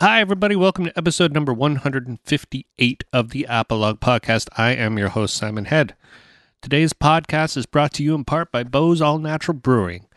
Hi, 0.00 0.20
everybody. 0.20 0.56
Welcome 0.56 0.86
to 0.86 0.98
episode 0.98 1.32
number 1.32 1.52
158 1.52 3.04
of 3.12 3.30
the 3.30 3.46
Apolog 3.48 4.00
Podcast. 4.00 4.48
I 4.56 4.72
am 4.72 4.98
your 4.98 5.10
host, 5.10 5.36
Simon 5.36 5.66
Head. 5.66 5.94
Today's 6.60 6.92
podcast 6.92 7.56
is 7.56 7.64
brought 7.64 7.92
to 7.94 8.02
you 8.02 8.16
in 8.16 8.24
part 8.24 8.50
by 8.50 8.64
Beau's 8.64 9.00
All 9.00 9.18
Natural 9.18 9.56
Brewing. 9.56 10.08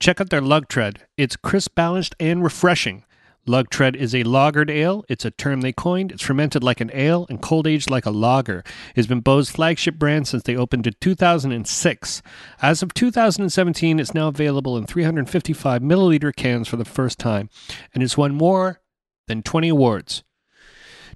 Check 0.00 0.20
out 0.20 0.30
their 0.30 0.40
Lug 0.40 0.66
Tread. 0.66 1.06
It's 1.16 1.36
crisp, 1.36 1.76
balanced, 1.76 2.16
and 2.18 2.42
refreshing. 2.42 3.04
Lug 3.46 3.70
Tread 3.70 3.94
is 3.94 4.12
a 4.12 4.24
lagered 4.24 4.70
ale. 4.70 5.04
It's 5.08 5.24
a 5.24 5.30
term 5.30 5.60
they 5.60 5.72
coined. 5.72 6.10
It's 6.10 6.22
fermented 6.22 6.64
like 6.64 6.80
an 6.80 6.90
ale 6.92 7.24
and 7.30 7.40
cold 7.40 7.68
aged 7.68 7.88
like 7.88 8.06
a 8.06 8.10
lager. 8.10 8.64
It's 8.96 9.06
been 9.06 9.20
Beau's 9.20 9.50
flagship 9.50 10.00
brand 10.00 10.26
since 10.26 10.42
they 10.42 10.56
opened 10.56 10.88
in 10.88 10.94
2006. 11.00 12.22
As 12.60 12.82
of 12.82 12.92
2017, 12.92 14.00
it's 14.00 14.14
now 14.14 14.26
available 14.26 14.76
in 14.76 14.84
355 14.84 15.80
milliliter 15.80 16.34
cans 16.34 16.66
for 16.66 16.76
the 16.76 16.84
first 16.84 17.20
time, 17.20 17.50
and 17.94 18.02
it's 18.02 18.16
won 18.18 18.34
more 18.34 18.80
than 19.26 19.42
20 19.42 19.68
awards. 19.68 20.22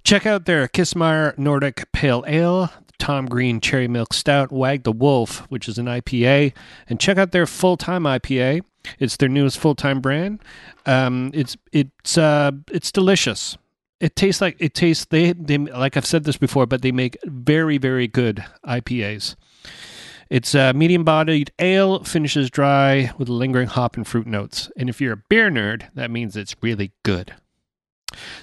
Check 0.05 0.27
out 0.27 0.45
their 0.45 0.69
Kissmeyer 0.69 1.37
Nordic 1.37 1.91
Pale 1.93 2.25
Ale, 2.29 2.71
Tom 2.99 3.27
Green 3.27 3.61
Cherry 3.61 3.89
Milk 3.89 4.13
Stout, 4.13 4.53
Wag 4.53 4.85
the 4.85 4.93
Wolf, 4.93 5.41
which 5.49 5.69
is 5.69 5.79
an 5.79 5.87
IPA, 5.87 6.53
and 6.89 7.01
check 7.01 7.19
out 7.19 7.33
their 7.33 7.47
full 7.47 7.77
time 7.77 8.05
IPA. 8.05 8.63
It's 8.99 9.17
their 9.17 9.29
newest 9.29 9.59
full 9.59 9.75
time 9.75 10.01
brand. 10.01 10.43
Um, 10.87 11.31
it's 11.35 11.57
it's 11.73 12.17
uh, 12.17 12.53
it's 12.71 12.93
delicious. 12.93 13.59
It 13.99 14.15
tastes 14.15 14.41
like 14.41 14.57
it 14.61 14.75
tastes. 14.75 15.07
They 15.07 15.33
they 15.33 15.59
like 15.59 15.97
I've 15.97 16.07
said 16.07 16.25
this 16.25 16.37
before, 16.37 16.67
but 16.67 16.83
they 16.83 16.93
make 16.93 17.17
very 17.25 17.79
very 17.79 18.07
good 18.07 18.45
IPAs. 18.65 19.35
It's 20.29 20.55
a 20.55 20.73
medium 20.73 21.05
bodied 21.05 21.53
ale, 21.61 22.03
finishes 22.03 22.51
dry 22.51 23.13
with 23.17 23.29
lingering 23.29 23.69
hop 23.69 23.97
and 23.97 24.07
fruit 24.07 24.27
notes. 24.27 24.71
And 24.77 24.89
if 24.89 25.01
you're 25.01 25.13
a 25.13 25.23
beer 25.29 25.51
nerd, 25.51 25.85
that 25.95 26.11
means 26.11 26.37
it's 26.37 26.57
really 26.61 26.93
good. 27.05 27.35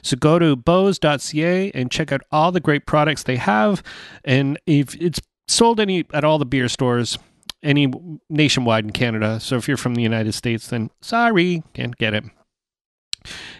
So 0.01 0.17
go 0.17 0.39
to 0.39 0.55
beaus.ca 0.55 1.71
and 1.71 1.91
check 1.91 2.11
out 2.11 2.21
all 2.31 2.51
the 2.51 2.59
great 2.59 2.85
products 2.85 3.23
they 3.23 3.37
have. 3.37 3.83
And 4.23 4.59
if 4.65 4.95
it's 4.95 5.21
sold 5.47 5.79
any 5.79 6.05
at 6.13 6.23
all 6.23 6.37
the 6.37 6.45
beer 6.45 6.67
stores, 6.67 7.17
any 7.61 7.91
nationwide 8.29 8.83
in 8.85 8.91
Canada. 8.91 9.39
So 9.39 9.55
if 9.55 9.67
you're 9.67 9.77
from 9.77 9.95
the 9.95 10.01
United 10.01 10.33
States, 10.33 10.67
then 10.67 10.91
sorry, 11.01 11.63
can't 11.73 11.97
get 11.97 12.13
it. 12.13 12.25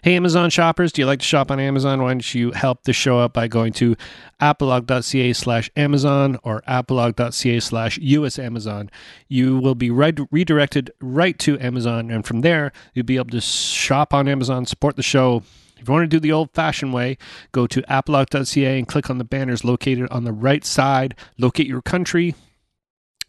Hey, 0.02 0.18
Amazon 0.18 0.50
shoppers, 0.50 0.92
do 0.92 1.02
you 1.02 1.06
like 1.06 1.20
to 1.20 1.26
shop 1.26 1.50
on 1.50 1.58
Amazon? 1.58 2.02
Why 2.02 2.10
don't 2.10 2.36
you 2.36 2.52
help 2.52 2.84
the 2.84 2.92
show 2.92 3.22
out 3.22 3.34
by 3.34 3.48
going 3.48 3.72
to 3.74 3.96
apolog.ca 4.42 5.32
slash 5.32 5.70
Amazon 5.78 6.38
or 6.44 6.62
apolog.ca 6.68 7.62
slash 7.62 7.98
US 8.00 8.38
Amazon? 8.38 8.92
You 9.30 9.58
will 9.58 9.76
be 9.76 9.90
redirected 9.90 10.92
right 11.00 11.40
to 11.40 11.58
Amazon, 11.62 12.12
and 12.12 12.26
from 12.26 12.42
there, 12.42 12.74
you'll 12.94 13.06
be 13.06 13.16
able 13.16 13.30
to 13.30 13.40
shop 13.40 14.14
on 14.14 14.28
Amazon, 14.28 14.66
support 14.66 14.98
the 14.98 15.04
show, 15.04 15.44
if 15.84 15.90
you 15.90 15.94
want 15.94 16.04
to 16.04 16.08
do 16.08 16.20
the 16.20 16.32
old 16.32 16.52
fashioned 16.52 16.94
way, 16.94 17.18
go 17.52 17.68
to 17.68 17.82
apolog.ca 17.84 18.78
and 18.78 18.88
click 18.88 19.10
on 19.10 19.18
the 19.18 19.26
banners 19.26 19.66
located 19.66 20.10
on 20.10 20.24
the 20.24 20.32
right 20.32 20.64
side, 20.64 21.14
locate 21.38 21.68
your 21.68 21.82
country, 21.82 22.36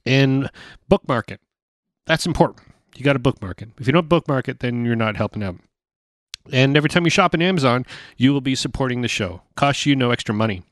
and 0.06 0.48
bookmark 0.88 1.32
it. 1.32 1.40
That's 2.06 2.26
important. 2.26 2.68
You 2.96 3.04
got 3.04 3.14
to 3.14 3.18
bookmark 3.18 3.60
it. 3.60 3.70
If 3.80 3.88
you 3.88 3.92
don't 3.92 4.08
bookmark 4.08 4.48
it, 4.48 4.60
then 4.60 4.84
you're 4.84 4.94
not 4.94 5.16
helping 5.16 5.42
out. 5.42 5.56
And 6.52 6.76
every 6.76 6.90
time 6.90 7.04
you 7.04 7.10
shop 7.10 7.34
in 7.34 7.42
Amazon, 7.42 7.86
you 8.16 8.32
will 8.32 8.40
be 8.40 8.54
supporting 8.54 9.00
the 9.00 9.08
show. 9.08 9.42
Costs 9.56 9.84
you 9.84 9.96
no 9.96 10.12
extra 10.12 10.34
money. 10.34 10.62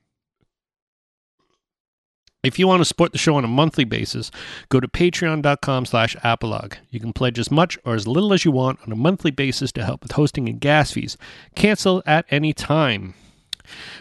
If 2.42 2.58
you 2.58 2.66
want 2.66 2.80
to 2.80 2.84
support 2.84 3.12
the 3.12 3.18
show 3.18 3.36
on 3.36 3.44
a 3.44 3.48
monthly 3.48 3.84
basis, 3.84 4.32
go 4.68 4.80
to 4.80 4.88
patreon.com 4.88 5.86
slash 5.86 6.16
apolog. 6.16 6.74
You 6.90 6.98
can 6.98 7.12
pledge 7.12 7.38
as 7.38 7.52
much 7.52 7.78
or 7.84 7.94
as 7.94 8.08
little 8.08 8.32
as 8.32 8.44
you 8.44 8.50
want 8.50 8.80
on 8.84 8.90
a 8.90 8.96
monthly 8.96 9.30
basis 9.30 9.70
to 9.72 9.84
help 9.84 10.02
with 10.02 10.12
hosting 10.12 10.48
and 10.48 10.60
gas 10.60 10.90
fees. 10.90 11.16
Cancel 11.54 12.02
at 12.04 12.26
any 12.30 12.52
time. 12.52 13.14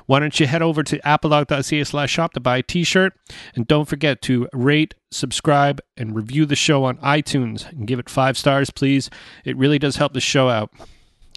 Why 0.08 0.20
don't 0.20 0.40
you 0.40 0.48
head 0.48 0.64
over 0.64 0.82
to 0.82 0.98
apolog.ca 1.02 1.84
slash 1.84 2.10
shop 2.10 2.34
to 2.34 2.40
buy 2.40 2.58
a 2.58 2.64
t-shirt? 2.64 3.14
And 3.54 3.68
don't 3.68 3.88
forget 3.88 4.24
to 4.24 4.48
rate, 4.54 4.96
subscribe, 5.12 5.80
and 5.96 6.16
review 6.16 6.48
the 6.48 6.56
show 6.56 6.84
on 6.84 6.98
iTunes 6.98 7.70
and 7.70 7.86
give 7.86 8.00
it 8.00 8.10
five 8.10 8.40
stars, 8.40 8.72
please. 8.72 9.12
It 9.46 9.56
really 9.56 9.78
does 9.78 9.98
help 9.98 10.14
the 10.14 10.20
show 10.20 10.50
out 10.50 10.72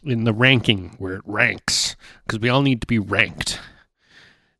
in 0.05 0.25
the 0.25 0.33
ranking 0.33 0.95
where 0.97 1.17
it 1.17 1.23
ranks 1.27 1.97
because 2.25 2.41
we 2.41 2.49
all 2.49 2.63
need 2.63 2.81
to 2.81 2.87
be 2.87 2.99
ranked 2.99 3.61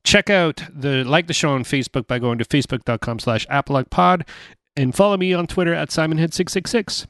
check 0.05 0.31
out 0.31 0.63
the 0.73 1.03
like 1.05 1.27
the 1.27 1.35
show 1.35 1.51
on 1.51 1.65
Facebook 1.65 2.07
by 2.07 2.19
going 2.19 2.39
to 2.39 2.45
facebook.com 2.45 3.19
slash 3.19 3.47
apologpod 3.49 4.27
and 4.77 4.95
follow 4.95 5.17
me 5.17 5.33
on 5.33 5.47
Twitter 5.47 5.75
at 5.75 5.89
simonhead666. 5.89 7.07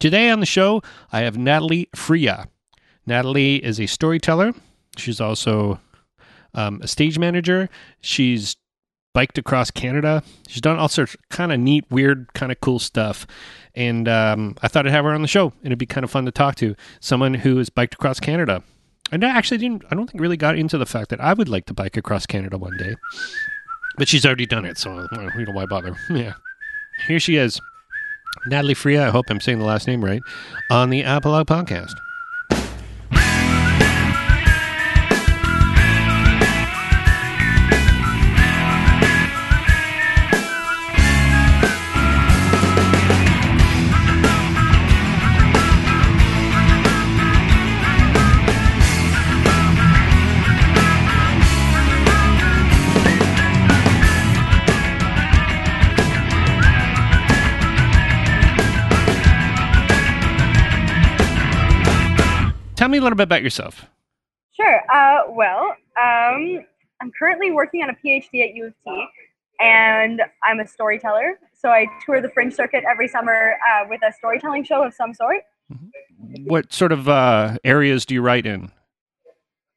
Today 0.00 0.30
on 0.30 0.40
the 0.40 0.46
show, 0.46 0.82
I 1.12 1.20
have 1.20 1.38
Natalie 1.38 1.88
Freya. 1.94 2.48
Natalie 3.06 3.56
is 3.56 3.78
a 3.78 3.86
storyteller. 3.86 4.52
She's 4.96 5.20
also 5.20 5.78
um, 6.54 6.80
a 6.82 6.88
stage 6.88 7.18
manager. 7.18 7.68
She's 8.00 8.56
biked 9.12 9.38
across 9.38 9.70
Canada. 9.70 10.22
She's 10.48 10.60
done 10.60 10.78
all 10.78 10.88
sorts 10.88 11.14
of 11.14 11.20
kind 11.28 11.52
of 11.52 11.60
neat, 11.60 11.84
weird, 11.90 12.32
kind 12.34 12.50
of 12.50 12.60
cool 12.60 12.78
stuff. 12.78 13.26
And 13.74 14.08
um, 14.08 14.56
I 14.62 14.68
thought 14.68 14.86
I'd 14.86 14.92
have 14.92 15.04
her 15.04 15.12
on 15.12 15.22
the 15.22 15.28
show, 15.28 15.52
and 15.62 15.66
it'd 15.66 15.78
be 15.78 15.86
kind 15.86 16.04
of 16.04 16.10
fun 16.10 16.24
to 16.24 16.32
talk 16.32 16.56
to 16.56 16.74
someone 17.00 17.34
who 17.34 17.58
has 17.58 17.70
biked 17.70 17.94
across 17.94 18.18
Canada. 18.20 18.62
And 19.12 19.24
I 19.24 19.28
actually 19.28 19.58
didn't. 19.58 19.84
I 19.90 19.94
don't 19.94 20.10
think 20.10 20.20
really 20.20 20.36
got 20.36 20.56
into 20.58 20.78
the 20.78 20.86
fact 20.86 21.10
that 21.10 21.20
I 21.20 21.34
would 21.34 21.48
like 21.48 21.66
to 21.66 21.74
bike 21.74 21.96
across 21.96 22.26
Canada 22.26 22.58
one 22.58 22.76
day. 22.76 22.94
But 23.96 24.08
she's 24.08 24.26
already 24.26 24.46
done 24.46 24.64
it, 24.64 24.76
so 24.78 25.06
you 25.36 25.44
know 25.46 25.52
why 25.52 25.66
bother? 25.66 25.94
Yeah, 26.10 26.32
here 27.06 27.20
she 27.20 27.36
is, 27.36 27.60
Natalie 28.46 28.74
Freya. 28.74 29.06
I 29.06 29.10
hope 29.10 29.26
I'm 29.28 29.40
saying 29.40 29.58
the 29.60 29.64
last 29.64 29.86
name 29.86 30.04
right 30.04 30.22
on 30.70 30.90
the 30.90 31.02
Apolog 31.02 31.44
podcast. 31.44 31.92
Me 62.94 62.98
a 62.98 63.02
little 63.02 63.16
bit 63.16 63.24
about 63.24 63.42
yourself. 63.42 63.86
Sure. 64.52 64.80
Uh, 64.92 65.22
well, 65.30 65.74
um, 66.00 66.64
I'm 67.00 67.10
currently 67.18 67.50
working 67.50 67.82
on 67.82 67.90
a 67.90 67.94
PhD 67.94 68.48
at 68.48 68.54
U 68.54 68.66
of 68.66 68.74
T, 68.84 69.06
and 69.60 70.22
I'm 70.44 70.60
a 70.60 70.66
storyteller. 70.66 71.38
So 71.52 71.70
I 71.70 71.86
tour 72.06 72.20
the 72.20 72.30
Fringe 72.30 72.54
Circuit 72.54 72.84
every 72.88 73.08
summer 73.08 73.56
uh, 73.68 73.86
with 73.88 74.00
a 74.02 74.12
storytelling 74.12 74.64
show 74.64 74.84
of 74.84 74.94
some 74.94 75.12
sort. 75.12 75.42
What 76.44 76.72
sort 76.72 76.92
of 76.92 77.08
uh, 77.08 77.58
areas 77.64 78.06
do 78.06 78.14
you 78.14 78.22
write 78.22 78.46
in? 78.46 78.70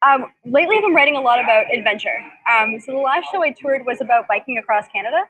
Um, 0.06 0.26
lately, 0.44 0.76
I've 0.76 0.82
been 0.82 0.94
writing 0.94 1.16
a 1.16 1.20
lot 1.20 1.42
about 1.42 1.74
adventure. 1.74 2.18
Um, 2.50 2.78
so 2.78 2.92
the 2.92 2.98
last 2.98 3.26
show 3.32 3.42
I 3.42 3.50
toured 3.50 3.84
was 3.84 4.00
about 4.00 4.28
biking 4.28 4.58
across 4.58 4.86
Canada, 4.92 5.22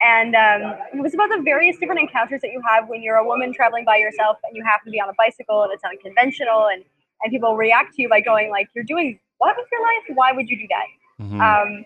and 0.00 0.36
um, 0.36 0.76
it 0.94 1.02
was 1.02 1.14
about 1.14 1.30
the 1.30 1.42
various 1.42 1.76
different 1.78 2.00
encounters 2.00 2.40
that 2.42 2.52
you 2.52 2.62
have 2.68 2.88
when 2.88 3.02
you're 3.02 3.16
a 3.16 3.26
woman 3.26 3.52
traveling 3.52 3.84
by 3.84 3.96
yourself 3.96 4.36
and 4.44 4.56
you 4.56 4.62
happen 4.64 4.86
to 4.86 4.90
be 4.92 5.00
on 5.00 5.08
a 5.08 5.14
bicycle 5.18 5.62
and 5.62 5.72
it's 5.72 5.82
unconventional 5.84 6.68
and 6.72 6.84
and 7.22 7.30
people 7.30 7.56
react 7.56 7.94
to 7.94 8.02
you 8.02 8.08
by 8.08 8.20
going 8.20 8.50
like, 8.50 8.68
"You're 8.74 8.84
doing 8.84 9.18
what 9.38 9.56
with 9.56 9.66
your 9.70 9.82
life? 9.82 10.16
Why 10.16 10.32
would 10.32 10.48
you 10.48 10.58
do 10.58 10.66
that?" 10.68 11.24
Mm-hmm. 11.24 11.40
Um, 11.40 11.84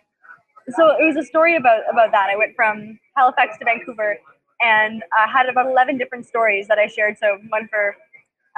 so 0.70 0.90
it 0.90 1.04
was 1.04 1.16
a 1.16 1.24
story 1.24 1.56
about 1.56 1.82
about 1.90 2.10
that. 2.12 2.28
I 2.30 2.36
went 2.36 2.54
from 2.56 2.98
Halifax 3.16 3.58
to 3.58 3.64
Vancouver, 3.64 4.18
and 4.60 5.02
uh, 5.18 5.28
had 5.28 5.48
about 5.48 5.66
eleven 5.66 5.98
different 5.98 6.26
stories 6.26 6.68
that 6.68 6.78
I 6.78 6.86
shared. 6.86 7.16
So 7.18 7.38
one 7.48 7.68
for 7.68 7.96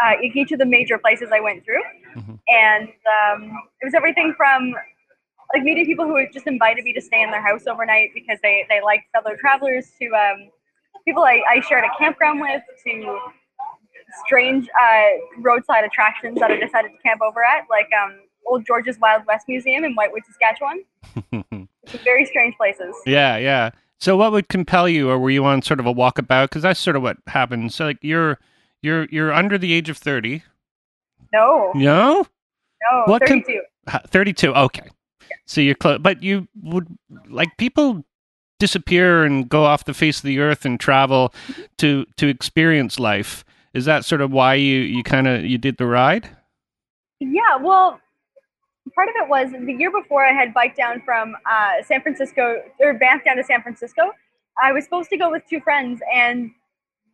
uh, 0.03 0.13
each 0.23 0.53
of 0.53 0.59
the 0.59 0.67
major 0.67 0.99
places 0.99 1.31
I 1.33 1.41
went 1.41 1.65
through, 1.65 1.83
mm-hmm. 2.17 2.35
and 2.49 2.89
um, 2.89 3.53
it 3.81 3.85
was 3.85 3.95
everything 3.95 4.35
from 4.37 4.75
like 5.55 5.63
meeting 5.63 5.87
people 5.87 6.05
who 6.05 6.23
just 6.33 6.47
invited 6.47 6.85
me 6.85 6.93
to 6.93 7.01
stay 7.01 7.23
in 7.23 7.31
their 7.31 7.43
house 7.43 7.67
overnight 7.67 8.11
because 8.15 8.39
they 8.43 8.67
they 8.69 8.81
liked 8.83 9.05
fellow 9.13 9.37
travelers 9.37 9.91
to 10.01 10.07
um, 10.09 10.51
people 11.05 11.25
I, 11.25 11.43
I 11.49 11.61
shared 11.61 11.85
a 11.85 11.99
campground 11.99 12.41
with 12.41 12.63
to 12.85 13.19
strange 14.25 14.69
uh, 14.69 15.41
roadside 15.41 15.85
attractions 15.85 16.39
that 16.41 16.51
I 16.51 16.57
decided 16.57 16.93
to 16.93 16.99
camp 17.03 17.21
over 17.23 17.45
at, 17.45 17.65
like 17.71 17.89
um, 18.03 18.21
Old 18.47 18.67
George's 18.67 18.99
Wild 18.99 19.25
West 19.27 19.47
Museum 19.49 19.85
in 19.85 19.95
Whitewood, 19.95 20.23
Saskatchewan. 20.27 20.85
Some 21.87 22.01
very 22.05 22.25
strange 22.25 22.57
places. 22.57 22.95
Yeah, 23.07 23.37
yeah. 23.37 23.71
So, 24.01 24.17
what 24.17 24.33
would 24.33 24.49
compel 24.49 24.89
you, 24.89 25.11
or 25.11 25.19
were 25.19 25.31
you 25.31 25.45
on 25.45 25.63
sort 25.63 25.81
of 25.81 25.87
a 25.87 25.93
walkabout? 25.93 26.45
Because 26.45 26.63
that's 26.63 26.81
sort 26.81 26.97
of 26.97 27.03
what 27.03 27.17
happens. 27.27 27.75
So, 27.75 27.87
like, 27.87 27.99
you're 28.03 28.39
you're 28.83 29.07
you're 29.11 29.33
under 29.33 29.59
the 29.59 29.73
age 29.73 29.89
of 29.89 29.97
thirty. 29.97 30.45
No. 31.33 31.73
No. 31.75 32.27
No. 32.91 33.03
What 33.07 33.27
thirty-two. 33.27 33.61
Com- 33.89 34.01
thirty-two. 34.07 34.55
Okay. 34.55 34.89
Yeah. 35.29 35.37
So 35.47 35.61
you're 35.61 35.75
close, 35.75 35.99
but 35.99 36.23
you 36.23 36.47
would 36.63 36.87
like 37.29 37.57
people 37.57 38.05
disappear 38.59 39.25
and 39.25 39.49
go 39.49 39.65
off 39.65 39.85
the 39.85 39.95
face 39.95 40.19
of 40.19 40.25
the 40.25 40.39
earth 40.39 40.65
and 40.65 40.79
travel 40.79 41.33
to 41.79 42.07
to 42.17 42.29
experience 42.29 42.99
life 42.99 43.45
is 43.75 43.85
that 43.85 44.05
sort 44.05 44.21
of 44.21 44.33
why 44.33 44.55
you 44.55 44.81
you 44.81 45.03
kind 45.03 45.27
of 45.29 45.45
you 45.45 45.59
did 45.59 45.77
the 45.77 45.87
ride? 45.87 46.29
Yeah, 47.21 47.57
well, 47.61 48.01
part 48.95 49.09
of 49.09 49.15
it 49.17 49.29
was 49.29 49.51
the 49.51 49.73
year 49.73 49.91
before 49.91 50.25
I 50.25 50.33
had 50.33 50.55
biked 50.55 50.77
down 50.77 51.03
from 51.03 51.37
uh, 51.51 51.83
San 51.85 52.01
Francisco 52.01 52.63
or 52.81 52.95
Banff 52.95 53.25
down 53.25 53.37
to 53.37 53.45
San 53.45 53.63
Francisco. 53.63 54.13
I 54.61 54.73
was 54.73 54.85
supposed 54.85 55.11
to 55.11 55.17
go 55.17 55.31
with 55.31 55.43
two 55.49 55.61
friends, 55.61 56.01
and 56.13 56.51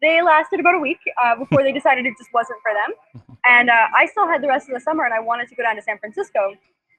they 0.01 0.23
lasted 0.23 0.61
about 0.61 0.75
a 0.75 0.79
week 0.79 0.99
uh, 1.23 1.37
before 1.37 1.63
they 1.63 1.73
decided 1.73 2.07
it 2.07 2.15
just 2.19 2.33
wasn't 2.33 2.59
for 2.63 2.73
them. 2.73 3.23
And 3.47 3.69
uh, 3.69 3.89
I 3.95 4.07
still 4.07 4.27
had 4.27 4.43
the 4.43 4.49
rest 4.49 4.71
of 4.71 4.75
the 4.75 4.81
summer, 4.81 5.05
and 5.05 5.13
I 5.13 5.21
wanted 5.21 5.51
to 5.51 5.55
go 5.55 5.63
down 5.63 5.77
to 5.77 5.83
San 5.83 5.99
Francisco. 5.99 6.55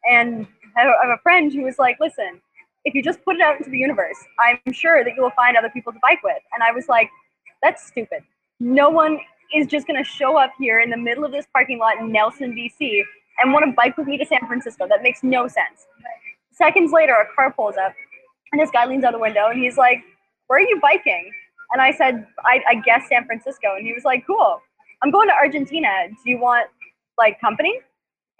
And 0.07 0.45
I 0.77 0.81
have 0.81 1.09
a 1.09 1.17
friend 1.23 1.51
who 1.51 1.63
was 1.63 1.79
like, 1.79 1.97
"Listen, 1.99 2.39
if 2.83 2.93
you 2.93 3.01
just 3.01 3.25
put 3.25 3.37
it 3.37 3.41
out 3.41 3.57
into 3.57 3.71
the 3.71 3.79
universe, 3.79 4.17
I'm 4.39 4.71
sure 4.71 5.03
that 5.03 5.15
you 5.15 5.23
will 5.23 5.31
find 5.31 5.57
other 5.57 5.69
people 5.69 5.91
to 5.91 5.97
bike 6.03 6.21
with." 6.23 6.37
And 6.53 6.61
I 6.61 6.71
was 6.71 6.87
like, 6.87 7.09
"That's 7.63 7.83
stupid. 7.87 8.21
No 8.59 8.91
one 8.91 9.19
is 9.53 9.67
just 9.67 9.87
going 9.87 10.01
to 10.01 10.09
show 10.09 10.37
up 10.37 10.51
here 10.59 10.79
in 10.79 10.89
the 10.89 10.97
middle 10.97 11.25
of 11.25 11.31
this 11.31 11.45
parking 11.53 11.79
lot 11.79 11.97
in 11.99 12.11
Nelson, 12.11 12.53
BC, 12.53 13.01
and 13.41 13.51
want 13.53 13.65
to 13.65 13.71
bike 13.73 13.97
with 13.97 14.07
me 14.07 14.17
to 14.17 14.25
San 14.25 14.45
Francisco. 14.47 14.87
That 14.87 15.03
makes 15.03 15.23
no 15.23 15.47
sense." 15.47 15.87
Seconds 16.51 16.91
later, 16.93 17.13
a 17.13 17.35
car 17.35 17.51
pulls 17.51 17.75
up, 17.77 17.93
and 18.51 18.61
this 18.61 18.71
guy 18.71 18.85
leans 18.85 19.03
out 19.03 19.11
the 19.11 19.19
window, 19.19 19.47
and 19.49 19.59
he's 19.59 19.77
like, 19.77 20.03
"Where 20.47 20.59
are 20.59 20.61
you 20.61 20.79
biking?" 20.81 21.31
And 21.71 21.81
I 21.81 21.91
said, 21.91 22.25
I, 22.45 22.61
I 22.69 22.75
guess 22.75 23.07
San 23.09 23.25
Francisco. 23.25 23.75
And 23.75 23.85
he 23.85 23.91
was 23.93 24.03
like, 24.03 24.25
cool. 24.25 24.61
I'm 25.01 25.11
going 25.11 25.27
to 25.27 25.33
Argentina. 25.33 25.89
Do 26.09 26.29
you 26.29 26.39
want 26.39 26.69
like 27.17 27.39
company? 27.41 27.79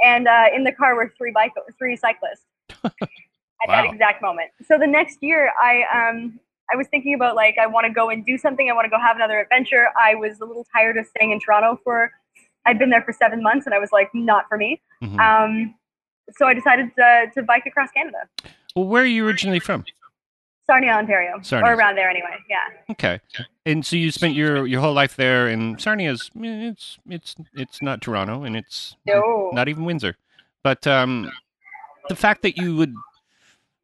And 0.03 0.27
uh, 0.27 0.45
in 0.55 0.63
the 0.63 0.71
car 0.71 0.95
were 0.95 1.11
three 1.17 1.31
bike, 1.31 1.51
three 1.77 1.95
cyclists 1.97 2.45
at 2.83 2.91
Wow. 3.67 3.81
that 3.83 3.93
exact 3.93 4.21
moment. 4.21 4.51
So 4.67 4.77
the 4.77 4.85
next 4.87 5.19
year, 5.21 5.51
I 5.59 5.83
um, 5.91 6.39
I 6.71 6.75
was 6.75 6.87
thinking 6.87 7.13
about 7.13 7.35
like 7.35 7.57
I 7.59 7.67
want 7.67 7.85
to 7.85 7.93
go 7.93 8.09
and 8.09 8.25
do 8.25 8.37
something. 8.37 8.69
I 8.69 8.73
want 8.73 8.85
to 8.85 8.89
go 8.89 8.99
have 8.99 9.15
another 9.15 9.39
adventure. 9.39 9.87
I 9.99 10.15
was 10.15 10.39
a 10.39 10.45
little 10.45 10.65
tired 10.75 10.97
of 10.97 11.05
staying 11.07 11.31
in 11.31 11.39
Toronto 11.39 11.79
for. 11.83 12.11
I'd 12.67 12.79
been 12.79 12.89
there 12.89 13.03
for 13.03 13.13
seven 13.13 13.43
months, 13.43 13.67
and 13.67 13.75
I 13.75 13.79
was 13.79 13.91
like, 13.91 14.09
not 14.15 14.45
for 14.49 14.57
me. 14.57 14.81
Mhm. 15.03 15.19
Um, 15.19 15.75
so 16.35 16.47
I 16.47 16.55
decided 16.55 16.89
to, 16.97 17.29
to 17.35 17.43
bike 17.43 17.67
across 17.67 17.91
Canada, 17.91 18.17
well, 18.75 18.85
where 18.87 19.03
are 19.03 19.05
you 19.05 19.27
originally 19.27 19.59
from? 19.59 19.85
Sarnia, 20.65 20.93
Ontario, 20.93 21.39
Sarnia. 21.43 21.69
or 21.71 21.75
around 21.75 21.93
there 21.95 22.09
anyway. 22.09 22.35
Yeah. 22.49 22.57
Okay, 22.89 23.19
and 23.67 23.85
so 23.85 23.95
you 23.95 24.09
spent 24.11 24.33
your 24.33 24.65
your 24.65 24.81
whole 24.81 24.93
life 24.93 25.15
there, 25.15 25.45
and 25.47 25.77
Sarnia's 25.79 26.31
eh, 26.43 26.69
it's 26.71 26.97
it's 27.07 27.35
it's 27.53 27.81
not 27.83 28.01
Toronto, 28.01 28.43
and 28.43 28.57
it's 28.57 28.95
No. 29.05 29.51
not 29.53 29.69
even 29.69 29.85
Windsor, 29.85 30.17
but 30.63 30.87
um, 30.87 31.31
the 32.09 32.15
fact 32.15 32.41
that 32.41 32.57
you 32.57 32.75
would. 32.77 32.95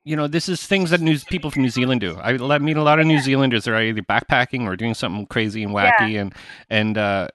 You 0.03 0.15
know, 0.15 0.27
this 0.27 0.49
is 0.49 0.65
things 0.65 0.89
that 0.89 0.99
news 1.01 1.23
people 1.23 1.51
from 1.51 1.61
New 1.61 1.69
Zealand 1.69 2.01
do. 2.01 2.17
I 2.17 2.57
meet 2.57 2.77
a 2.77 2.81
lot 2.83 2.99
of 2.99 3.05
New 3.05 3.19
Zealanders 3.19 3.65
that 3.65 3.71
are 3.71 3.81
either 3.81 4.01
backpacking 4.01 4.63
or 4.63 4.75
doing 4.75 4.95
something 4.95 5.27
crazy 5.27 5.63
and 5.63 5.73
wacky, 5.73 6.19
and 6.19 6.33
and 6.71 6.97
uh, 6.97 7.27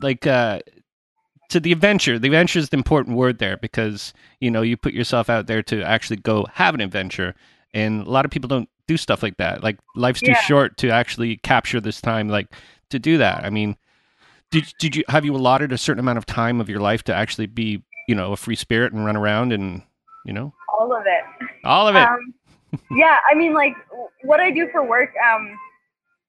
like 0.00 0.26
uh, 0.26 0.60
to 1.48 1.58
the 1.58 1.72
adventure. 1.72 2.18
The 2.18 2.28
adventure 2.28 2.58
is 2.58 2.68
the 2.68 2.76
important 2.76 3.16
word 3.16 3.38
there 3.38 3.56
because 3.56 4.12
you 4.40 4.50
know 4.50 4.60
you 4.60 4.76
put 4.76 4.92
yourself 4.92 5.30
out 5.30 5.46
there 5.46 5.62
to 5.64 5.82
actually 5.82 6.16
go 6.18 6.46
have 6.52 6.74
an 6.74 6.82
adventure, 6.82 7.34
and 7.72 8.06
a 8.06 8.10
lot 8.10 8.26
of 8.26 8.30
people 8.30 8.48
don't 8.48 8.68
do 8.86 8.98
stuff 8.98 9.22
like 9.22 9.38
that. 9.38 9.62
Like 9.62 9.78
life's 9.94 10.20
too 10.20 10.32
Yeah. 10.32 10.40
short 10.40 10.76
to 10.78 10.90
actually 10.90 11.38
capture 11.38 11.80
this 11.80 12.00
time, 12.02 12.28
like 12.28 12.48
to 12.90 12.98
do 12.98 13.16
that. 13.18 13.42
I 13.44 13.48
mean, 13.48 13.76
did 14.50 14.70
did 14.78 14.96
you 14.96 15.04
have 15.08 15.24
you 15.24 15.34
allotted 15.34 15.72
a 15.72 15.78
certain 15.78 16.00
amount 16.00 16.18
of 16.18 16.26
time 16.26 16.60
of 16.60 16.68
your 16.68 16.80
life 16.80 17.02
to 17.04 17.14
actually 17.14 17.46
be 17.46 17.82
you 18.06 18.14
know 18.14 18.32
a 18.32 18.36
free 18.36 18.56
spirit 18.56 18.92
and 18.92 19.04
run 19.06 19.16
around 19.16 19.52
and 19.52 19.82
you 20.24 20.32
know 20.32 20.52
All 20.78 20.94
of 20.96 21.04
it. 21.06 21.24
all 21.64 21.88
of 21.88 21.96
it? 21.96 22.02
Um, 22.02 22.34
yeah, 22.90 23.16
I 23.30 23.34
mean, 23.34 23.52
like 23.54 23.74
what 24.22 24.40
I 24.40 24.50
do 24.50 24.68
for 24.70 24.82
work. 24.82 25.10
Um, 25.30 25.56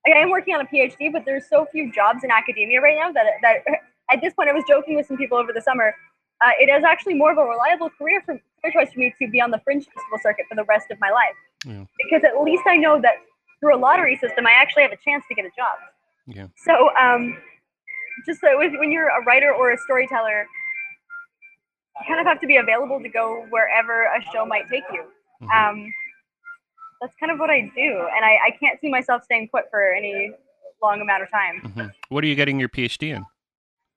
I 0.06 0.12
am 0.20 0.30
working 0.30 0.54
on 0.56 0.62
a 0.62 0.66
PhD, 0.66 1.12
but 1.14 1.24
there's 1.26 1.48
so 1.50 1.66
few 1.72 1.90
jobs 1.92 2.24
in 2.26 2.32
academia 2.32 2.82
right 2.82 2.98
now 3.00 3.12
that 3.14 3.26
that 3.42 3.58
at 4.12 4.20
this 4.22 4.34
point, 4.34 4.50
I 4.50 4.54
was 4.54 4.64
joking 4.68 4.96
with 4.96 5.08
some 5.08 5.16
people 5.18 5.38
over 5.38 5.54
the 5.54 5.62
summer. 5.62 5.96
Uh, 6.44 6.50
it 6.60 6.70
is 6.70 6.84
actually 6.84 7.14
more 7.14 7.32
of 7.32 7.38
a 7.38 7.44
reliable 7.44 7.90
career 7.98 8.22
for 8.26 8.38
career 8.62 8.74
choice 8.74 8.92
for 8.94 9.00
me 9.00 9.14
to 9.22 9.28
be 9.30 9.40
on 9.40 9.50
the 9.52 9.60
fringe 9.64 9.86
festival 9.86 10.20
circuit 10.22 10.46
for 10.50 10.56
the 10.56 10.66
rest 10.66 10.92
of 10.92 11.00
my 11.00 11.10
life, 11.10 11.36
Yeah. 11.66 11.86
because 12.04 12.24
at 12.26 12.42
least 12.44 12.64
I 12.68 12.76
know 12.76 13.00
that 13.00 13.14
through 13.62 13.76
a 13.76 13.80
lottery 13.80 14.18
system, 14.18 14.46
I 14.46 14.52
actually 14.52 14.84
have 14.84 14.92
a 14.92 14.98
chance 14.98 15.24
to 15.30 15.36
get 15.36 15.46
a 15.46 15.52
job. 15.56 15.78
Yeah. 16.28 16.48
So, 16.58 16.90
um, 17.00 17.38
just 18.26 18.42
so 18.42 18.58
when 18.58 18.92
you're 18.92 19.08
a 19.08 19.24
writer 19.24 19.54
or 19.54 19.72
a 19.72 19.78
storyteller, 19.78 20.46
you 22.00 22.06
kind 22.08 22.20
of 22.20 22.26
have 22.26 22.40
to 22.42 22.48
be 22.48 22.58
available 22.58 23.00
to 23.02 23.10
go 23.10 23.46
wherever 23.50 24.04
a 24.06 24.22
show 24.32 24.46
might 24.46 24.68
take 24.70 24.84
you 24.92 25.04
Mhm. 25.42 25.50
um, 25.70 25.94
that's 27.02 27.16
kind 27.20 27.32
of 27.34 27.38
what 27.40 27.50
I 27.50 27.62
do, 27.76 28.08
and 28.16 28.24
I, 28.24 28.38
I 28.48 28.52
can't 28.58 28.80
see 28.80 28.90
myself 28.90 29.24
staying 29.26 29.50
put 29.50 29.70
for 29.70 29.92
any 29.92 30.32
long 30.82 31.02
amount 31.02 31.22
of 31.24 31.30
time. 31.30 31.60
Mhm. 31.62 31.92
What 32.08 32.24
are 32.24 32.28
you 32.28 32.36
getting 32.36 32.60
your 32.62 32.70
PhD 32.70 33.10
in? 33.10 33.26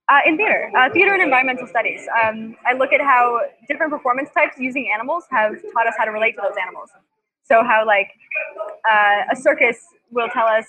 Uh, 0.08 0.20
in 0.26 0.37
theater, 0.37 0.72
uh, 0.76 0.90
theater 0.90 1.12
and 1.14 1.22
environmental 1.22 1.69
studies, 1.69 2.08
um, 2.25 2.56
I 2.66 2.72
look 2.72 2.93
at 2.93 3.00
how 3.00 3.43
different 3.69 3.93
performance 3.93 4.31
types 4.32 4.58
using 4.58 4.90
animals 4.90 5.25
have 5.31 5.52
taught 5.72 5.87
us 5.87 5.94
how 5.96 6.04
to 6.04 6.10
relate 6.10 6.32
to 6.32 6.42
those 6.42 6.56
animals. 6.60 6.90
So 7.44 7.62
how 7.62 7.87
like 7.87 8.10
uh, 8.90 9.22
a 9.31 9.37
circus 9.37 9.84
will 10.10 10.28
tell 10.31 10.46
us 10.46 10.66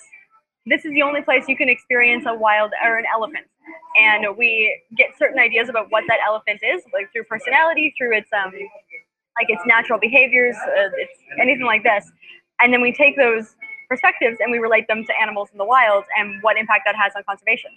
this 0.66 0.84
is 0.84 0.92
the 0.92 1.02
only 1.02 1.22
place 1.22 1.48
you 1.48 1.56
can 1.56 1.68
experience 1.68 2.24
a 2.26 2.34
wild 2.34 2.72
or 2.84 2.98
an 2.98 3.04
elephant, 3.12 3.46
and 4.00 4.36
we 4.36 4.80
get 4.96 5.10
certain 5.18 5.38
ideas 5.38 5.68
about 5.68 5.90
what 5.90 6.04
that 6.08 6.18
elephant 6.26 6.60
is, 6.62 6.82
like 6.92 7.10
through 7.12 7.24
personality, 7.24 7.94
through 7.96 8.16
its 8.16 8.28
um, 8.32 8.52
like 8.52 9.48
its 9.48 9.62
natural 9.66 9.98
behaviors, 9.98 10.56
uh, 10.56 10.90
it's 10.96 11.18
anything 11.40 11.66
like 11.66 11.82
this, 11.82 12.10
and 12.60 12.72
then 12.72 12.80
we 12.80 12.92
take 12.92 13.16
those 13.16 13.54
perspectives 13.88 14.36
and 14.40 14.52
we 14.52 14.58
relate 14.58 14.86
them 14.88 15.04
to 15.04 15.12
animals 15.20 15.48
in 15.52 15.58
the 15.58 15.64
wild 15.64 16.04
and 16.18 16.42
what 16.42 16.56
impact 16.56 16.82
that 16.84 16.94
has 16.94 17.12
on 17.16 17.22
conservation. 17.24 17.70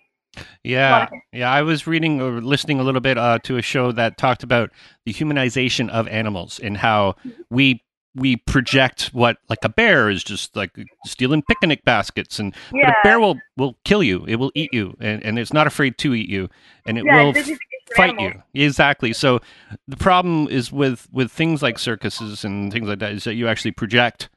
Yeah, 0.64 1.10
yeah. 1.34 1.52
I 1.52 1.62
was 1.62 1.88
reading 1.88 2.22
or 2.22 2.42
listening 2.42 2.80
a 2.80 2.84
little 2.84 3.02
bit 3.02 3.18
uh, 3.18 3.40
to 3.44 3.58
a 3.58 3.62
show 3.62 3.92
that 3.94 4.18
talked 4.18 4.44
about 4.44 4.72
the 5.06 5.14
humanization 5.14 5.90
of 5.90 6.08
animals 6.08 6.60
and 6.60 6.78
how 6.78 7.16
we 7.50 7.84
we 8.16 8.36
project 8.38 9.10
what 9.14 9.38
like 9.50 9.60
a 9.64 9.70
bear 9.70 10.10
is 10.10 10.24
just 10.24 10.56
like 10.56 10.72
stealing 11.06 11.42
picnic 11.44 11.84
baskets, 11.86 12.40
and 12.40 12.54
but 12.72 12.80
Yeah. 12.80 12.90
a 12.92 12.96
bear 13.04 13.20
will 13.20 13.40
will 13.58 13.78
kill 13.86 14.04
you. 14.04 14.26
It 14.28 14.36
will 14.36 14.52
eat 14.56 14.74
you, 14.74 14.96
and, 15.00 15.24
and 15.24 15.40
it's 15.40 15.54
not 15.54 15.68
afraid 15.68 15.98
to 16.00 16.14
eat 16.14 16.30
you, 16.30 16.50
and 16.86 16.98
it 16.98 17.06
Yeah, 17.06 17.16
will 17.16 17.34
this 17.34 17.48
is 17.50 17.58
for 17.88 17.96
fight 17.96 18.10
animals. 18.20 18.44
you 18.54 18.64
exactly 18.64 19.12
so 19.12 19.40
the 19.88 19.98
problem 19.98 20.48
is 20.50 20.72
with 20.72 21.08
with 21.12 21.30
things 21.32 21.62
like 21.62 21.78
circuses 21.78 22.46
and 22.46 22.72
things 22.72 22.88
like 22.88 23.00
that 23.00 23.12
is 23.12 23.26
that 23.26 23.34
you 23.34 23.50
actually 23.50 23.72
project 23.72 24.30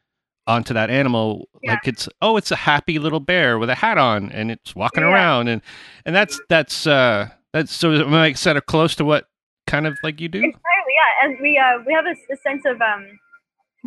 onto 0.49 0.75
that 0.75 0.91
animal 0.91 1.49
Yeah. 1.63 1.73
like 1.75 1.87
it's 1.87 2.09
oh 2.21 2.37
it's 2.37 2.51
a 2.51 2.57
happy 2.57 2.99
little 2.99 3.21
bear 3.21 3.57
with 3.59 3.71
a 3.71 3.77
hat 3.77 3.97
on 3.97 4.33
and 4.33 4.51
it's 4.51 4.75
walking 4.75 5.05
around 5.05 5.47
and 5.47 5.63
and 6.05 6.17
that's 6.17 6.41
that's 6.49 6.85
uh 6.87 7.29
that's 7.53 7.73
so 7.73 7.93
am 7.93 8.13
I 8.13 8.33
sort 8.33 8.57
of 8.57 8.67
close 8.67 8.97
to 8.97 9.05
what 9.05 9.29
kind 9.69 9.87
of 9.87 9.97
like 10.03 10.21
you 10.21 10.29
do 10.29 10.39
Entirely, 10.39 10.61
yeah. 10.63 11.29
And 11.29 11.39
we 11.41 11.57
uh, 11.57 11.79
we 11.87 11.93
have 11.93 12.07
a, 12.07 12.17
a 12.33 12.37
sense 12.37 12.65
of 12.67 12.81
um, 12.83 13.07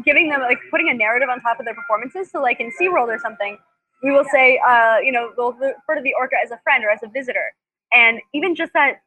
giving 0.05 0.29
them 0.29 0.41
like 0.41 0.59
putting 0.71 0.89
a 0.89 0.93
narrative 0.93 1.29
on 1.29 1.41
top 1.41 1.59
of 1.59 1.65
their 1.65 1.75
performances. 1.75 2.29
So 2.31 2.41
like 2.41 2.59
in 2.59 2.71
SeaWorld 2.79 3.07
or 3.07 3.19
something, 3.19 3.57
we 4.03 4.11
will 4.11 4.25
say, 4.31 4.59
uh, 4.67 4.97
you 4.99 5.11
know, 5.11 5.31
we'll 5.37 5.53
refer 5.53 5.95
to 5.95 6.01
the 6.01 6.13
orca 6.19 6.35
as 6.43 6.51
a 6.51 6.59
friend 6.63 6.83
or 6.83 6.89
as 6.89 7.01
a 7.03 7.07
visitor, 7.07 7.53
and 7.93 8.19
even 8.33 8.55
just 8.55 8.73
that 8.73 9.01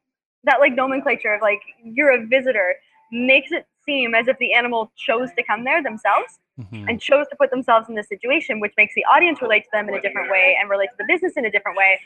that 0.45 0.59
like 0.59 0.75
nomenclature 0.75 1.35
of 1.35 1.43
like 1.43 1.61
you're 1.85 2.11
a 2.13 2.27
visitor 2.27 2.75
makes 3.13 3.53
it 3.53 3.67
seem 3.85 4.15
as 4.15 4.27
if 4.29 4.39
the 4.39 4.53
animal 4.55 4.91
chose 4.97 5.29
to 5.37 5.43
come 5.43 5.65
there 5.65 5.83
themselves 5.83 6.39
Mhm. 6.59 6.89
and 6.89 7.01
chose 7.01 7.27
to 7.29 7.37
put 7.37 7.51
themselves 7.51 7.89
in 7.89 7.95
this 7.95 8.09
situation, 8.09 8.61
which 8.61 8.75
makes 8.77 8.95
the 8.95 9.05
audience 9.05 9.41
relate 9.41 9.65
to 9.65 9.69
them 9.73 9.89
in 9.89 9.95
a 9.95 10.01
different 10.01 10.31
way 10.31 10.57
and 10.61 10.69
relate 10.69 10.89
to 10.91 10.97
the 10.99 11.05
business 11.05 11.37
in 11.37 11.45
a 11.47 11.51
different 11.51 11.77
way, 11.79 11.99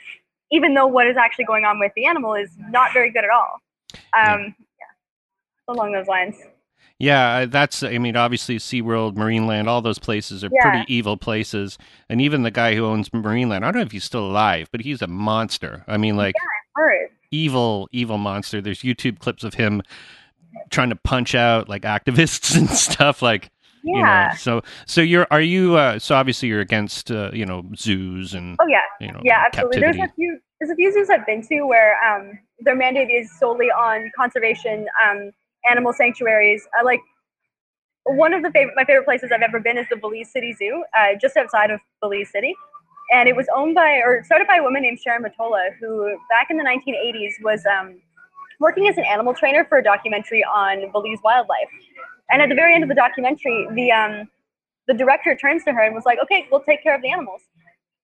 even 0.53 0.75
though 0.75 0.87
what 0.87 1.07
is 1.07 1.17
actually 1.17 1.45
going 1.45 1.65
on 1.65 1.79
with 1.79 1.93
the 1.97 2.07
animal 2.07 2.35
is 2.35 2.57
not 2.71 2.93
very 2.93 3.11
good 3.11 3.25
at 3.25 3.31
all. 3.31 3.61
Um, 4.17 4.55
yeah. 4.79 5.73
along 5.75 5.93
those 5.93 6.07
lines. 6.07 6.37
Yeah, 6.99 7.47
that's. 7.47 7.83
I 7.83 7.99
mean, 7.99 8.17
obviously, 8.17 8.57
SeaWorld, 8.59 9.15
Marineland, 9.17 9.67
all 9.67 9.83
those 9.83 9.99
places 9.99 10.45
are 10.45 10.51
Yeah. 10.53 10.63
pretty 10.71 10.95
evil 10.95 11.17
places. 11.17 11.77
And 12.09 12.21
even 12.21 12.43
the 12.45 12.51
guy 12.53 12.75
who 12.77 12.85
owns 12.87 13.09
Marineland, 13.11 13.59
I 13.59 13.73
don't 13.73 13.77
know 13.77 13.81
if 13.83 13.93
he's 13.93 14.05
still 14.05 14.25
alive, 14.27 14.69
but 14.71 14.81
he's 14.83 15.03
a 15.03 15.07
monster. 15.09 15.85
I 15.89 15.97
mean, 15.97 16.17
like 16.17 16.35
Heard. 16.77 17.09
evil, 17.33 17.89
evil 17.93 18.17
monster. 18.19 18.61
There's 18.61 18.83
YouTube 18.83 19.19
clips 19.19 19.43
of 19.45 19.55
him 19.55 19.83
trying 20.71 20.91
to 20.91 20.97
punch 20.97 21.35
out 21.35 21.69
like 21.69 21.83
activists 21.83 22.57
and 22.57 22.71
stuff. 22.71 23.23
Like, 23.23 23.51
you 23.83 23.95
know. 23.95 24.07
Yeah. 24.07 24.35
So, 24.35 24.63
so 24.87 25.01
you're 25.01 25.27
are 25.33 25.41
you? 25.41 25.77
Uh, 25.77 25.99
so 25.99 26.15
obviously, 26.15 26.49
you're 26.49 26.61
against 26.61 27.11
uh, 27.11 27.31
you 27.33 27.45
know 27.45 27.65
zoos 27.77 28.35
and 28.35 28.57
Oh 28.61 28.67
yeah. 28.69 28.79
you 29.01 29.11
know 29.13 29.21
Yeah, 29.25 29.43
absolutely. 29.47 29.81
captivity. 29.81 29.99
There's 29.99 30.11
a 30.11 30.15
few 30.15 30.39
there's 30.61 30.71
a 30.71 30.77
few 30.77 30.93
zoos 30.93 31.11
I've 31.11 31.27
been 31.27 31.43
to 31.49 31.63
where 31.67 31.97
um, 32.05 32.39
their 32.61 32.77
mandate 32.77 33.11
is 33.11 33.37
solely 33.39 33.67
on 33.67 34.11
conservation, 34.17 34.87
um, 35.05 35.33
animal 35.71 35.93
sanctuaries. 35.93 36.67
I 36.79 36.83
like 36.83 37.01
one 38.05 38.35
of 38.35 38.43
the 38.43 38.51
favorite 38.51 38.75
my 38.77 38.85
favorite 38.85 39.05
places 39.05 39.31
I've 39.35 39.43
ever 39.43 39.61
been 39.61 39.79
is 39.79 39.87
the 39.91 39.97
Belize 39.97 40.31
City 40.31 40.53
Zoo, 40.53 40.85
uh, 40.97 41.17
just 41.21 41.37
outside 41.37 41.71
of 41.71 41.81
Belize 42.01 42.31
City. 42.31 42.55
And 43.13 43.29
it 43.29 43.37
was 43.37 43.47
owned 43.55 43.75
by 43.75 44.01
or 44.05 44.23
started 44.25 44.47
by 44.47 44.57
a 44.57 44.63
woman 44.63 44.83
named 44.83 44.99
Sharon 45.01 45.23
Matola, 45.23 45.71
who 45.81 46.19
back 46.31 46.49
in 46.51 46.57
the 46.57 46.65
1980s 46.65 47.43
was 47.43 47.63
um, 47.67 48.01
working 48.61 48.89
as 48.89 48.97
an 48.97 49.05
animal 49.05 49.35
trainer 49.35 49.65
for 49.65 49.79
a 49.79 49.85
documentary 49.85 50.45
on 50.45 50.91
Belize 50.93 51.19
wildlife. 51.23 51.69
And 52.31 52.41
at 52.41 52.49
the 52.49 52.55
very 52.55 52.75
end 52.75 52.83
of 52.83 52.89
the 52.89 52.95
documentary, 52.95 53.69
the 53.75 53.93
um, 53.93 54.29
the 54.87 54.95
director 54.95 55.35
turns 55.35 55.65
to 55.65 55.73
her 55.73 55.83
and 55.83 55.95
was 55.95 56.05
like, 56.05 56.19
"Okay, 56.23 56.47
we'll 56.51 56.63
take 56.63 56.83
care 56.83 56.95
of 56.95 57.03
the 57.03 57.11
animals." 57.11 57.43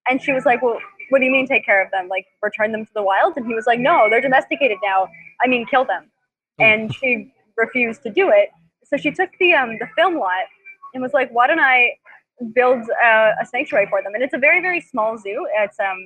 And 0.08 0.22
she 0.22 0.32
was 0.32 0.44
like, 0.44 0.62
"Well, 0.62 0.78
what 1.08 1.18
do 1.18 1.24
you 1.24 1.30
mean 1.30 1.46
take 1.46 1.64
care 1.64 1.82
of 1.84 1.90
them? 1.90 2.08
Like 2.08 2.26
return 2.42 2.72
them 2.72 2.84
to 2.84 2.92
the 2.94 3.02
wild?" 3.02 3.34
And 3.36 3.46
he 3.46 3.54
was 3.54 3.66
like, 3.66 3.80
"No, 3.80 4.08
they're 4.10 4.20
domesticated 4.20 4.78
now. 4.82 5.08
I 5.42 5.48
mean, 5.48 5.66
kill 5.66 5.84
them." 5.84 6.10
Oh. 6.58 6.64
And 6.64 6.94
she 6.94 7.32
refused 7.64 8.02
to 8.06 8.10
do 8.20 8.24
it. 8.40 8.48
So 8.88 8.96
she 8.96 9.10
took 9.18 9.30
the 9.38 9.50
um, 9.60 9.70
the 9.82 9.88
film 9.96 10.14
lot 10.18 10.46
and 10.92 11.02
was 11.02 11.14
like, 11.18 11.30
"Why 11.36 11.46
don't 11.46 11.64
I 11.74 11.78
build 12.58 12.82
a, 13.10 13.12
a 13.42 13.46
sanctuary 13.52 13.86
for 13.92 14.02
them?" 14.02 14.12
And 14.14 14.22
it's 14.24 14.34
a 14.40 14.42
very 14.48 14.60
very 14.68 14.80
small 14.80 15.10
zoo. 15.24 15.38
It's 15.62 15.78
um 15.88 16.00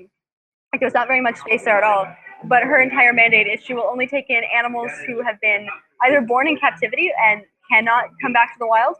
like 0.71 0.81
there's 0.81 0.99
not 1.01 1.09
very 1.13 1.23
much 1.29 1.37
space 1.45 1.65
there 1.65 1.79
at 1.83 1.85
all. 1.85 2.07
But 2.53 2.61
her 2.65 2.79
entire 2.89 3.13
mandate 3.13 3.47
is 3.47 3.65
she 3.65 3.75
will 3.79 3.89
only 3.95 4.07
take 4.07 4.29
in 4.29 4.43
animals 4.61 4.91
who 5.07 5.23
have 5.23 5.41
been 5.41 5.67
either 6.05 6.21
born 6.21 6.47
in 6.47 6.57
captivity 6.59 7.09
and 7.27 7.43
cannot 7.71 8.05
come 8.21 8.33
back 8.39 8.53
to 8.55 8.59
the 8.59 8.67
wild, 8.67 8.97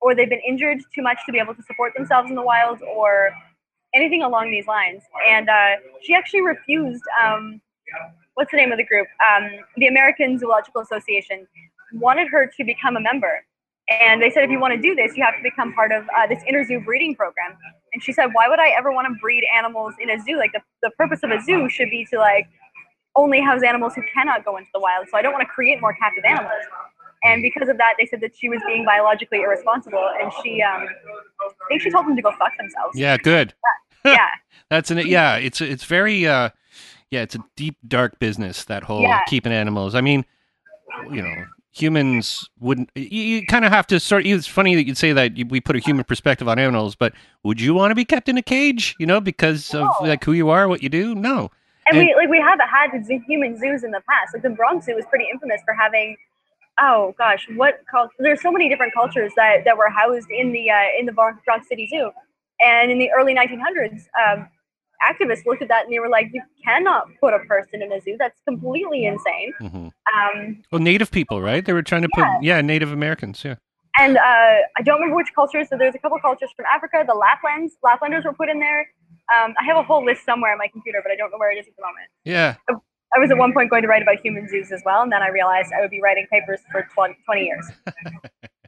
or 0.00 0.14
they've 0.14 0.28
been 0.36 0.46
injured 0.52 0.78
too 0.94 1.02
much 1.02 1.18
to 1.26 1.32
be 1.32 1.38
able 1.38 1.54
to 1.54 1.62
support 1.62 1.92
themselves 1.94 2.28
in 2.30 2.34
the 2.34 2.42
wild, 2.42 2.78
or 2.82 3.30
anything 3.94 4.22
along 4.22 4.50
these 4.50 4.66
lines. 4.66 5.02
And 5.28 5.48
uh, 5.48 5.76
she 6.02 6.14
actually 6.14 6.42
refused. 6.42 7.04
Um, 7.22 7.60
what's 8.34 8.52
the 8.52 8.56
name 8.56 8.72
of 8.72 8.78
the 8.78 8.84
group? 8.84 9.08
Um, 9.28 9.44
the 9.76 9.88
American 9.88 10.38
Zoological 10.38 10.80
Association 10.80 11.46
wanted 11.92 12.28
her 12.28 12.50
to 12.56 12.64
become 12.64 12.96
a 12.96 13.00
member. 13.00 13.44
And 13.90 14.20
they 14.20 14.30
said, 14.30 14.44
if 14.44 14.50
you 14.50 14.60
want 14.60 14.74
to 14.74 14.80
do 14.80 14.94
this, 14.94 15.16
you 15.16 15.24
have 15.24 15.34
to 15.36 15.42
become 15.42 15.72
part 15.72 15.92
of 15.92 16.04
uh, 16.16 16.26
this 16.26 16.42
inter 16.46 16.62
zoo 16.64 16.78
breeding 16.80 17.14
program. 17.14 17.56
And 17.94 18.02
she 18.02 18.12
said, 18.12 18.26
why 18.34 18.46
would 18.48 18.58
I 18.60 18.68
ever 18.70 18.92
want 18.92 19.08
to 19.08 19.14
breed 19.18 19.44
animals 19.56 19.94
in 19.98 20.10
a 20.10 20.20
zoo? 20.20 20.36
Like 20.36 20.52
the, 20.52 20.60
the 20.82 20.90
purpose 20.90 21.20
of 21.22 21.30
a 21.30 21.40
zoo 21.40 21.70
should 21.70 21.88
be 21.90 22.06
to 22.12 22.18
like 22.18 22.46
only 23.16 23.40
house 23.40 23.62
animals 23.62 23.94
who 23.94 24.02
cannot 24.12 24.44
go 24.44 24.58
into 24.58 24.68
the 24.74 24.80
wild. 24.80 25.06
So 25.10 25.16
I 25.16 25.22
don't 25.22 25.32
want 25.32 25.42
to 25.42 25.52
create 25.52 25.80
more 25.80 25.94
captive 25.94 26.24
animals. 26.24 26.52
And 27.24 27.42
because 27.42 27.68
of 27.68 27.78
that, 27.78 27.94
they 27.98 28.06
said 28.06 28.20
that 28.20 28.36
she 28.36 28.48
was 28.48 28.60
being 28.66 28.84
biologically 28.84 29.40
irresponsible, 29.40 30.08
and 30.20 30.30
she, 30.42 30.62
um, 30.62 30.86
I 30.86 31.50
think 31.68 31.82
she 31.82 31.90
told 31.90 32.06
them 32.06 32.14
to 32.14 32.22
go 32.22 32.30
fuck 32.38 32.56
themselves. 32.56 32.96
Yeah, 32.96 33.16
good. 33.16 33.54
Yeah, 34.04 34.28
That's 34.70 34.92
an 34.92 34.98
yeah. 34.98 35.34
It's 35.36 35.60
it's 35.60 35.82
very 35.84 36.24
uh, 36.24 36.50
yeah. 37.10 37.22
It's 37.22 37.34
a 37.34 37.40
deep 37.56 37.76
dark 37.86 38.20
business 38.20 38.64
that 38.66 38.84
whole 38.84 39.02
Yeah. 39.02 39.20
keeping 39.26 39.52
animals. 39.52 39.96
I 39.96 40.00
mean, 40.00 40.24
you 41.10 41.20
know, 41.20 41.44
humans 41.72 42.48
wouldn't. 42.60 42.90
You, 42.94 43.22
you 43.22 43.46
kind 43.46 43.64
of 43.64 43.72
have 43.72 43.86
to 43.88 44.00
sort. 44.00 44.26
It's 44.26 44.46
funny 44.46 44.74
that 44.74 44.86
you'd 44.86 44.98
say 44.98 45.12
that 45.12 45.36
you- 45.36 45.46
we 45.46 45.60
put 45.60 45.76
a 45.76 45.78
human 45.78 46.04
perspective 46.04 46.48
on 46.48 46.58
animals, 46.58 46.94
but 46.94 47.12
would 47.42 47.60
you 47.60 47.74
want 47.74 47.90
to 47.90 47.94
be 47.94 48.04
kept 48.04 48.28
in 48.28 48.36
a 48.36 48.42
cage? 48.42 48.94
You 48.98 49.06
know, 49.06 49.20
because 49.20 49.74
of 49.74 49.88
like 50.00 50.24
who 50.24 50.32
you 50.32 50.48
are, 50.50 50.68
what 50.68 50.82
you 50.82 50.88
do? 50.88 51.14
No. 51.14 51.50
and 51.86 51.96
And- 51.96 52.06
we 52.06 52.14
like 52.14 52.28
we 52.28 52.40
have 52.40 52.58
had 52.60 53.04
zoo, 53.06 53.20
human 53.26 53.56
zoos 53.58 53.84
in 53.84 53.90
the 53.90 54.02
past. 54.08 54.34
Like 54.34 54.42
the 54.42 54.50
Bronx 54.50 54.86
Zoo 54.86 54.94
was 54.94 55.04
pretty 55.06 55.26
infamous 55.32 55.60
for 55.64 55.74
having. 55.74 56.16
Oh 56.80 57.14
gosh, 57.18 57.46
what 57.56 57.80
cult? 57.90 58.10
There's 58.18 58.40
so 58.40 58.52
many 58.52 58.68
different 58.68 58.92
cultures 58.94 59.32
that, 59.36 59.64
that 59.64 59.76
were 59.76 59.88
housed 59.88 60.30
in 60.30 60.52
the 60.52 60.70
uh, 60.70 60.76
in 60.98 61.06
the 61.06 61.12
Bronx 61.12 61.40
Bronx 61.44 61.66
City 61.68 61.88
Zoo, 61.88 62.10
and 62.60 62.90
in 62.92 62.98
the 62.98 63.10
early 63.10 63.34
1900s, 63.34 64.06
um, 64.24 64.48
activists 65.02 65.44
looked 65.46 65.62
at 65.62 65.68
that 65.68 65.84
and 65.84 65.92
they 65.92 65.98
were 65.98 66.08
like, 66.08 66.28
"You 66.32 66.42
cannot 66.64 67.06
put 67.20 67.34
a 67.34 67.40
person 67.40 67.82
in 67.82 67.92
a 67.92 68.00
zoo. 68.00 68.16
That's 68.18 68.40
completely 68.46 69.04
insane." 69.06 69.52
hmm 69.58 69.88
Um, 70.14 70.62
Well, 70.72 70.80
Native 70.80 71.10
people, 71.10 71.40
right? 71.42 71.64
They 71.64 71.72
were 71.72 71.82
trying 71.82 72.02
to 72.02 72.08
put 72.14 72.24
yeah, 72.42 72.60
Native 72.60 72.92
Americans. 72.92 73.44
Yeah. 73.44 73.56
and 73.98 74.16
uh, 74.16 74.56
I 74.78 74.82
don't 74.84 74.96
remember 75.00 75.16
which 75.16 75.32
cultures. 75.34 75.68
So 75.70 75.76
there's 75.76 75.94
a 75.94 75.98
couple 75.98 76.18
cultures 76.20 76.50
from 76.56 76.66
Africa. 76.72 77.04
The 77.06 77.14
Laplands, 77.24 77.72
Laplanders 77.84 78.24
were 78.24 78.32
put 78.32 78.48
in 78.48 78.58
there. 78.60 78.82
Um, 79.34 79.54
I 79.60 79.64
have 79.64 79.76
a 79.76 79.82
whole 79.82 80.04
list 80.04 80.24
somewhere 80.24 80.52
on 80.52 80.58
my 80.58 80.68
computer, 80.68 81.00
but 81.02 81.10
I 81.12 81.16
don't 81.16 81.30
know 81.32 81.38
where 81.38 81.50
it 81.50 81.58
is 81.58 81.66
at 81.66 81.74
the 81.76 81.82
moment. 81.82 82.08
Yeah. 82.24 82.54
I 83.16 83.18
was 83.18 83.30
at 83.30 83.38
one 83.38 83.52
point 83.52 83.70
going 83.70 83.82
to 83.82 83.88
write 83.88 84.02
about 84.02 84.20
human 84.20 84.46
zoos 84.48 84.70
as 84.70 84.82
well, 84.84 85.00
and 85.02 85.10
then 85.10 85.22
I 85.22 85.28
realized 85.28 85.72
I 85.76 85.80
would 85.80 85.90
be 85.90 86.00
writing 86.00 86.26
papers 86.30 86.60
for 86.70 86.86
20, 86.94 87.16
20 87.26 87.42
years. 87.44 87.66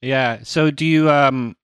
Yeah. 0.00 0.40
So 0.42 0.70
do 0.70 0.84
you 0.86 1.10
um 1.10 1.56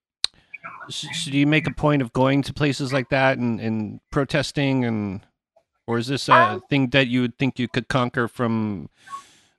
s- 0.89 1.07
so 1.13 1.31
do 1.31 1.37
you 1.37 1.47
make 1.47 1.67
a 1.67 1.73
point 1.73 2.01
of 2.01 2.11
going 2.13 2.41
to 2.43 2.53
places 2.53 2.91
like 2.91 3.09
that 3.09 3.37
and, 3.37 3.59
and 3.59 3.99
protesting 4.11 4.83
and 4.85 5.21
or 5.87 5.97
is 5.97 6.07
this 6.07 6.29
a 6.29 6.33
Um, 6.33 6.61
thing 6.69 6.89
that 6.89 7.07
you 7.07 7.21
would 7.21 7.37
think 7.39 7.57
you 7.57 7.67
could 7.67 7.87
conquer 7.87 8.27
from 8.27 8.89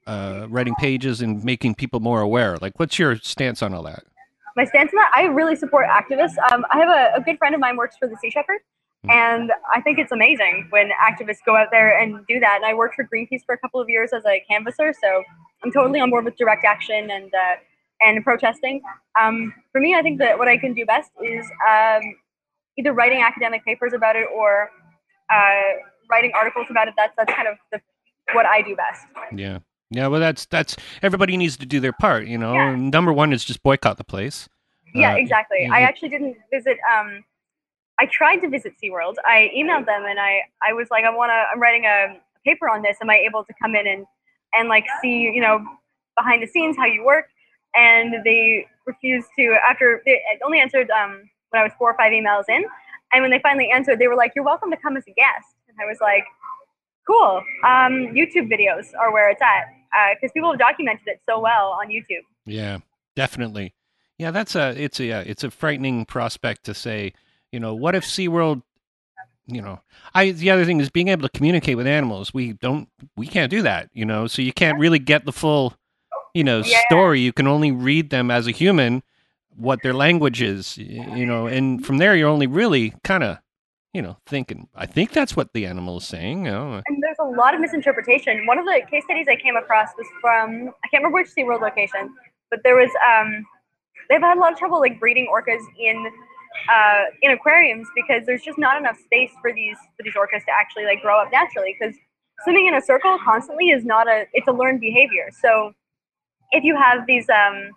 uh, 0.07 0.47
writing 0.49 0.75
pages 0.77 1.21
and 1.23 1.43
making 1.45 1.75
people 1.75 2.01
more 2.01 2.21
aware? 2.21 2.57
Like 2.61 2.79
what's 2.79 2.99
your 2.99 3.17
stance 3.17 3.63
on 3.63 3.75
all 3.75 3.83
that? 3.85 4.03
My 4.57 4.65
stance 4.65 4.91
on 4.93 4.97
that, 4.97 5.11
I 5.15 5.23
really 5.25 5.57
support 5.57 5.87
activists. 5.89 6.37
Um, 6.53 6.65
I 6.71 6.79
have 6.79 6.89
a, 6.89 7.17
a 7.17 7.21
good 7.21 7.39
friend 7.39 7.55
of 7.55 7.61
mine 7.61 7.77
works 7.77 7.97
for 7.99 8.09
the 8.09 8.17
Sea 8.17 8.31
Shepherd, 8.31 8.61
Hmm. 9.05 9.11
and 9.11 9.53
I 9.75 9.81
think 9.81 9.99
it's 9.99 10.13
amazing 10.13 10.67
when 10.71 10.91
activists 10.91 11.39
go 11.47 11.57
out 11.57 11.69
there 11.71 11.97
and 11.99 12.25
do 12.29 12.39
that. 12.41 12.57
And 12.57 12.67
I 12.67 12.75
worked 12.75 12.97
for 12.97 13.05
Greenpeace 13.05 13.45
for 13.47 13.55
a 13.55 13.59
couple 13.59 13.81
of 13.81 13.89
years 13.89 14.13
as 14.13 14.25
a 14.27 14.45
canvasser, 14.51 14.93
so 15.01 15.23
I'm 15.65 15.73
totally 15.73 16.01
on 16.01 16.11
board 16.11 16.25
with 16.27 16.37
direct 16.37 16.65
action 16.67 17.11
and 17.11 17.33
uh, 17.33 17.55
and 18.01 18.23
protesting. 18.25 18.81
Um, 19.21 19.53
for 19.73 19.81
me, 19.81 19.95
I 19.95 20.03
think 20.03 20.19
that 20.19 20.39
what 20.39 20.49
I 20.49 20.57
can 20.57 20.75
do 20.75 20.85
best 20.87 21.11
is 21.23 21.47
um, 21.69 22.01
either 22.79 22.93
writing 22.93 23.21
academic 23.23 23.65
papers 23.65 23.93
about 23.93 24.17
it 24.17 24.27
or 24.35 24.71
uh, 25.33 25.61
writing 26.11 26.33
articles 26.35 26.67
about 26.71 26.89
it. 26.89 26.95
That's 26.97 27.15
that's 27.17 27.33
kind 27.33 27.49
of 27.49 27.57
the, 27.73 27.81
what 28.33 28.47
I 28.47 28.63
do 28.63 28.77
best. 28.77 29.07
Yeah. 29.35 29.59
Yeah, 29.93 30.07
well 30.07 30.21
that's 30.21 30.47
that's 30.47 30.77
everybody 31.03 31.37
needs 31.37 31.57
to 31.57 31.67
do 31.67 31.81
their 31.81 31.93
part, 31.93 32.27
you 32.27 32.39
know. 32.39 32.53
Yeah. 32.55 32.77
Number 32.77 33.13
1 33.13 33.33
is 33.33 33.45
just 33.45 33.61
boycott 33.63 33.97
the 33.99 34.05
place. 34.05 34.49
Yeah, 34.95 35.15
Uh, 35.15 35.17
exactly. 35.17 35.69
I 35.71 35.81
actually 35.81 36.11
didn't 36.11 36.37
visit. 36.53 36.79
Um, 36.97 37.25
I 37.99 38.07
tried 38.07 38.37
to 38.37 38.49
visit 38.49 38.75
SeaWorld. 38.83 39.17
I 39.27 39.51
emailed 39.57 39.87
them 39.87 40.05
and 40.09 40.19
I, 40.21 40.43
I 40.67 40.73
was 40.73 40.89
like, 40.93 41.05
I 41.05 41.11
want 41.11 41.31
to. 41.31 41.45
I'm 41.53 41.61
writing 41.61 41.85
a 41.87 42.21
paper 42.45 42.69
on 42.69 42.83
this. 42.83 42.99
Am 43.03 43.11
I 43.11 43.17
able 43.17 43.45
to 43.45 43.53
come 43.61 43.75
in 43.75 43.87
and 43.87 44.07
and 44.55 44.69
like 44.69 44.85
see 45.03 45.23
you 45.23 45.41
know 45.41 45.65
behind 46.17 46.41
the 46.43 46.47
scenes 46.47 46.77
how 46.77 46.87
you 46.87 47.05
work? 47.05 47.27
And 47.77 48.15
they 48.25 48.67
refused 48.87 49.29
to. 49.39 49.57
After 49.69 50.03
they 50.05 50.21
only 50.45 50.61
answered 50.61 50.91
um, 50.91 51.23
when 51.51 51.61
I 51.61 51.65
was 51.65 51.73
four 51.79 51.91
or 51.91 51.97
five 51.97 52.13
emails 52.13 52.45
in, 52.49 52.65
and 53.13 53.23
when 53.23 53.31
they 53.31 53.39
finally 53.41 53.71
answered, 53.71 53.99
they 53.99 54.09
were 54.09 54.17
like, 54.17 54.33
"You're 54.35 54.45
welcome 54.45 54.71
to 54.71 54.77
come 54.77 54.97
as 54.97 55.05
a 55.07 55.13
guest." 55.13 55.55
And 55.69 55.77
I 55.81 55.87
was 55.87 55.99
like, 56.01 56.25
"Cool." 57.07 57.43
Um, 57.65 58.15
YouTube 58.15 58.51
videos 58.51 58.89
are 58.99 59.13
where 59.13 59.31
it's 59.31 59.43
at 59.43 60.15
because 60.15 60.33
people 60.33 60.51
have 60.51 60.59
documented 60.59 61.07
it 61.07 61.21
so 61.29 61.41
well 61.41 61.79
on 61.81 61.89
YouTube. 61.89 62.25
Yeah, 62.47 62.79
definitely. 63.15 63.75
Yeah, 64.19 64.31
that's 64.33 64.55
a 64.55 64.75
it's 64.77 65.01
a 65.01 65.05
yeah, 65.05 65.21
it's 65.21 65.45
a 65.45 65.51
frightening 65.51 66.05
prospect 66.05 66.65
to 66.65 66.75
say, 66.75 67.13
you 67.53 67.61
know, 67.61 67.75
what 67.75 67.95
if 67.95 68.05
SeaWorld 68.05 68.63
you 69.53 69.61
know, 69.61 69.81
I 70.15 70.31
the 70.31 70.51
other 70.51 70.65
thing 70.65 70.81
is 70.81 70.91
being 70.91 71.09
able 71.09 71.23
to 71.23 71.37
communicate 71.37 71.77
with 71.77 71.87
animals. 71.87 72.33
We 72.33 72.53
don't 72.55 72.89
we 73.17 73.27
can't 73.27 73.51
do 73.51 73.63
that, 73.63 73.91
you 73.93 74.05
know. 74.05 74.27
So 74.27 74.43
you 74.43 74.53
can't 74.53 74.79
really 74.79 74.99
get 74.99 75.25
the 75.25 75.33
full, 75.33 75.75
you 76.35 76.45
know, 76.45 76.63
Yeah. 76.65 76.81
story. 76.87 77.21
You 77.21 77.33
can 77.33 77.47
only 77.47 77.73
read 77.73 78.11
them 78.11 78.31
as 78.31 78.47
a 78.47 78.51
human 78.51 79.03
what 79.57 79.83
their 79.83 79.93
language 79.93 80.41
is, 80.41 80.79
you 80.79 81.27
know, 81.27 81.47
and 81.47 81.85
from 81.85 81.99
there 81.99 82.17
you're 82.17 82.29
only 82.29 82.47
really 82.47 82.95
kind 83.05 83.23
of, 83.23 83.39
you 83.93 84.01
know, 84.01 84.17
thinking, 84.25 84.69
I 84.75 84.87
think 84.87 85.11
that's 85.13 85.37
what 85.37 85.53
the 85.53 85.67
animal 85.67 85.99
is 85.99 86.07
saying, 86.07 86.47
you 86.47 86.53
know. 86.53 86.81
And 86.87 87.03
there's 87.03 87.19
a 87.21 87.25
lot 87.25 87.55
of 87.55 87.61
misinterpretation. 87.61 88.47
One 88.47 88.59
of 88.59 88.65
the 88.65 88.81
case 88.91 89.05
studies 89.05 89.27
I 89.29 89.37
came 89.37 89.57
across 89.57 89.89
was 89.99 90.07
from 90.21 90.71
I 90.85 90.89
can't 90.89 91.03
remember 91.03 91.17
which 91.19 91.29
SeaWorld 91.37 91.61
location, 91.61 92.15
but 92.51 92.61
there 92.63 92.77
was 92.77 92.91
um 93.07 93.45
they've 94.09 94.21
had 94.21 94.37
a 94.37 94.41
lot 94.41 94.53
of 94.53 94.59
trouble 94.59 94.81
like 94.81 94.99
breeding 94.99 95.27
orcas 95.27 95.63
in 95.79 96.11
uh, 96.69 97.05
in 97.23 97.31
aquariums 97.33 97.87
because 97.95 98.27
there's 98.27 98.43
just 98.43 98.59
not 98.59 98.79
enough 98.79 98.99
space 98.99 99.31
for 99.41 99.53
these 99.53 99.77
for 99.97 100.03
these 100.05 100.15
orcas 100.15 100.45
to 100.45 100.53
actually 100.53 100.85
like 100.85 101.01
grow 101.03 101.21
up 101.21 101.31
naturally 101.33 101.77
because 101.79 101.95
swimming 102.45 102.67
in 102.67 102.75
a 102.75 102.81
circle 102.81 103.19
constantly 103.25 103.71
is 103.71 103.85
not 103.85 104.09
a 104.09 104.27
it's 104.33 104.49
a 104.49 104.53
learned 104.53 104.81
behavior. 104.81 105.29
So 105.41 105.73
if 106.53 106.65
you 106.65 106.77
have 106.77 107.07
these 107.07 107.29
um 107.29 107.71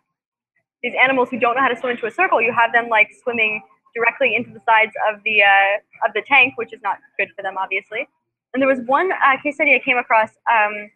these 0.81 0.93
animals 1.01 1.29
who 1.29 1.39
don't 1.39 1.55
know 1.55 1.61
how 1.61 1.69
to 1.69 1.77
swim 1.77 1.91
into 1.91 2.05
a 2.05 2.11
circle, 2.11 2.41
you 2.41 2.53
have 2.53 2.73
them 2.73 2.89
like 2.89 3.09
swimming 3.23 3.61
directly 3.95 4.35
into 4.35 4.51
the 4.51 4.59
sides 4.67 4.91
of 5.09 5.21
the 5.23 5.41
uh, 5.41 6.07
of 6.07 6.13
the 6.13 6.21
tank, 6.27 6.53
which 6.57 6.73
is 6.73 6.81
not 6.83 6.97
good 7.17 7.29
for 7.35 7.41
them, 7.41 7.55
obviously. 7.57 8.07
And 8.53 8.61
there 8.61 8.67
was 8.67 8.79
one 8.85 9.11
uh, 9.11 9.41
case 9.41 9.55
study 9.55 9.75
I 9.75 9.79
came 9.79 9.97
across, 9.97 10.29
um, 10.51 10.89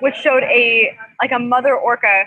which 0.00 0.16
showed 0.16 0.42
a 0.44 0.96
like 1.20 1.32
a 1.32 1.38
mother 1.38 1.76
orca 1.76 2.24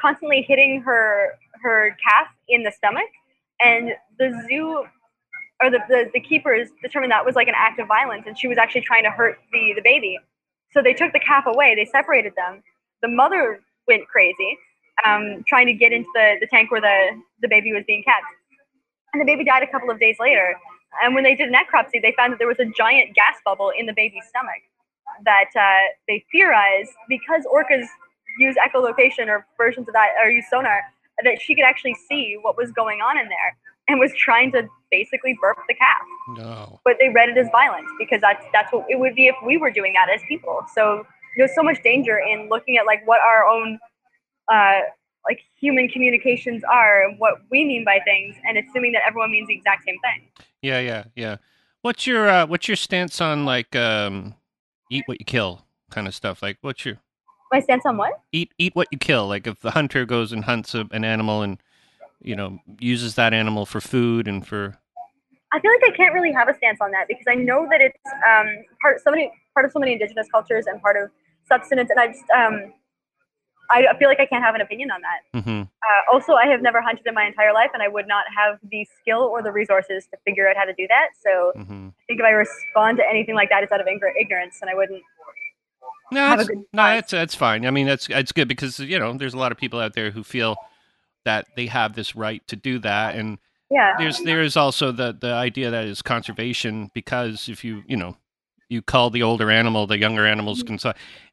constantly 0.00 0.42
hitting 0.42 0.80
her 0.82 1.32
her 1.62 1.96
calf 2.02 2.28
in 2.48 2.62
the 2.62 2.72
stomach, 2.72 3.08
and 3.60 3.90
the 4.18 4.46
zoo 4.48 4.84
or 5.60 5.70
the, 5.70 5.80
the, 5.88 6.08
the 6.14 6.20
keepers 6.20 6.68
determined 6.82 7.10
that 7.10 7.24
was 7.24 7.34
like 7.34 7.48
an 7.48 7.54
act 7.56 7.80
of 7.80 7.88
violence, 7.88 8.24
and 8.26 8.38
she 8.38 8.46
was 8.46 8.58
actually 8.58 8.80
trying 8.80 9.02
to 9.02 9.10
hurt 9.10 9.38
the 9.52 9.72
the 9.76 9.82
baby. 9.82 10.18
So 10.72 10.82
they 10.82 10.94
took 10.94 11.12
the 11.12 11.20
calf 11.20 11.44
away. 11.46 11.74
They 11.74 11.84
separated 11.84 12.34
them. 12.36 12.62
The 13.02 13.08
mother 13.08 13.60
went 13.88 14.06
crazy, 14.08 14.58
um, 15.04 15.44
trying 15.46 15.66
to 15.66 15.72
get 15.72 15.92
into 15.92 16.08
the, 16.14 16.36
the 16.40 16.46
tank 16.46 16.70
where 16.70 16.80
the, 16.80 17.20
the 17.42 17.48
baby 17.48 17.72
was 17.72 17.84
being 17.86 18.02
kept. 18.04 18.24
And 19.12 19.20
the 19.20 19.24
baby 19.26 19.44
died 19.44 19.62
a 19.62 19.66
couple 19.70 19.90
of 19.90 19.98
days 19.98 20.16
later. 20.20 20.54
And 21.02 21.14
when 21.14 21.24
they 21.24 21.34
did 21.34 21.50
necropsy, 21.52 22.00
they 22.00 22.14
found 22.16 22.32
that 22.32 22.38
there 22.38 22.48
was 22.48 22.58
a 22.58 22.66
giant 22.76 23.14
gas 23.14 23.36
bubble 23.44 23.72
in 23.76 23.86
the 23.86 23.92
baby's 23.94 24.24
stomach 24.28 24.62
that 25.24 25.50
uh, 25.58 25.88
they 26.06 26.24
theorized 26.30 26.92
because 27.08 27.42
orcas 27.52 27.86
use 28.38 28.56
echolocation 28.64 29.26
or 29.28 29.46
versions 29.56 29.88
of 29.88 29.94
that 29.94 30.08
or 30.22 30.30
use 30.30 30.44
sonar 30.50 30.80
that 31.24 31.40
she 31.40 31.54
could 31.54 31.64
actually 31.64 31.94
see 32.08 32.36
what 32.42 32.56
was 32.56 32.70
going 32.72 33.00
on 33.00 33.18
in 33.18 33.28
there 33.28 33.56
and 33.88 33.98
was 33.98 34.12
trying 34.14 34.52
to 34.52 34.68
basically 34.90 35.36
burp 35.40 35.56
the 35.68 35.74
calf 35.74 36.02
No. 36.36 36.78
but 36.84 36.96
they 37.00 37.08
read 37.08 37.28
it 37.30 37.36
as 37.36 37.48
violence 37.50 37.88
because 37.98 38.20
that's 38.20 38.44
that's 38.52 38.72
what 38.72 38.84
it 38.88 38.98
would 38.98 39.14
be 39.14 39.26
if 39.26 39.34
we 39.44 39.56
were 39.56 39.70
doing 39.70 39.92
that 39.94 40.08
as 40.14 40.20
people. 40.28 40.60
So 40.74 41.06
there's 41.38 41.54
so 41.54 41.62
much 41.62 41.82
danger 41.82 42.18
in 42.18 42.48
looking 42.50 42.76
at 42.76 42.84
like 42.84 43.06
what 43.06 43.20
our 43.20 43.46
own 43.46 43.78
uh, 44.52 44.80
like 45.26 45.40
human 45.58 45.88
communications 45.88 46.62
are 46.64 47.04
and 47.04 47.18
what 47.18 47.34
we 47.50 47.64
mean 47.64 47.84
by 47.84 48.00
things, 48.04 48.36
and 48.46 48.58
assuming 48.58 48.92
that 48.92 49.02
everyone 49.06 49.30
means 49.30 49.48
the 49.48 49.54
exact 49.54 49.84
same 49.84 49.98
thing. 50.00 50.28
Yeah, 50.62 50.80
yeah, 50.80 51.04
yeah. 51.14 51.36
What's 51.82 52.06
your 52.06 52.28
uh 52.28 52.46
what's 52.46 52.66
your 52.68 52.76
stance 52.76 53.20
on 53.20 53.44
like 53.44 53.74
um 53.76 54.34
eat 54.90 55.04
what 55.06 55.20
you 55.20 55.24
kill 55.24 55.64
kind 55.90 56.08
of 56.08 56.14
stuff? 56.14 56.42
Like 56.42 56.58
what's 56.60 56.84
your 56.84 56.96
My 57.52 57.60
stance 57.60 57.86
on 57.86 57.96
what? 57.96 58.20
Eat 58.32 58.52
eat 58.58 58.74
what 58.74 58.88
you 58.90 58.98
kill. 58.98 59.28
Like 59.28 59.46
if 59.46 59.60
the 59.60 59.70
hunter 59.70 60.04
goes 60.04 60.32
and 60.32 60.44
hunts 60.44 60.74
a, 60.74 60.86
an 60.90 61.04
animal 61.04 61.42
and 61.42 61.58
you 62.20 62.34
know 62.34 62.58
uses 62.80 63.14
that 63.14 63.32
animal 63.32 63.64
for 63.64 63.80
food 63.80 64.26
and 64.26 64.44
for 64.44 64.76
I 65.52 65.60
feel 65.60 65.70
like 65.70 65.92
I 65.92 65.96
can't 65.96 66.12
really 66.12 66.32
have 66.32 66.48
a 66.48 66.54
stance 66.54 66.78
on 66.80 66.90
that 66.90 67.06
because 67.08 67.24
I 67.28 67.34
know 67.34 67.66
that 67.70 67.80
it's 67.80 67.98
um, 68.26 68.64
part 68.82 69.00
so 69.00 69.10
many 69.10 69.30
part 69.54 69.64
of 69.64 69.72
so 69.72 69.78
many 69.78 69.92
indigenous 69.92 70.26
cultures 70.30 70.66
and 70.66 70.82
part 70.82 70.96
of 70.96 71.10
subsistence, 71.48 71.90
and 71.90 72.00
I 72.00 72.06
just 72.08 72.30
um, 72.30 72.72
I 73.70 73.86
feel 73.98 74.08
like 74.08 74.20
I 74.20 74.26
can't 74.26 74.44
have 74.44 74.54
an 74.54 74.60
opinion 74.60 74.90
on 74.90 75.00
that. 75.02 75.42
hmm 75.42 75.62
Uh, 75.62 76.12
also, 76.12 76.32
I 76.34 76.46
have 76.46 76.60
never 76.60 76.80
hunted 76.80 77.06
in 77.06 77.14
my 77.14 77.24
entire 77.24 77.52
life, 77.52 77.70
and 77.72 77.82
I 77.82 77.88
would 77.88 78.08
not 78.08 78.24
have 78.36 78.58
the 78.70 78.86
skill 79.00 79.20
or 79.20 79.42
the 79.42 79.52
resources 79.52 80.06
to 80.10 80.16
figure 80.24 80.48
out 80.48 80.56
how 80.56 80.64
to 80.64 80.74
do 80.74 80.86
that. 80.88 81.08
So 81.22 81.52
hmm 81.54 81.88
I 81.88 82.02
think 82.08 82.20
if 82.20 82.26
I 82.26 82.30
respond 82.30 82.96
to 82.98 83.04
anything 83.08 83.34
like 83.34 83.50
that, 83.50 83.62
it's 83.62 83.70
out 83.72 83.80
of 83.80 83.86
ign- 83.86 84.00
ignorance, 84.18 84.58
and 84.60 84.70
I 84.70 84.74
wouldn't. 84.74 85.02
No, 86.10 86.26
Have 86.26 86.40
a 86.40 86.44
that's, 86.44 86.58
no, 86.72 86.82
that's 86.84 87.10
that's 87.10 87.34
fine. 87.34 87.66
I 87.66 87.70
mean, 87.70 87.86
that's 87.86 88.06
that's 88.06 88.32
good 88.32 88.48
because 88.48 88.78
you 88.80 88.98
know 88.98 89.12
there's 89.12 89.34
a 89.34 89.38
lot 89.38 89.52
of 89.52 89.58
people 89.58 89.78
out 89.78 89.94
there 89.94 90.10
who 90.10 90.24
feel 90.24 90.56
that 91.24 91.46
they 91.54 91.66
have 91.66 91.94
this 91.94 92.16
right 92.16 92.46
to 92.48 92.56
do 92.56 92.78
that, 92.78 93.14
and 93.14 93.38
Yeah. 93.70 93.94
there's 93.98 94.22
there 94.22 94.40
is 94.42 94.56
also 94.56 94.90
the 94.90 95.16
the 95.18 95.32
idea 95.32 95.70
that 95.70 95.84
is 95.84 96.00
conservation 96.00 96.90
because 96.94 97.48
if 97.50 97.62
you 97.62 97.82
you 97.86 97.96
know 97.96 98.16
you 98.70 98.80
call 98.80 99.10
the 99.10 99.22
older 99.22 99.50
animal, 99.50 99.86
the 99.86 99.98
younger 99.98 100.26
animals 100.26 100.62
can. 100.62 100.78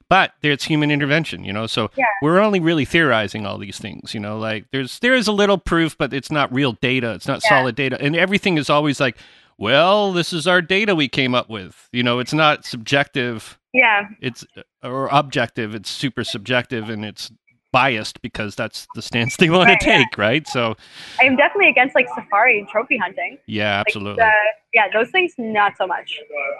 But 0.09 0.33
there's 0.41 0.63
human 0.63 0.91
intervention, 0.91 1.43
you 1.43 1.51
know. 1.53 1.65
So. 1.67 1.89
Yeah. 1.97 2.05
we're 2.21 2.39
only 2.39 2.59
really 2.59 2.85
theorizing 2.85 3.45
all 3.45 3.57
these 3.57 3.77
things, 3.79 4.13
you 4.13 4.19
know. 4.19 4.37
Like 4.37 4.65
there's 4.71 4.99
there 4.99 5.13
is 5.15 5.27
a 5.27 5.31
little 5.31 5.57
proof, 5.57 5.97
but 5.97 6.13
it's 6.13 6.31
not 6.31 6.53
real 6.53 6.73
data. 6.73 7.13
It's 7.13 7.27
not 7.27 7.41
Yeah. 7.43 7.49
solid 7.49 7.75
data, 7.75 7.97
and 8.01 8.15
everything 8.15 8.57
is 8.57 8.69
always 8.69 8.99
like, 8.99 9.17
well, 9.57 10.11
this 10.13 10.31
is 10.33 10.47
our 10.47 10.61
data 10.61 10.95
we 10.95 11.07
came 11.07 11.33
up 11.35 11.49
with. 11.49 11.89
You 11.91 12.03
know, 12.03 12.19
it's 12.19 12.33
not 12.33 12.65
subjective 12.65 13.57
Yeah. 13.73 14.03
it's 14.21 14.45
or 14.83 15.07
objective 15.11 15.73
it's 15.75 15.89
super 15.89 16.23
subjective 16.23 16.89
and 16.89 17.03
it's 17.03 17.31
biased 17.79 18.21
because 18.21 18.55
that's 18.55 18.87
the 18.95 19.01
stance 19.01 19.35
they 19.37 19.49
want 19.49 19.67
Right, 19.69 19.79
to 19.79 19.85
yeah. 19.89 19.97
take 19.99 20.17
right 20.17 20.47
so 20.47 20.75
I 21.21 21.25
am 21.25 21.35
definitely 21.35 21.69
against 21.69 21.93
like 21.99 22.07
safari 22.15 22.59
and 22.59 22.67
trophy 22.69 22.97
hunting. 22.97 23.37
yeah 23.47 23.77
Like, 23.79 23.87
absolutely 23.87 24.23
uh, 24.23 24.29
yeah, 24.73 24.87
those 24.93 25.09
things 25.11 25.33
not 25.37 25.71
so 25.77 25.85
much. 25.87 26.09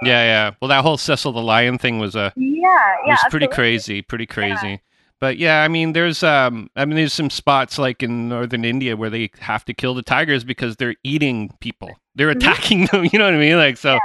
yeah 0.03 0.23
yeah 0.31 0.51
well 0.61 0.69
that 0.69 0.83
whole 0.83 0.97
cecil 0.97 1.31
the 1.31 1.41
lion 1.41 1.77
thing 1.77 1.99
was 1.99 2.15
a 2.15 2.33
Yeah. 2.35 2.69
Yeah. 3.05 3.11
was 3.13 3.19
pretty 3.29 3.47
crazy 3.47 4.01
pretty 4.01 4.25
crazy 4.25 4.81
but 5.21 5.37
yeah 5.37 5.63
i 5.63 5.67
mean 5.69 5.93
there's 5.93 6.21
um 6.23 6.69
i 6.75 6.83
mean 6.85 6.95
there's 6.97 7.13
some 7.13 7.29
spots 7.29 7.77
like 7.79 8.03
in 8.03 8.27
northern 8.29 8.65
india 8.65 8.95
where 8.97 9.09
they 9.09 9.29
have 9.39 9.63
to 9.65 9.73
kill 9.73 9.93
the 9.95 10.01
tigers 10.15 10.43
because 10.43 10.75
they're 10.75 10.95
eating 11.03 11.37
people 11.61 11.89
they're 12.15 12.31
Mhm. 12.33 12.37
attacking 12.37 12.85
them 12.91 13.01
you 13.11 13.17
know 13.19 13.25
what 13.25 13.33
i 13.33 13.37
mean 13.47 13.57
like 13.57 13.77
so 13.77 13.97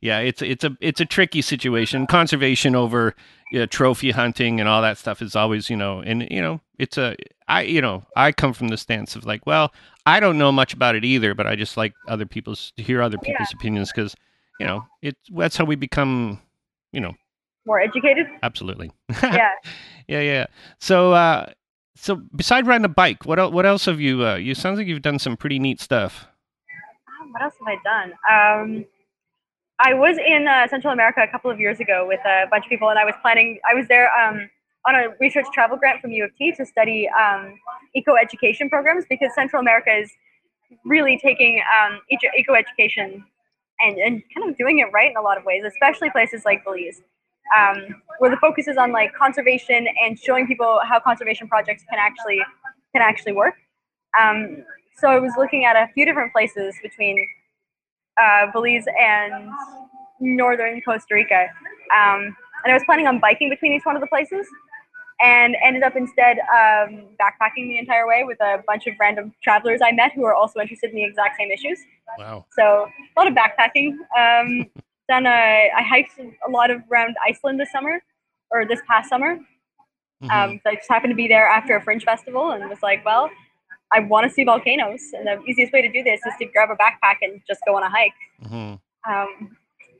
yeah, 0.00 0.18
it's 0.20 0.42
it's 0.42 0.62
a 0.64 0.70
it's 0.80 1.00
a 1.00 1.04
tricky 1.04 1.42
situation 1.42 2.06
conservation 2.06 2.76
over 2.76 3.14
you 3.52 3.58
know, 3.60 3.66
trophy 3.66 4.10
hunting 4.10 4.60
and 4.60 4.68
all 4.68 4.82
that 4.82 4.98
stuff 4.98 5.22
is 5.22 5.34
always 5.36 5.68
you 5.70 5.76
know 5.76 6.00
and 6.00 6.26
you 6.30 6.40
know 6.40 6.60
it's 6.78 6.98
a 6.98 7.16
i 7.48 7.62
you 7.62 7.80
know 7.80 8.04
i 8.16 8.30
come 8.32 8.52
from 8.52 8.68
the 8.68 8.76
stance 8.76 9.16
of 9.16 9.24
like 9.24 9.46
well 9.46 9.72
i 10.06 10.20
don't 10.20 10.36
know 10.38 10.52
much 10.52 10.74
about 10.74 10.94
it 10.94 11.04
either 11.04 11.34
but 11.34 11.46
i 11.46 11.56
just 11.56 11.76
like 11.76 11.94
other 12.08 12.26
people's 12.26 12.72
to 12.76 12.82
hear 12.82 13.00
other 13.00 13.16
people's 13.18 13.52
opinions 13.54 13.90
because 13.90 14.14
you 14.60 14.66
know 14.66 14.84
it's 15.02 15.18
that's 15.36 15.56
how 15.56 15.64
we 15.64 15.76
become 15.76 16.38
you 16.92 17.00
know 17.00 17.14
More 17.66 17.80
educated. 17.80 18.26
absolutely 18.42 18.90
Yeah. 19.22 19.52
yeah, 20.08 20.20
yeah. 20.20 20.46
So, 20.80 21.12
uh, 21.12 21.52
so 21.96 22.16
beside 22.34 22.66
riding 22.66 22.84
a 22.84 22.88
bike, 22.88 23.24
what 23.26 23.38
el- 23.38 23.52
what 23.52 23.66
else 23.66 23.84
have 23.86 24.00
you? 24.00 24.24
Uh, 24.24 24.36
you 24.36 24.54
sounds 24.54 24.78
like 24.78 24.86
you've 24.86 25.02
done 25.02 25.18
some 25.18 25.36
pretty 25.36 25.58
neat 25.58 25.80
stuff. 25.80 26.26
Um, 27.20 27.32
what 27.32 27.42
else 27.42 27.54
have 27.58 27.68
I 27.68 27.76
done? 27.84 28.12
Um, 28.78 28.84
I 29.80 29.94
was 29.94 30.18
in 30.18 30.48
uh, 30.48 30.66
Central 30.68 30.92
America 30.92 31.20
a 31.22 31.28
couple 31.28 31.50
of 31.50 31.60
years 31.60 31.78
ago 31.78 32.04
with 32.06 32.20
a 32.26 32.46
bunch 32.50 32.64
of 32.64 32.68
people, 32.68 32.88
and 32.88 32.98
I 32.98 33.04
was 33.04 33.14
planning. 33.22 33.60
I 33.70 33.74
was 33.74 33.86
there 33.86 34.10
um, 34.18 34.50
on 34.86 34.94
a 34.96 35.08
research 35.20 35.46
travel 35.52 35.76
grant 35.76 36.00
from 36.00 36.10
U 36.10 36.24
of 36.24 36.34
T 36.36 36.52
to 36.52 36.66
study 36.66 37.08
um, 37.08 37.54
eco 37.94 38.14
education 38.16 38.68
programs 38.68 39.04
because 39.08 39.32
Central 39.34 39.60
America 39.60 39.90
is 39.90 40.10
really 40.84 41.18
taking 41.22 41.62
um, 41.80 42.00
eco 42.10 42.54
education 42.54 43.24
and, 43.80 43.98
and 43.98 44.22
kind 44.34 44.50
of 44.50 44.58
doing 44.58 44.80
it 44.80 44.86
right 44.92 45.10
in 45.10 45.16
a 45.16 45.22
lot 45.22 45.38
of 45.38 45.44
ways, 45.44 45.62
especially 45.64 46.10
places 46.10 46.44
like 46.44 46.64
Belize, 46.64 47.00
um, 47.56 48.02
where 48.18 48.30
the 48.30 48.36
focus 48.38 48.66
is 48.66 48.76
on 48.76 48.90
like 48.90 49.14
conservation 49.14 49.86
and 50.02 50.18
showing 50.18 50.46
people 50.46 50.80
how 50.82 50.98
conservation 50.98 51.46
projects 51.46 51.84
can 51.88 51.98
actually 52.00 52.40
can 52.92 53.02
actually 53.02 53.32
work. 53.32 53.54
Um, 54.20 54.64
so 54.96 55.08
I 55.08 55.20
was 55.20 55.32
looking 55.38 55.64
at 55.64 55.76
a 55.76 55.86
few 55.94 56.04
different 56.04 56.32
places 56.32 56.74
between 56.82 57.24
uh, 58.20 58.50
Belize 58.52 58.84
and 58.98 59.50
northern 60.20 60.80
Costa 60.82 61.14
Rica, 61.14 61.48
um, 61.96 62.36
and 62.64 62.72
I 62.72 62.74
was 62.74 62.82
planning 62.84 63.06
on 63.06 63.20
biking 63.20 63.48
between 63.50 63.72
each 63.72 63.84
one 63.84 63.96
of 63.96 64.00
the 64.00 64.08
places, 64.08 64.46
and 65.20 65.56
ended 65.64 65.82
up 65.82 65.96
instead 65.96 66.38
um, 66.38 67.06
backpacking 67.20 67.68
the 67.68 67.78
entire 67.78 68.06
way 68.06 68.24
with 68.24 68.40
a 68.40 68.62
bunch 68.66 68.86
of 68.86 68.94
random 69.00 69.32
travelers 69.42 69.80
I 69.82 69.92
met 69.92 70.12
who 70.12 70.24
are 70.24 70.34
also 70.34 70.60
interested 70.60 70.90
in 70.90 70.96
the 70.96 71.04
exact 71.04 71.38
same 71.38 71.50
issues. 71.50 71.78
Wow. 72.18 72.46
So 72.52 72.86
a 73.16 73.20
lot 73.20 73.26
of 73.26 73.34
backpacking. 73.34 73.92
Um, 74.16 74.66
then 75.08 75.26
I, 75.26 75.70
I 75.76 75.82
hiked 75.82 76.18
a 76.18 76.50
lot 76.50 76.70
of 76.70 76.82
around 76.90 77.16
Iceland 77.26 77.58
this 77.58 77.72
summer, 77.72 78.00
or 78.50 78.64
this 78.64 78.80
past 78.86 79.08
summer. 79.08 79.38
Mhm. 80.22 80.30
Um, 80.30 80.60
so 80.62 80.70
I 80.70 80.74
just 80.74 80.88
happened 80.88 81.12
to 81.12 81.16
be 81.16 81.28
there 81.28 81.46
after 81.46 81.76
a 81.76 81.82
fringe 81.82 82.04
festival 82.04 82.50
and 82.50 82.68
was 82.68 82.82
like, 82.82 83.04
well, 83.04 83.30
I 83.92 84.00
want 84.00 84.28
to 84.28 84.30
see 84.32 84.44
volcanoes, 84.44 85.00
and 85.14 85.26
the 85.26 85.42
easiest 85.44 85.72
way 85.72 85.82
to 85.82 85.90
do 85.90 86.02
this 86.02 86.20
is 86.26 86.32
to 86.40 86.44
grab 86.46 86.68
a 86.70 86.76
backpack 86.76 87.16
and 87.22 87.40
just 87.46 87.60
go 87.66 87.76
on 87.76 87.82
a 87.82 87.88
hike. 87.88 88.12
Mhm. 88.44 88.78
Um, 89.08 89.56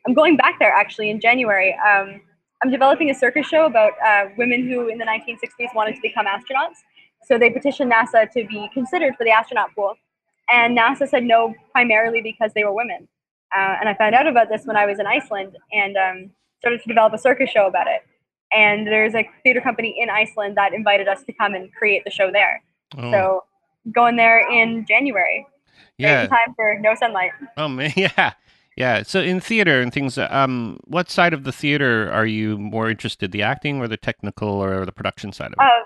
I'm 0.06 0.14
going 0.14 0.36
back 0.36 0.58
there 0.58 0.72
actually 0.72 1.10
in 1.10 1.20
January. 1.20 1.74
Um, 1.74 2.20
I'm 2.62 2.70
developing 2.70 3.10
a 3.10 3.14
circus 3.14 3.46
show 3.46 3.66
about 3.66 3.92
uh, 4.04 4.26
women 4.36 4.68
who 4.68 4.88
in 4.88 4.98
the 4.98 5.04
1960s 5.04 5.74
wanted 5.74 5.94
to 5.94 6.00
become 6.02 6.26
astronauts. 6.26 6.78
So 7.24 7.38
they 7.38 7.50
petitioned 7.50 7.92
NASA 7.92 8.30
to 8.32 8.44
be 8.46 8.68
considered 8.74 9.14
for 9.16 9.24
the 9.24 9.30
astronaut 9.30 9.74
pool. 9.74 9.94
And 10.50 10.76
NASA 10.76 11.08
said 11.08 11.24
no, 11.24 11.54
primarily 11.72 12.20
because 12.22 12.52
they 12.54 12.64
were 12.64 12.72
women. 12.72 13.06
Uh, 13.54 13.76
and 13.80 13.88
I 13.88 13.94
found 13.94 14.14
out 14.14 14.26
about 14.26 14.48
this 14.48 14.66
when 14.66 14.76
I 14.76 14.86
was 14.86 14.98
in 14.98 15.06
Iceland 15.06 15.56
and 15.72 15.96
um, 15.96 16.30
started 16.60 16.82
to 16.82 16.88
develop 16.88 17.12
a 17.12 17.18
circus 17.18 17.50
show 17.50 17.66
about 17.66 17.86
it. 17.86 18.02
And 18.52 18.86
there's 18.86 19.14
a 19.14 19.28
theater 19.42 19.60
company 19.60 19.94
in 19.98 20.10
Iceland 20.10 20.56
that 20.56 20.72
invited 20.72 21.06
us 21.06 21.22
to 21.24 21.32
come 21.32 21.54
and 21.54 21.72
create 21.74 22.04
the 22.04 22.10
show 22.10 22.30
there. 22.30 22.62
Oh, 22.96 23.10
So 23.10 23.44
going 23.92 24.16
there 24.16 24.40
in 24.50 24.84
January. 24.86 25.46
Yeah. 25.98 26.26
time 26.26 26.54
for 26.56 26.78
no 26.80 26.94
sunlight. 26.94 27.32
Oh 27.56 27.68
man. 27.76 27.92
Yeah. 27.96 28.32
Yeah. 28.76 29.02
So 29.02 29.20
in 29.20 29.40
theater 29.40 29.80
and 29.80 29.92
things, 29.92 30.16
um, 30.18 30.78
what 30.84 31.10
side 31.10 31.32
of 31.34 31.42
the 31.44 31.50
theater 31.52 32.10
are 32.12 32.26
you 32.26 32.56
more 32.58 32.88
interested? 32.88 33.32
The 33.32 33.42
acting 33.42 33.80
or 33.80 33.88
the 33.88 33.96
technical 33.96 34.48
or 34.48 34.84
the 34.86 34.92
production 34.92 35.32
side 35.32 35.48
of 35.48 35.52
it? 35.54 35.58
Uh, 35.60 35.84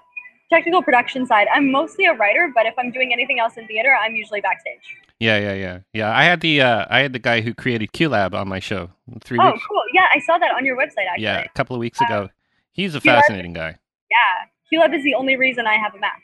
technical 0.50 0.82
production 0.82 1.24
side. 1.26 1.46
I'm 1.54 1.70
mostly 1.72 2.04
a 2.04 2.12
writer, 2.12 2.52
but 2.54 2.66
if 2.66 2.74
I'm 2.78 2.90
doing 2.90 3.10
anything 3.12 3.38
else 3.40 3.56
in 3.56 3.66
theater, 3.66 3.96
I'm 3.98 4.14
usually 4.14 4.42
backstage. 4.42 4.82
yeah, 5.18 5.38
yeah, 5.38 5.54
yeah, 5.54 5.78
yeah. 5.94 6.14
I 6.14 6.24
had 6.24 6.42
the 6.42 6.60
uh, 6.60 6.84
I 6.90 6.98
had 7.00 7.14
the 7.14 7.18
guy 7.18 7.40
who 7.40 7.54
created 7.54 7.92
QLab 7.92 8.34
on 8.34 8.48
my 8.48 8.58
show 8.60 8.90
three 9.24 9.38
Oh, 9.40 9.46
weeks. 9.52 9.60
Oh, 9.64 9.66
cool. 9.70 9.82
Yeah, 9.94 10.06
I 10.14 10.18
saw 10.26 10.36
that 10.36 10.50
on 10.54 10.66
your 10.66 10.76
website 10.76 11.06
actually. 11.10 11.24
Yeah, 11.24 11.44
a 11.44 11.48
couple 11.56 11.74
of 11.74 11.80
weeks 11.80 11.98
Uh, 12.02 12.04
ago. 12.04 12.28
He's 12.72 12.94
a 12.94 13.00
QLab 13.00 13.04
fascinating 13.22 13.54
guy. 13.54 13.76
Yeah. 14.10 14.78
QLab 14.78 14.94
is 14.94 15.02
the 15.04 15.14
only 15.14 15.36
reason 15.36 15.66
I 15.66 15.76
have 15.78 15.94
a 15.94 15.98
Mac. 15.98 16.22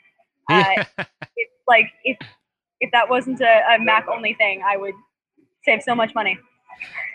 Uh, 0.51 0.83
Yeah. 0.99 1.05
Like 1.69 1.85
if 2.03 2.17
if 2.81 2.91
that 2.91 3.09
wasn't 3.09 3.39
a, 3.41 3.61
a 3.75 3.79
Mac 3.79 4.07
only 4.09 4.33
thing, 4.33 4.61
I 4.65 4.75
would 4.77 4.95
save 5.63 5.81
so 5.83 5.95
much 5.95 6.13
money. 6.15 6.37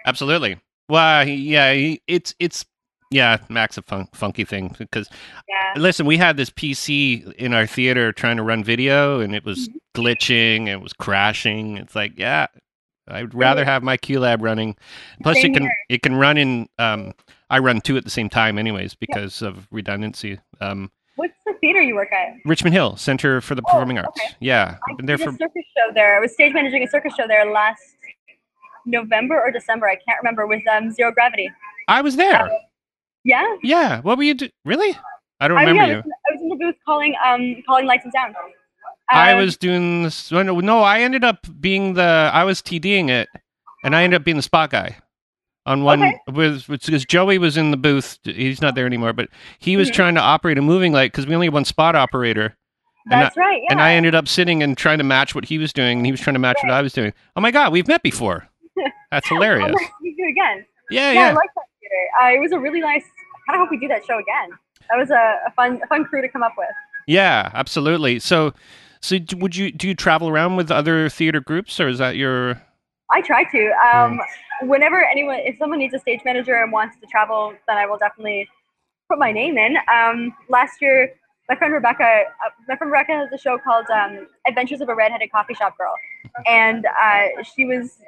Absolutely. 0.06 0.58
Well, 0.88 1.26
yeah, 1.28 1.94
it's 2.06 2.34
it's 2.38 2.64
yeah, 3.10 3.38
Mac's 3.48 3.78
a 3.78 3.82
fun, 3.82 4.08
funky 4.14 4.44
thing 4.44 4.74
because 4.78 5.08
Yeah. 5.48 5.80
listen, 5.80 6.04
we 6.06 6.16
had 6.16 6.36
this 6.36 6.50
PC 6.50 7.32
in 7.34 7.54
our 7.54 7.66
theater 7.66 8.12
trying 8.12 8.36
to 8.38 8.42
run 8.42 8.64
video, 8.64 9.20
and 9.20 9.34
it 9.34 9.44
was 9.44 9.68
Mm-hmm. 9.68 10.02
glitching, 10.02 10.66
it 10.68 10.80
was 10.80 10.92
crashing. 10.92 11.76
It's 11.76 11.94
like, 11.94 12.18
yeah, 12.18 12.48
I'd 13.06 13.32
rather 13.32 13.64
have 13.64 13.82
my 13.84 13.96
QLab 13.96 14.42
running. 14.42 14.76
Plus, 15.22 15.36
Same 15.36 15.52
it 15.52 15.54
can 15.54 15.62
here. 15.62 15.72
it 15.88 16.02
can 16.02 16.16
run 16.16 16.36
in. 16.36 16.68
Um, 16.78 17.12
I 17.48 17.60
run 17.60 17.80
two 17.80 17.96
at 17.96 18.04
the 18.04 18.10
same 18.10 18.28
time, 18.28 18.58
anyways, 18.58 18.94
because 18.94 19.40
of 19.42 19.68
redundancy. 19.70 20.40
Um, 20.60 20.90
the 21.54 21.58
theater 21.60 21.80
you 21.82 21.94
work 21.94 22.12
at? 22.12 22.34
Richmond 22.44 22.74
Hill 22.74 22.96
Center 22.96 23.40
for 23.40 23.54
the 23.54 23.62
Oh, 23.62 23.70
Performing 23.70 23.98
Arts. 23.98 24.08
okay. 24.20 24.34
Yeah, 24.40 24.76
I 24.86 24.90
I've 24.92 24.96
been 24.98 25.06
there 25.06 25.18
for 25.18 25.30
a 25.30 25.32
circus 25.32 25.64
show 25.76 25.92
there. 25.94 26.16
I 26.16 26.20
was 26.20 26.32
stage 26.32 26.52
managing 26.52 26.82
a 26.82 26.88
circus 26.88 27.14
show 27.14 27.26
there 27.26 27.50
last 27.50 27.80
November 28.86 29.40
or 29.40 29.50
December. 29.50 29.88
I 29.88 29.96
can't 29.96 30.18
remember. 30.22 30.46
With 30.46 30.62
um, 30.68 30.90
Zero 30.90 31.12
Gravity. 31.12 31.50
I 31.88 32.00
was 32.02 32.16
there. 32.16 32.50
Yeah. 33.24 33.56
Yeah, 33.62 34.00
what 34.02 34.18
were 34.18 34.24
you 34.24 34.34
do? 34.34 34.48
Really? 34.64 34.96
I 35.40 35.48
don't 35.48 35.58
I, 35.58 35.62
remember 35.62 35.82
yeah, 35.82 35.92
I 35.92 35.96
was, 35.96 36.04
in, 36.04 36.10
I 36.12 36.32
was 36.32 36.40
in 36.42 36.48
the 36.48 36.56
booth 36.56 36.76
calling 36.84 37.14
um 37.26 37.62
calling 37.66 37.86
lights 37.86 38.04
and 38.04 38.12
sound. 38.12 38.34
I 39.10 39.32
Um, 39.32 39.38
was 39.38 39.56
doing 39.56 40.02
this. 40.04 40.32
oh, 40.32 40.42
No, 40.42 40.60
no, 40.60 40.80
I 40.80 41.00
ended 41.00 41.24
up 41.24 41.46
being 41.60 41.94
the. 41.94 42.30
I 42.32 42.44
was 42.44 42.62
TDing 42.62 43.08
it, 43.10 43.28
and 43.82 43.94
I 43.94 44.02
ended 44.02 44.20
up 44.20 44.24
being 44.24 44.36
the 44.38 44.42
spot 44.42 44.70
guy 44.70 44.96
on 45.66 45.82
one 45.84 46.02
Okay. 46.02 46.18
with 46.32 46.66
because 46.66 47.04
Joey 47.04 47.38
was 47.38 47.56
in 47.56 47.70
the 47.70 47.76
booth. 47.76 48.18
He's 48.24 48.60
not 48.60 48.74
there 48.74 48.86
anymore, 48.86 49.12
but 49.12 49.28
he 49.58 49.76
was 49.76 49.90
Mhm. 49.90 49.94
trying 49.94 50.14
to 50.16 50.20
operate 50.20 50.58
a 50.58 50.62
moving 50.62 50.92
light 50.92 51.12
because 51.12 51.26
we 51.26 51.34
only 51.34 51.46
had 51.46 51.54
one 51.54 51.64
spot 51.64 51.94
operator, 51.96 52.56
and 53.10 53.20
That's 53.22 53.36
right. 53.36 53.60
Yeah. 53.62 53.68
and 53.72 53.80
I 53.80 53.92
ended 53.94 54.14
up 54.14 54.28
sitting 54.28 54.62
and 54.62 54.76
trying 54.76 54.98
to 54.98 55.04
match 55.04 55.34
what 55.34 55.46
he 55.46 55.58
was 55.58 55.72
doing, 55.72 55.98
and 55.98 56.06
he 56.06 56.12
was 56.12 56.20
trying 56.20 56.34
to 56.34 56.40
match 56.40 56.58
what 56.62 56.72
I 56.72 56.82
was 56.82 56.92
doing. 56.92 57.12
Oh 57.36 57.40
my 57.40 57.50
god, 57.50 57.72
we've 57.72 57.88
met 57.88 58.02
before. 58.02 58.48
That's 59.10 59.28
hilarious. 59.28 59.70
Oh, 59.74 59.78
nice 59.78 60.16
to 60.16 60.28
again. 60.30 60.66
Yeah, 60.90 61.12
Yeah, 61.12 61.20
I 61.28 61.32
like 61.32 61.50
that 61.54 61.64
theater. 61.80 61.94
Uh, 62.22 62.36
it 62.36 62.40
was 62.40 62.52
a 62.52 62.58
really 62.58 62.80
nice. 62.80 63.04
I 63.04 63.52
kind 63.52 63.60
of 63.62 63.66
hope 63.66 63.70
we 63.70 63.78
do 63.78 63.88
that 63.88 64.04
show 64.06 64.18
again. 64.18 64.58
that 64.90 64.98
was 64.98 65.10
a, 65.10 65.38
a 65.46 65.50
fun 65.52 65.80
a 65.82 65.86
fun 65.86 66.04
crew 66.04 66.20
to 66.20 66.28
come 66.28 66.42
up 66.42 66.52
with. 66.58 66.68
Yeah, 67.06 67.50
absolutely. 67.54 68.18
So, 68.18 68.52
so 69.00 69.16
would 69.36 69.56
you 69.56 69.70
do 69.72 69.88
you 69.88 69.94
travel 69.94 70.28
around 70.28 70.56
with 70.56 70.70
other 70.70 71.08
theater 71.08 71.40
groups, 71.40 71.78
or 71.80 71.88
is 71.88 71.98
that 71.98 72.16
your? 72.16 72.60
I 73.12 73.20
try 73.20 73.44
to. 73.44 73.70
Um, 73.94 74.18
whenever 74.62 75.04
anyone, 75.04 75.40
if 75.40 75.58
someone 75.58 75.78
needs 75.78 75.94
a 75.94 75.98
stage 75.98 76.20
manager 76.24 76.54
and 76.62 76.72
wants 76.72 76.96
to 77.00 77.06
travel, 77.06 77.54
then 77.68 77.76
I 77.76 77.86
will 77.86 77.98
definitely 77.98 78.48
put 79.08 79.18
my 79.18 79.32
name 79.32 79.58
in. 79.58 79.76
Um, 79.92 80.34
last 80.48 80.80
year, 80.80 81.14
my 81.48 81.56
friend 81.56 81.74
Rebecca, 81.74 82.04
uh, 82.44 82.50
my 82.68 82.76
friend 82.76 82.90
Rebecca 82.90 83.12
has 83.12 83.32
a 83.32 83.38
show 83.38 83.58
called 83.58 83.86
um, 83.90 84.28
Adventures 84.46 84.80
of 84.80 84.88
a 84.88 84.94
Redheaded 84.94 85.30
Coffee 85.30 85.54
Shop 85.54 85.76
Girl, 85.76 85.94
and 86.46 86.86
uh, 86.86 87.42
she 87.54 87.64
was 87.66 87.98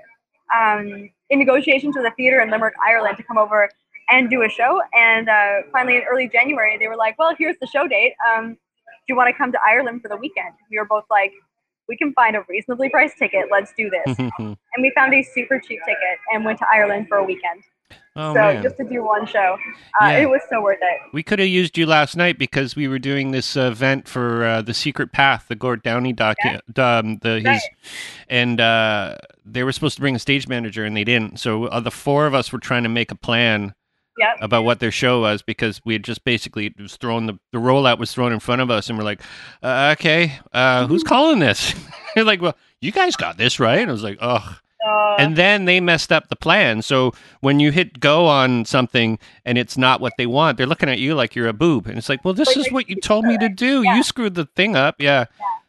um, 0.54 1.10
in 1.30 1.38
negotiations 1.38 1.96
with 1.96 2.06
a 2.06 2.14
theater 2.16 2.40
in 2.40 2.50
Limerick, 2.50 2.74
Ireland, 2.86 3.16
to 3.18 3.22
come 3.22 3.36
over 3.36 3.68
and 4.10 4.30
do 4.30 4.42
a 4.42 4.48
show. 4.48 4.80
And 4.94 5.28
uh, 5.28 5.62
finally, 5.72 5.96
in 5.96 6.02
early 6.10 6.28
January, 6.28 6.78
they 6.78 6.88
were 6.88 6.96
like, 6.96 7.18
"Well, 7.18 7.34
here's 7.38 7.56
the 7.60 7.66
show 7.66 7.86
date. 7.86 8.14
Um, 8.26 8.54
do 8.54 9.12
you 9.12 9.16
want 9.16 9.28
to 9.28 9.36
come 9.36 9.52
to 9.52 9.58
Ireland 9.62 10.00
for 10.00 10.08
the 10.08 10.16
weekend?" 10.16 10.54
We 10.70 10.78
were 10.78 10.86
both 10.86 11.04
like, 11.10 11.32
"We 11.88 11.96
can 11.96 12.12
find 12.14 12.36
a 12.36 12.44
reasonably 12.48 12.88
priced 12.88 13.18
ticket. 13.18 13.46
Let's 13.50 13.72
do 13.76 13.90
this." 13.90 14.16
and 14.38 14.56
we 14.78 14.92
found 14.94 15.14
a 15.14 15.22
super 15.22 15.58
cheap 15.60 15.80
ticket 15.84 16.18
and 16.32 16.44
went 16.44 16.58
to 16.60 16.66
Ireland 16.72 17.08
for 17.08 17.18
a 17.18 17.24
weekend. 17.24 17.62
oh 18.16 18.34
so 18.34 18.40
man, 18.40 18.62
just 18.62 18.76
to 18.78 18.84
do 18.84 19.04
one 19.04 19.26
show, 19.26 19.56
uh, 20.00 20.06
Yeah. 20.06 20.18
it 20.18 20.30
was 20.30 20.40
so 20.50 20.60
worth 20.62 20.78
it. 20.80 21.00
we 21.12 21.22
could 21.22 21.38
have 21.38 21.48
used 21.48 21.76
you 21.78 21.86
last 21.86 22.16
night 22.16 22.38
because 22.38 22.74
we 22.74 22.88
were 22.88 22.98
doing 22.98 23.30
this 23.30 23.56
uh, 23.56 23.62
event 23.70 24.08
for 24.08 24.44
uh, 24.44 24.62
the 24.62 24.74
Secret 24.74 25.12
Path, 25.12 25.46
the 25.48 25.54
Gord 25.54 25.82
Downie 25.82 26.14
docu, 26.14 26.60
um, 26.78 27.18
the 27.22 27.40
his, 27.40 27.62
and 28.28 28.60
uh, 28.60 29.16
they 29.44 29.62
were 29.62 29.72
supposed 29.72 29.94
to 29.96 30.00
bring 30.00 30.16
a 30.16 30.18
stage 30.18 30.48
manager 30.48 30.84
and 30.84 30.96
they 30.96 31.04
didn't. 31.04 31.38
So 31.38 31.66
uh, 31.66 31.78
the 31.80 31.90
four 31.90 32.26
of 32.26 32.34
us 32.34 32.50
were 32.52 32.58
trying 32.58 32.82
to 32.82 32.88
make 32.88 33.12
a 33.12 33.16
plan 33.16 33.74
Yep. 34.18 34.36
about 34.40 34.64
what 34.64 34.80
their 34.80 34.90
show 34.90 35.20
was 35.20 35.42
because 35.42 35.80
we 35.84 35.92
had 35.92 36.02
just 36.04 36.24
basically 36.24 36.66
it 36.66 36.80
was 36.80 36.96
thrown 36.96 37.26
the 37.26 37.38
the 37.52 37.58
rollout 37.58 37.98
was 37.98 38.12
thrown 38.12 38.32
in 38.32 38.40
front 38.40 38.62
of 38.62 38.70
us 38.70 38.88
and 38.88 38.96
we're 38.98 39.04
like, 39.04 39.20
uh, 39.62 39.94
okay, 39.98 40.38
uh, 40.52 40.86
who's 40.86 41.02
calling 41.04 41.38
this? 41.38 41.74
They're 42.14 42.24
like, 42.24 42.40
well, 42.40 42.56
you 42.80 42.92
guys 42.92 43.14
got 43.16 43.36
this 43.36 43.60
right. 43.60 43.78
And 43.80 43.90
I 43.90 43.92
was 43.92 44.02
like, 44.02 44.18
oh. 44.22 44.58
Uh, 44.86 45.16
And 45.18 45.34
then 45.36 45.64
they 45.64 45.80
messed 45.80 46.12
up 46.12 46.28
the 46.28 46.36
plan. 46.36 46.80
So 46.80 47.12
when 47.40 47.58
you 47.60 47.72
hit 47.72 47.98
go 48.00 48.26
on 48.26 48.64
something 48.64 49.18
and 49.44 49.58
it's 49.58 49.76
not 49.76 50.00
what 50.00 50.12
they 50.16 50.26
want, 50.26 50.56
they're 50.58 50.66
looking 50.66 50.88
at 50.88 50.98
you 50.98 51.14
like 51.14 51.34
you're 51.34 51.48
a 51.48 51.52
boob. 51.52 51.86
And 51.86 51.98
it's 51.98 52.08
like, 52.08 52.24
well, 52.24 52.34
this 52.34 52.56
is 52.56 52.70
what 52.70 52.88
you 52.88 52.96
told 53.00 53.24
me 53.24 53.36
to 53.38 53.48
do. 53.48 53.82
Yeah. 53.82 53.96
You 53.96 54.02
screwed 54.02 54.34
the 54.34 54.44
thing 54.46 54.76
up. 54.76 54.94
Yeah. 54.98 55.24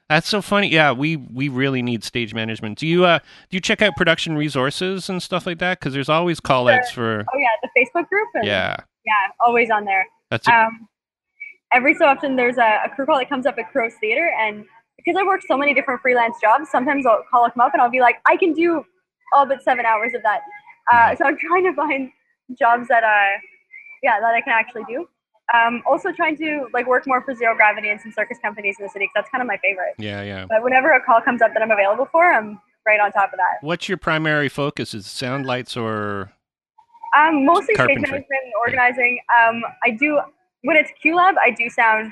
That's 0.10 0.28
so 0.30 0.42
funny. 0.42 0.70
Yeah, 0.70 0.94
we 0.94 1.18
we 1.18 1.50
really 1.50 1.82
need 1.82 2.04
stage 2.04 2.34
management. 2.34 2.78
Do 2.80 2.88
you 2.88 3.04
uh 3.06 3.20
do 3.50 3.58
you 3.58 3.62
check 3.62 3.82
out 3.82 3.96
production 3.98 4.38
resources 4.38 5.10
and 5.10 5.22
stuff 5.22 5.46
like 5.46 5.60
that? 5.60 5.80
Because 5.80 5.94
there's 5.94 6.10
always 6.10 6.40
call 6.40 6.70
outs 6.70 6.92
for 6.92 7.26
oh 7.28 7.38
yeah, 7.38 7.48
the 7.62 7.70
Facebook 7.78 8.08
group. 8.08 8.30
And, 8.36 8.46
yeah. 8.46 8.78
Yeah, 9.06 9.14
always 9.46 9.70
on 9.70 9.86
there. 9.86 10.06
That's 10.32 10.48
a, 10.48 10.54
Um, 10.54 10.88
every 11.74 11.94
so 11.96 12.06
often 12.06 12.36
there's 12.36 12.58
a, 12.58 12.82
a 12.86 12.90
crew 12.90 13.06
call 13.06 13.18
that 13.18 13.30
comes 13.30 13.46
up 13.46 13.58
at 13.58 13.72
Crow's 13.72 13.94
Theater, 14.00 14.32
and 14.40 14.66
because 14.98 15.20
I 15.20 15.24
work 15.24 15.42
so 15.48 15.58
many 15.58 15.74
different 15.74 16.02
freelance 16.02 16.36
jobs, 16.42 16.70
sometimes 16.70 17.06
I'll 17.06 17.24
call 17.30 17.50
come 17.50 17.62
up 17.62 17.74
and 17.74 17.82
I'll 17.82 17.90
be 17.90 18.02
like, 18.02 18.18
I 18.26 18.38
can 18.38 18.54
do 18.54 18.84
all 19.34 19.46
but 19.46 19.62
seven 19.64 19.86
hours 19.86 20.14
of 20.14 20.24
that. 20.24 20.42
Uh, 20.92 21.16
so 21.16 21.26
I'm 21.26 21.38
trying 21.38 21.64
to 21.66 21.74
find 21.74 22.12
jobs 22.58 22.88
that 22.88 23.04
uh, 23.04 23.40
yeah, 24.04 24.20
that 24.22 24.34
I 24.34 24.42
can 24.42 24.54
actually 24.54 24.84
do. 24.88 25.08
Um, 25.54 25.82
also 25.90 26.12
trying 26.12 26.36
to 26.38 26.68
like 26.74 26.88
work 26.88 27.08
more 27.08 27.22
for 27.22 27.34
Zero 27.34 27.56
Gravity 27.56 27.90
and 27.90 28.00
some 28.02 28.12
circus 28.12 28.38
companies 28.42 28.76
in 28.80 28.86
the 28.86 28.90
city 28.90 29.06
because 29.06 29.14
that's 29.24 29.30
kind 29.30 29.42
of 29.42 29.48
my 29.48 29.58
favorite. 29.58 29.94
yeah, 29.98 30.22
yeah. 30.22 30.46
But 30.50 30.62
whenever 30.64 30.92
a 30.94 31.02
call 31.04 31.22
comes 31.22 31.42
up 31.42 31.54
that 31.54 31.62
I'm 31.64 31.72
available 31.72 32.08
for, 32.12 32.26
I'm 32.26 32.60
right 32.86 33.00
on 33.00 33.12
top 33.14 33.32
of 33.34 33.38
that. 33.38 33.66
What's 33.66 33.88
your 33.88 33.98
primary 33.98 34.50
focus? 34.50 34.94
Is 34.94 35.06
it 35.06 35.10
sound 35.10 35.46
lights 35.46 35.78
or 35.78 36.32
Um, 37.18 37.46
mostly 37.46 37.76
stage 37.76 37.88
management 38.00 38.26
and 38.30 38.54
organizing. 38.66 39.20
Um, 39.42 39.62
I 39.84 39.92
do 39.92 40.20
when 40.64 40.76
it's 40.76 40.92
QLab, 41.04 41.36
I 41.42 41.52
do 41.52 41.70
sound 41.70 42.12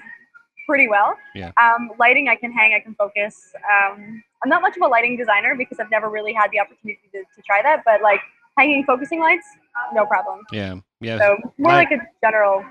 pretty 0.68 0.88
well. 0.88 1.18
Yeah. 1.36 1.52
Um, 1.62 1.92
lighting, 2.00 2.30
I 2.30 2.36
can 2.36 2.52
hang, 2.52 2.74
I 2.74 2.80
can 2.80 2.96
focus. 2.96 3.54
Um, 3.58 4.24
I'm 4.44 4.50
not 4.50 4.62
much 4.62 4.76
of 4.78 4.82
a 4.84 4.88
lighting 4.88 5.18
designer 5.18 5.56
because 5.56 5.80
I've 5.80 5.92
never 5.92 6.10
really 6.10 6.32
had 6.34 6.52
the 6.52 6.60
opportunity 6.60 7.02
to, 7.12 7.20
to 7.20 7.42
try 7.46 7.62
that. 7.62 7.82
But 7.86 8.02
like 8.02 8.20
hanging, 8.58 8.84
focusing 8.86 9.20
lights, 9.20 9.46
no 9.94 10.06
problem. 10.06 10.40
yeah, 10.52 10.76
yeah. 11.02 11.18
So 11.18 11.38
more 11.58 11.74
Light- 11.74 11.90
like 11.92 12.00
a 12.00 12.04
general, 12.26 12.64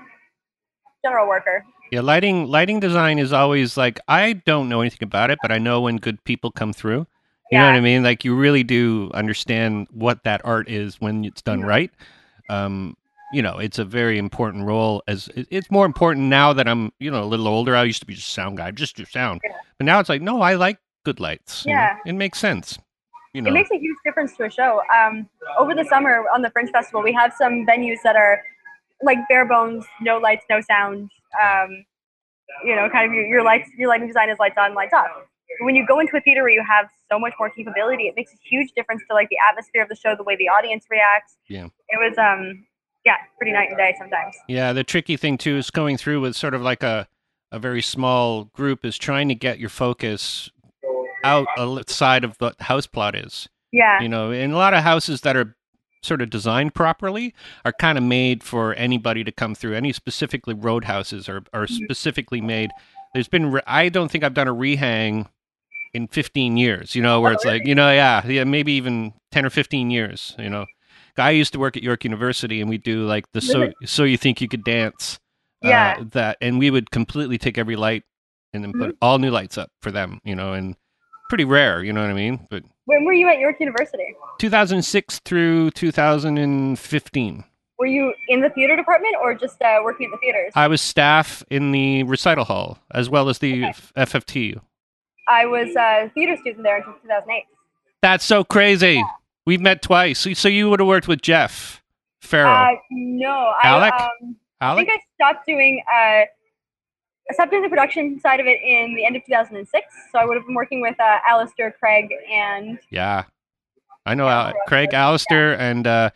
general 1.05 1.27
worker. 1.27 1.63
Yeah, 1.91 2.01
lighting 2.01 2.47
lighting 2.47 2.79
design 2.79 3.19
is 3.19 3.31
always 3.31 3.77
like 3.77 3.99
I 4.07 4.33
don't 4.33 4.67
know 4.69 4.81
anything 4.81 5.03
about 5.03 5.29
it, 5.29 5.37
but 5.41 5.51
I 5.51 5.59
know 5.59 5.81
when 5.81 5.97
good 5.97 6.23
people 6.23 6.51
come 6.51 6.73
through. 6.73 7.05
You 7.51 7.59
know 7.59 7.65
what 7.67 7.75
I 7.75 7.79
mean? 7.79 8.01
Like 8.03 8.25
you 8.25 8.35
really 8.35 8.63
do 8.63 9.11
understand 9.13 9.87
what 9.91 10.23
that 10.23 10.41
art 10.43 10.67
is 10.67 10.99
when 10.99 11.23
it's 11.23 11.43
done 11.43 11.61
Mhm. 11.61 11.67
right. 11.67 11.91
Um, 12.49 12.97
you 13.31 13.41
know, 13.43 13.59
it's 13.59 13.77
a 13.79 13.85
very 13.85 14.17
important 14.17 14.65
role. 14.65 15.03
As 15.07 15.29
it's 15.35 15.69
more 15.69 15.85
important 15.85 16.25
now 16.27 16.53
that 16.53 16.67
I'm, 16.67 16.91
you 16.99 17.11
know, 17.11 17.21
a 17.23 17.29
little 17.33 17.47
older. 17.47 17.75
I 17.75 17.83
used 17.83 17.99
to 18.01 18.05
be 18.07 18.15
just 18.15 18.29
a 18.29 18.31
sound 18.31 18.57
guy, 18.57 18.71
just 18.71 18.95
do 18.97 19.05
sound, 19.05 19.41
Yeah. 19.43 19.51
but 19.77 19.85
now 19.85 19.99
it's 19.99 20.09
like, 20.09 20.21
no, 20.23 20.41
I 20.41 20.55
like 20.55 20.79
good 21.03 21.19
lights. 21.19 21.65
you 21.65 21.73
know? 21.73 21.79
Yeah. 21.79 21.97
it 22.05 22.13
makes 22.13 22.39
sense. 22.39 22.79
You 23.33 23.41
know, 23.43 23.49
It 23.51 23.53
makes 23.53 23.69
a 23.71 23.77
huge 23.77 23.97
difference 24.05 24.35
to 24.37 24.45
a 24.45 24.49
show. 24.49 24.81
Um, 24.97 25.29
over 25.59 25.75
the 25.75 25.83
summer 25.85 26.23
on 26.33 26.41
the 26.41 26.49
Fringe 26.49 26.71
Festival, 26.71 27.03
we 27.03 27.13
have 27.13 27.31
some 27.37 27.65
venues 27.65 27.99
that 28.03 28.15
are 28.15 28.41
like 29.03 29.17
bare 29.29 29.45
bones, 29.45 29.85
no 30.01 30.17
lights, 30.17 30.45
no 30.49 30.61
sound. 30.61 31.09
Um, 31.41 31.85
you 32.63 32.75
know, 32.75 32.89
kind 32.89 33.07
of 33.07 33.13
your, 33.13 33.25
your 33.25 33.43
lights, 33.43 33.69
your 33.77 33.89
lighting 33.89 34.07
design 34.07 34.29
is 34.29 34.39
lights 34.39 34.55
on, 34.57 34.73
lights 34.73 34.93
off. 34.93 35.07
When 35.61 35.75
you 35.75 35.85
go 35.85 35.99
into 35.99 36.15
a 36.17 36.21
theater 36.21 36.41
where 36.41 36.51
you 36.51 36.63
have 36.67 36.87
so 37.11 37.19
much 37.19 37.33
more 37.39 37.49
capability, 37.49 38.03
it 38.03 38.15
makes 38.15 38.33
a 38.33 38.37
huge 38.43 38.71
difference 38.75 39.01
to 39.09 39.13
like 39.13 39.29
the 39.29 39.37
atmosphere 39.49 39.83
of 39.83 39.89
the 39.89 39.95
show, 39.95 40.15
the 40.15 40.23
way 40.23 40.35
the 40.35 40.47
audience 40.47 40.85
reacts. 40.89 41.37
Yeah. 41.47 41.65
It 41.89 41.99
was, 41.99 42.17
um, 42.17 42.65
yeah, 43.05 43.17
pretty 43.37 43.51
night 43.51 43.69
and 43.69 43.77
day 43.77 43.93
sometimes. 43.97 44.35
Yeah, 44.47 44.73
the 44.73 44.83
tricky 44.83 45.17
thing 45.17 45.37
too 45.37 45.57
is 45.57 45.69
going 45.69 45.97
through 45.97 46.21
with 46.21 46.35
sort 46.35 46.53
of 46.53 46.61
like 46.61 46.83
a 46.83 47.07
a 47.51 47.59
very 47.59 47.81
small 47.81 48.45
group 48.45 48.83
is 48.83 48.97
trying 48.97 49.29
to 49.29 49.35
get 49.35 49.59
your 49.59 49.69
focus 49.69 50.49
out 51.23 51.47
outside 51.57 52.23
of 52.23 52.35
what 52.39 52.57
the 52.57 52.65
house 52.65 52.87
plot 52.87 53.15
is. 53.15 53.47
Yeah. 53.71 54.01
You 54.01 54.09
know, 54.09 54.31
in 54.31 54.51
a 54.51 54.57
lot 54.57 54.73
of 54.73 54.83
houses 54.83 55.21
that 55.21 55.37
are 55.37 55.55
sort 56.05 56.21
of 56.21 56.29
designed 56.29 56.73
properly 56.73 57.33
are 57.65 57.73
kind 57.73 57.97
of 57.97 58.03
made 58.03 58.43
for 58.43 58.73
anybody 58.75 59.23
to 59.23 59.31
come 59.31 59.55
through. 59.55 59.75
Any 59.75 59.91
specifically 59.91 60.53
roadhouses 60.53 61.27
are 61.27 61.43
are 61.53 61.65
Mhm. 61.67 61.83
specifically 61.83 62.41
made. 62.41 62.71
There's 63.13 63.27
been 63.27 63.51
re- 63.51 63.61
I 63.67 63.89
don't 63.89 64.09
think 64.11 64.23
I've 64.23 64.33
done 64.33 64.47
a 64.47 64.53
rehang 64.53 65.27
in 65.93 66.07
15 66.07 66.57
years. 66.57 66.95
You 66.95 67.01
know, 67.01 67.21
where 67.21 67.31
Oh, 67.31 67.35
it's 67.35 67.45
like 67.45 67.65
you 67.65 67.75
know, 67.75 67.91
yeah, 67.91 68.25
yeah, 68.27 68.43
maybe 68.43 68.73
even 68.73 69.13
10 69.31 69.45
or 69.45 69.49
15 69.49 69.89
years. 69.91 70.35
You 70.37 70.49
know, 70.49 70.65
I 71.17 71.31
used 71.31 71.53
to 71.53 71.59
work 71.59 71.77
at 71.77 71.83
York 71.83 72.03
University, 72.03 72.59
and 72.61 72.69
we 72.69 72.77
do 72.77 73.05
like 73.05 73.25
the 73.33 73.41
so 73.41 73.71
so 73.85 74.03
you 74.03 74.17
think 74.17 74.41
you 74.41 74.47
could 74.47 74.63
dance. 74.63 75.19
uh, 75.63 75.69
Yeah. 75.69 76.03
that 76.11 76.37
and 76.41 76.59
we 76.59 76.69
would 76.69 76.91
completely 76.91 77.37
take 77.37 77.57
every 77.57 77.75
light 77.77 78.03
and 78.53 78.63
then 78.63 78.71
put 78.73 78.95
all 79.01 79.17
new 79.17 79.31
lights 79.31 79.57
up 79.57 79.71
for 79.81 79.89
them. 79.91 80.19
You 80.23 80.35
know, 80.35 80.53
and 80.53 80.75
pretty 81.29 81.45
rare. 81.45 81.83
You 81.83 81.93
know 81.93 82.01
what 82.01 82.09
I 82.09 82.13
mean? 82.13 82.47
But 82.49 82.63
When 82.85 83.05
were 83.05 83.13
you 83.13 83.27
at 83.29 83.39
York 83.39 83.55
University? 83.59 84.15
2006 84.39 85.19
through 85.25 85.71
2015. 85.71 87.43
Were 87.77 87.85
you 87.85 88.13
in 88.29 88.41
the 88.41 88.49
theater 88.51 88.75
department 88.75 89.15
or 89.21 89.33
just 89.35 89.61
uh, 89.61 89.79
working 89.83 90.05
at 90.07 90.11
the 90.11 90.17
theaters? 90.17 90.51
I 90.55 90.67
was 90.67 90.81
staff 90.81 91.43
in 91.49 91.71
the 91.71 92.03
recital 92.03 92.45
hall 92.45 92.77
as 92.91 93.09
well 93.09 93.27
as 93.27 93.39
the 93.39 93.65
Okay. 93.65 93.69
f- 93.69 93.91
FFT. 93.97 94.59
I 95.27 95.45
was 95.45 95.75
a 95.75 96.09
theater 96.13 96.37
student 96.37 96.63
there 96.63 96.77
until 96.77 96.93
2008. 97.01 97.43
That's 98.01 98.23
so 98.23 98.43
crazy. 98.43 99.03
We've 99.45 99.59
met 99.61 99.81
twice. 99.81 100.19
So- 100.19 100.33
So 100.33 100.47
you 100.47 100.69
would 100.69 100.79
have 100.79 100.87
worked 100.87 101.07
with 101.07 101.21
Jeff 101.21 101.81
Farrow. 102.21 102.49
Uh, 102.49 102.75
no, 102.91 103.29
I, 103.61 103.67
Alec? 103.67 103.93
um, 103.93 104.35
I 104.61 104.75
think 104.75 104.89
I 104.89 104.99
stopped 105.15 105.45
doing 105.45 105.83
uh, 105.93 106.21
I 107.29 107.33
stopped 107.33 107.51
doing 107.51 107.63
the 107.63 107.69
production 107.69 108.19
side 108.19 108.39
of 108.39 108.45
it 108.45 108.59
in 108.63 108.93
the 108.95 109.05
end 109.05 109.15
of 109.15 109.25
2006. 109.25 109.85
So 110.11 110.19
I 110.19 110.25
would 110.25 110.35
have 110.37 110.45
been 110.45 110.55
working 110.55 110.81
with 110.81 110.99
uh, 110.99 111.17
Alistair, 111.27 111.71
Craig, 111.79 112.07
and 112.31 112.77
yeah. 112.89 113.23
I 114.05 114.13
know 114.13 114.27
Al- 114.27 114.53
Craig 114.67 114.93
Allister 114.93 115.53
and 115.53 115.87
uh, 115.87 116.11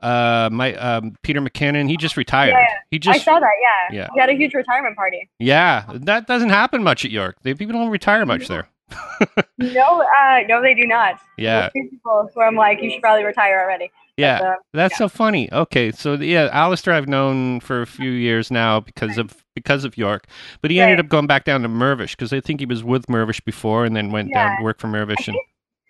uh, 0.00 0.50
my 0.52 0.74
um, 0.74 1.16
Peter 1.22 1.40
McKinnon. 1.40 1.88
He 1.88 1.96
just 1.96 2.18
retired. 2.18 2.50
Yeah, 2.50 2.66
He 2.90 3.00
I 3.08 3.16
saw 3.16 3.40
that. 3.40 3.50
Yeah, 3.90 3.96
Yeah. 4.02 4.08
we 4.14 4.20
had 4.20 4.28
a 4.28 4.34
huge 4.34 4.52
retirement 4.54 4.96
party. 4.96 5.30
yeah. 5.38 5.84
That 5.94 6.26
doesn't 6.26 6.50
happen 6.50 6.82
much 6.82 7.04
at 7.06 7.10
York. 7.10 7.36
They, 7.42 7.54
people 7.54 7.72
don't 7.72 7.88
retire 7.90 8.26
much 8.26 8.48
there. 8.48 8.68
No, 9.58 10.00
uh, 10.02 10.40
no, 10.48 10.62
they 10.62 10.74
do 10.74 10.86
not. 10.86 11.20
Yeah. 11.36 11.60
There's 11.60 11.68
a 11.68 11.70
few 11.72 11.88
people 11.90 12.30
where 12.34 12.46
I'm 12.46 12.56
like, 12.56 12.82
you 12.82 12.90
should 12.90 13.02
probably 13.02 13.24
retire 13.24 13.60
already. 13.60 13.90
Yeah. 14.20 14.38
But, 14.38 14.46
uh, 14.46 14.54
That's 14.74 14.96
so 14.98 15.08
funny. 15.08 15.52
Okay, 15.52 15.90
so 15.92 16.14
yeah, 16.14 16.48
Alistair 16.52 16.94
I've 16.94 17.08
known 17.08 17.60
for 17.60 17.82
a 17.82 17.86
few 17.86 18.10
years 18.10 18.50
now 18.50 18.80
because 18.80 19.18
of 19.18 19.44
because 19.54 19.84
of 19.84 19.96
York, 19.98 20.26
but 20.62 20.70
he 20.70 20.80
ended 20.80 21.00
up 21.00 21.08
going 21.08 21.26
back 21.26 21.44
down 21.44 21.62
to 21.62 21.68
Mirvish 21.68 22.12
because 22.12 22.32
I 22.32 22.40
think 22.40 22.60
he 22.60 22.66
was 22.66 22.82
with 22.84 23.06
Mirvish 23.06 23.44
before 23.44 23.84
and 23.84 23.94
then 23.96 24.10
went 24.12 24.32
down 24.32 24.56
to 24.58 24.62
work 24.64 24.78
for 24.78 24.88
Mirvish. 24.88 25.26
And 25.28 25.36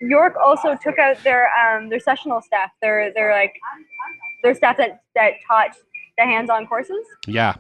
York 0.01 0.35
also 0.43 0.77
took 0.83 0.99
out 0.99 1.23
their 1.25 1.49
um, 1.59 1.89
their 1.91 2.01
sessional 2.01 2.41
staff. 2.41 2.71
Their 2.81 3.13
their 3.13 3.33
like 3.33 3.53
their 4.43 4.55
staff 4.55 4.77
that 4.79 5.03
that 5.15 5.33
taught 5.47 5.77
the 6.17 6.25
hands-on 6.25 6.67
courses. 6.67 7.05
yeah, 7.27 7.55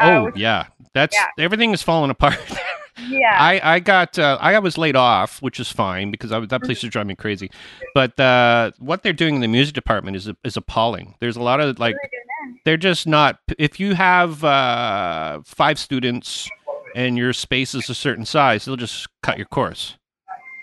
Uh, 0.00 0.10
oh 0.10 0.24
which- 0.24 0.36
yeah, 0.36 0.66
that's 0.94 1.14
yeah. 1.16 1.26
everything 1.38 1.72
is 1.72 1.82
falling 1.82 2.10
apart. 2.10 2.38
Yeah. 3.08 3.36
I 3.38 3.74
I 3.74 3.80
got 3.80 4.18
uh, 4.18 4.38
I 4.40 4.58
was 4.58 4.78
laid 4.78 4.96
off, 4.96 5.42
which 5.42 5.58
is 5.58 5.70
fine 5.70 6.10
because 6.10 6.32
I, 6.32 6.40
that 6.40 6.62
place 6.62 6.82
is 6.84 6.90
driving 6.90 7.08
me 7.08 7.16
crazy. 7.16 7.50
But 7.94 8.18
uh, 8.18 8.72
what 8.78 9.02
they're 9.02 9.12
doing 9.12 9.36
in 9.36 9.40
the 9.40 9.48
music 9.48 9.74
department 9.74 10.16
is 10.16 10.30
is 10.44 10.56
appalling. 10.56 11.14
There's 11.20 11.36
a 11.36 11.42
lot 11.42 11.60
of 11.60 11.78
like 11.78 11.94
doing 11.94 12.58
they're 12.64 12.76
just 12.76 13.06
not. 13.06 13.38
If 13.58 13.78
you 13.78 13.94
have 13.94 14.42
uh, 14.42 15.40
five 15.44 15.78
students 15.78 16.48
and 16.94 17.18
your 17.18 17.32
space 17.32 17.74
is 17.74 17.90
a 17.90 17.94
certain 17.94 18.24
size, 18.24 18.64
they'll 18.64 18.76
just 18.76 19.06
cut 19.22 19.36
your 19.36 19.46
course. 19.46 19.96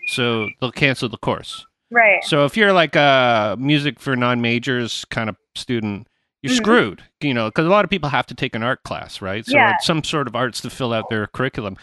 So 0.07 0.49
they'll 0.59 0.71
cancel 0.71 1.09
the 1.09 1.17
course. 1.17 1.65
Right. 1.91 2.23
So 2.23 2.45
if 2.45 2.57
you're 2.57 2.73
like 2.73 2.95
a 2.95 3.55
music 3.59 3.99
for 3.99 4.15
non-majors 4.15 5.05
kind 5.05 5.29
of 5.29 5.35
student, 5.55 6.07
you're 6.41 6.53
Mhm. 6.53 6.57
screwed. 6.57 7.03
You 7.21 7.33
know, 7.33 7.47
because 7.49 7.65
a 7.65 7.69
lot 7.69 7.83
of 7.85 7.89
people 7.91 8.09
have 8.09 8.25
to 8.27 8.35
take 8.35 8.55
an 8.55 8.63
art 8.63 8.83
class, 8.83 9.21
right? 9.21 9.45
So 9.45 9.55
Yeah. 9.57 9.73
it's 9.75 9.85
some 9.85 10.03
sort 10.03 10.27
of 10.27 10.35
arts 10.35 10.61
to 10.61 10.69
fill 10.69 10.93
out 10.93 11.09
their 11.09 11.27
curriculum. 11.27 11.77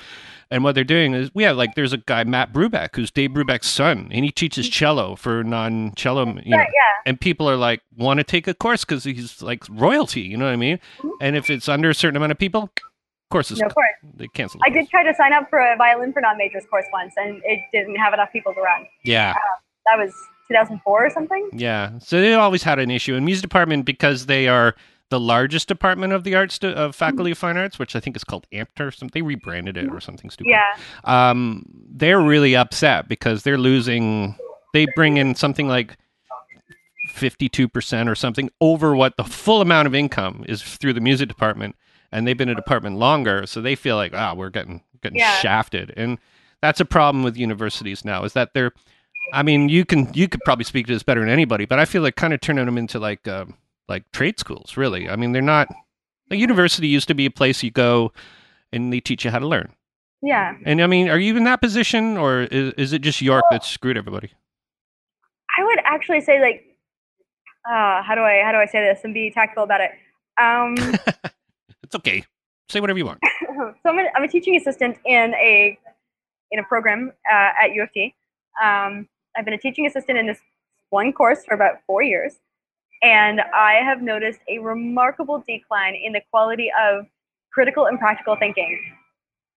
And 0.51 0.65
what 0.65 0.75
they're 0.75 0.83
doing 0.85 1.13
is, 1.13 1.31
we 1.35 1.43
have 1.43 1.57
like, 1.57 1.75
there's 1.75 1.93
a 1.93 1.99
guy 1.99 2.25
Matt 2.25 2.53
Brubeck 2.55 2.97
who's 2.97 3.11
Dave 3.11 3.31
Brubeck's 3.33 3.67
son, 3.67 4.09
and 4.11 4.25
he 4.25 4.31
teaches 4.33 4.69
cello 4.69 5.15
for 5.15 5.45
non-cello. 5.45 6.21
You 6.27 6.33
know, 6.33 6.41
Mm-hmm. 6.41 6.53
Right, 6.55 6.69
yeah. 6.75 7.03
and 7.05 7.21
people 7.21 7.49
are 7.51 7.57
like 7.57 7.83
want 7.97 8.19
to 8.19 8.25
take 8.25 8.49
a 8.49 8.55
course 8.55 8.85
because 8.85 9.05
he's 9.05 9.43
like 9.43 9.63
royalty. 9.71 10.23
You 10.23 10.37
know 10.39 10.47
what 10.47 10.53
I 10.53 10.57
mean? 10.57 10.81
Mhm. 11.01 11.11
And 11.21 11.37
if 11.37 11.51
it's 11.51 11.69
under 11.69 11.91
a 11.91 11.95
certain 11.95 12.17
amount 12.17 12.33
of 12.33 12.39
people, 12.39 12.71
courses 13.31 13.61
No, 13.61 13.67
of 13.67 13.75
course. 13.75 13.89
they 14.15 14.27
cancel. 14.29 14.59
I 14.65 14.71
did 14.71 14.89
try 14.89 15.03
to 15.05 15.13
sign 15.15 15.35
up 15.35 15.51
for 15.51 15.59
a 15.59 15.77
violin 15.77 16.15
for 16.15 16.23
non-majors 16.23 16.65
course 16.71 16.87
once, 16.95 17.13
and 17.19 17.43
it 17.45 17.61
didn't 17.73 17.97
have 17.97 18.15
enough 18.15 18.33
people 18.33 18.55
to 18.55 18.61
run. 18.63 18.87
Yeah. 19.05 19.35
That 19.85 19.99
was 19.99 20.15
2004 20.49 21.07
or 21.07 21.11
something. 21.11 21.49
Yeah, 21.53 21.99
so 21.99 22.21
they 22.21 22.35
always 22.35 22.63
had 22.63 22.79
an 22.79 22.91
issue 22.91 23.15
in 23.15 23.25
music 23.25 23.43
department 23.43 23.85
because 23.85 24.27
they 24.27 24.49
are 24.49 24.75
the 25.11 25.19
largest 25.21 25.69
department 25.69 26.13
of 26.13 26.23
the 26.25 26.35
arts 26.35 26.59
de- 26.59 26.69
of 26.75 26.95
Faculty 26.95 27.31
of 27.31 27.39
Fine 27.39 27.57
Arts, 27.57 27.79
which 27.79 27.97
I 27.97 28.01
think 28.01 28.15
is 28.17 28.25
called 28.25 28.47
AMPD 28.53 28.81
or 28.81 28.91
something. 28.91 29.11
They 29.15 29.27
rebranded 29.27 29.77
it 29.79 29.89
or 29.91 30.01
something 30.01 30.29
stupid. 30.31 30.51
Yeah. 30.51 30.77
Um, 31.05 31.65
they're 31.91 32.21
really 32.21 32.55
upset 32.55 33.09
because 33.09 33.43
they're 33.43 33.57
losing. 33.59 34.37
They 34.75 34.87
bring 34.95 35.17
in 35.17 35.35
something 35.35 35.67
like 35.69 35.97
fifty-two 37.11 37.69
percent 37.69 38.09
or 38.09 38.15
something 38.15 38.51
over 38.61 38.95
what 38.95 39.17
the 39.17 39.25
full 39.25 39.61
amount 39.61 39.87
of 39.87 39.95
income 39.95 40.45
is 40.49 40.63
through 40.63 40.93
the 40.93 41.01
music 41.01 41.29
department, 41.29 41.75
and 42.13 42.27
they've 42.27 42.37
been 42.37 42.49
a 42.51 42.55
department 42.55 42.97
longer, 42.99 43.47
so 43.47 43.61
they 43.61 43.75
feel 43.75 43.97
like 43.97 44.13
ah, 44.15 44.35
we're 44.35 44.51
getting 44.51 44.83
getting 45.03 45.19
Yeah. 45.19 45.39
shafted, 45.39 45.93
and 45.97 46.19
that's 46.61 46.81
a 46.81 46.85
problem 46.85 47.23
with 47.25 47.37
universities 47.37 48.05
now. 48.05 48.25
Is 48.25 48.33
that 48.35 48.53
they're 48.53 48.73
I 49.33 49.43
mean, 49.43 49.69
you 49.69 49.85
can 49.85 50.13
you 50.15 50.29
could 50.29 50.41
probably 50.45 50.65
speak 50.65 50.87
to 50.87 50.93
this 50.93 51.03
better 51.03 51.21
than 51.21 51.29
anybody, 51.29 51.65
but 51.65 51.79
I 51.79 51.85
feel 51.85 52.03
like 52.03 52.17
kind 52.17 52.33
of 52.33 52.41
turning 52.41 52.67
them 52.67 52.79
into 52.79 52.99
like 52.99 53.27
um, 53.29 53.55
like 53.89 54.11
trade 54.13 54.39
schools. 54.39 54.77
Really, 54.77 55.09
I 55.09 55.17
mean, 55.17 55.33
they're 55.33 55.43
not. 55.43 55.69
A 56.31 56.37
university 56.37 56.89
used 56.89 57.09
to 57.09 57.15
be 57.15 57.25
a 57.25 57.31
place 57.31 57.63
you 57.63 57.71
go 57.71 58.13
and 58.71 58.93
they 58.93 59.01
teach 59.01 59.25
you 59.25 59.31
how 59.31 59.39
to 59.39 59.47
learn. 59.47 59.73
Yeah. 60.21 60.57
And 60.67 60.83
I 60.83 60.87
mean, 60.87 61.09
are 61.09 61.19
you 61.19 61.35
in 61.39 61.45
that 61.45 61.63
position, 61.63 62.19
or 62.19 62.43
is, 62.43 62.75
is 62.75 62.93
it 62.93 63.01
just 63.01 63.23
York 63.23 63.45
that 63.51 63.65
screwed 63.65 63.97
everybody? 63.97 64.33
I 65.59 65.65
would 65.65 65.79
actually 65.85 66.21
say 66.21 66.39
like, 66.41 66.67
uh, 67.67 68.03
how 68.03 68.15
do 68.15 68.21
I 68.21 68.43
how 68.45 68.53
do 68.53 68.59
I 68.59 68.67
say 68.67 68.81
this 68.81 69.01
and 69.05 69.15
be 69.15 69.31
tactful 69.31 69.63
about 69.63 69.81
it? 69.81 69.93
Um, 70.39 70.77
It's 71.89 71.95
okay. 71.95 72.23
Say 72.69 72.81
whatever 72.81 72.99
you 72.99 73.07
want. 73.07 73.19
so 73.57 73.75
I'm 73.87 73.99
a, 73.99 74.09
I'm 74.15 74.23
a 74.23 74.29
teaching 74.29 74.55
assistant 74.57 74.99
in 75.07 75.33
a 75.35 75.79
in 76.51 76.61
a 76.61 76.63
program 76.65 77.13
uh, 77.33 77.65
at 77.65 77.73
U 77.73 77.83
of 77.83 77.91
T. 77.93 78.15
Um, 78.63 79.09
I've 79.39 79.45
been 79.45 79.55
a 79.55 79.59
teaching 79.59 79.87
assistant 79.87 80.19
in 80.19 80.27
this 80.27 80.41
one 80.91 81.13
course 81.13 81.45
for 81.45 81.55
about 81.55 81.77
four 81.87 82.03
years, 82.03 82.41
and 83.05 83.41
I 83.41 83.75
have 83.75 84.03
noticed 84.03 84.41
a 84.49 84.59
remarkable 84.59 85.45
decline 85.47 85.95
in 85.95 86.13
the 86.13 86.21
quality 86.33 86.73
of 86.79 87.07
critical 87.53 87.87
and 87.87 88.01
practical 88.01 88.35
thinking 88.35 88.81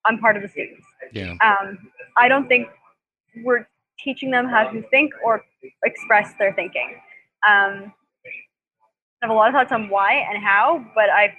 on 0.08 0.20
part 0.20 0.38
of 0.38 0.44
the 0.44 0.50
students. 0.50 0.86
Yeah. 1.12 1.36
Um, 1.41 1.80
I 2.15 2.28
don't 2.28 2.48
think 2.48 2.67
we're 3.44 3.67
teaching 4.00 4.30
them 4.30 4.48
how 4.48 4.70
to 4.70 4.84
think 4.89 5.13
or 5.26 5.44
express 5.84 6.34
their 6.38 6.54
thinking. 6.54 6.98
Um, 7.48 7.91
I 9.24 9.24
have 9.24 9.32
a 9.32 9.34
lot 9.34 9.48
of 9.48 9.54
thoughts 9.56 9.72
on 9.72 9.89
why 9.89 10.13
and 10.13 10.44
how, 10.44 10.86
but 10.94 11.10
I, 11.10 11.36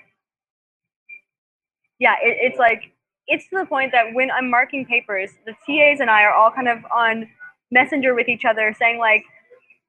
yeah, 2.00 2.14
it, 2.20 2.38
it's 2.40 2.58
like 2.58 2.90
it's 3.28 3.48
to 3.50 3.58
the 3.58 3.66
point 3.66 3.92
that 3.92 4.12
when 4.14 4.32
I'm 4.32 4.50
marking 4.50 4.84
papers, 4.84 5.30
the 5.46 5.52
TAs 5.64 6.00
and 6.00 6.10
I 6.10 6.24
are 6.24 6.34
all 6.34 6.50
kind 6.50 6.66
of 6.66 6.78
on 6.92 7.28
Messenger 7.72 8.14
with 8.14 8.28
each 8.28 8.44
other, 8.44 8.74
saying 8.78 8.98
like, 8.98 9.24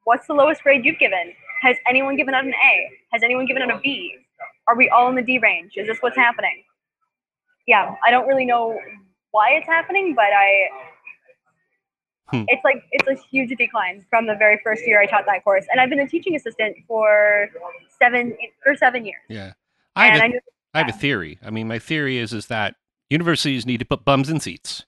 "What's 0.06 0.26
the 0.26 0.34
lowest 0.34 0.64
grade 0.64 0.84
you've 0.86 1.00
given? 1.00 1.34
Has 1.62 1.78
anyone 1.88 2.16
given 2.16 2.34
out 2.34 2.46
an 2.46 2.54
A? 2.54 2.90
Has 3.12 3.22
anyone 3.24 3.46
given 3.46 3.62
out 3.62 3.70
a 3.70 3.80
B? 3.80 4.16
Are 4.68 4.76
we 4.76 4.90
all 4.90 5.10
in 5.10 5.16
the 5.16 5.22
D 5.22 5.38
range? 5.38 5.74
Is 5.76 5.88
this 5.88 6.00
what's 6.00 6.16
happening?" 6.16 6.64
Yeah, 7.68 7.96
I 8.06 8.10
don't 8.12 8.28
really 8.28 8.46
know 8.46 8.80
why 9.32 9.52
it's 9.52 9.68
happening, 9.68 10.16
but 10.16 10.26
I. 10.26 10.70
Hmm. 12.28 12.44
It's 12.48 12.64
like 12.64 12.84
it's 12.92 13.08
a 13.08 13.22
huge 13.28 13.56
decline 13.58 14.06
from 14.10 14.26
the 14.28 14.36
very 14.36 14.60
first 14.64 14.88
year 14.88 15.02
I 15.02 15.06
taught 15.06 15.26
that 15.26 15.44
course, 15.44 15.66
and 15.70 15.80
I've 15.80 15.90
been 15.90 16.00
a 16.00 16.08
teaching 16.08 16.36
assistant 16.36 16.78
for 16.88 17.50
seven 18.00 18.36
for 18.64 18.76
seven 18.76 19.06
years. 19.06 19.22
Yeah. 19.30 19.54
I 19.96 20.08
have, 20.08 20.22
I 20.22 20.26
a, 20.26 20.30
knew 20.30 20.40
I 20.74 20.80
have 20.80 20.90
a 20.90 20.94
theory. 20.94 21.38
I 21.46 21.52
mean, 21.52 21.68
my 21.68 21.80
theory 21.80 22.18
is 22.18 22.34
is 22.34 22.48
that 22.48 22.76
universities 23.10 23.66
need 23.66 23.78
to 23.80 23.86
put 23.86 24.06
bums 24.06 24.30
in 24.30 24.40
seats. 24.40 24.86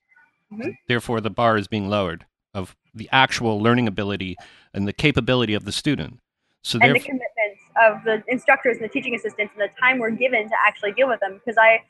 Mhm. 0.51 0.75
Therefore, 0.87 1.21
the 1.21 1.29
bar 1.29 1.57
is 1.57 1.67
being 1.67 1.89
lowered 1.89 2.25
of 2.55 2.75
the 2.93 3.07
actual 3.11 3.61
learning 3.61 3.87
ability 3.87 4.35
and 4.73 4.87
the 4.87 4.93
capability 4.93 5.53
of 5.53 5.65
the 5.65 5.71
student. 5.71 6.19
So 6.63 6.79
and 6.81 6.89
the 6.89 6.93
therefore, 6.93 7.05
commitment 7.05 7.35
of 7.83 8.03
the 8.03 8.23
instructors 8.27 8.77
and 8.77 8.85
the 8.85 8.89
teaching 8.89 9.13
assistants 9.13 9.53
and 9.57 9.61
the 9.61 9.73
time 9.79 9.99
we're 9.99 10.09
given 10.09 10.49
to 10.49 10.55
actually 10.65 10.93
deal 10.93 11.07
with 11.07 11.19
them 11.19 11.33
because 11.33 11.57
i 11.57 11.81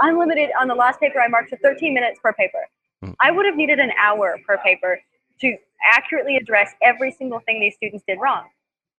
unlimited 0.00 0.50
on 0.60 0.68
the 0.68 0.74
last 0.74 0.98
paper 0.98 1.20
i 1.20 1.28
marked 1.28 1.50
to 1.50 1.56
13 1.58 1.94
minutes 1.94 2.18
per 2.22 2.32
paper 2.32 2.66
Mm. 3.04 3.14
i 3.20 3.30
would 3.30 3.44
have 3.44 3.56
needed 3.56 3.78
an 3.78 3.92
hour 4.02 4.38
per 4.46 4.56
paper 4.56 4.98
to 5.42 5.54
accurately 5.92 6.36
address 6.36 6.72
every 6.82 7.12
single 7.12 7.40
thing 7.40 7.60
these 7.60 7.74
students 7.74 8.02
did 8.08 8.18
wrong 8.18 8.44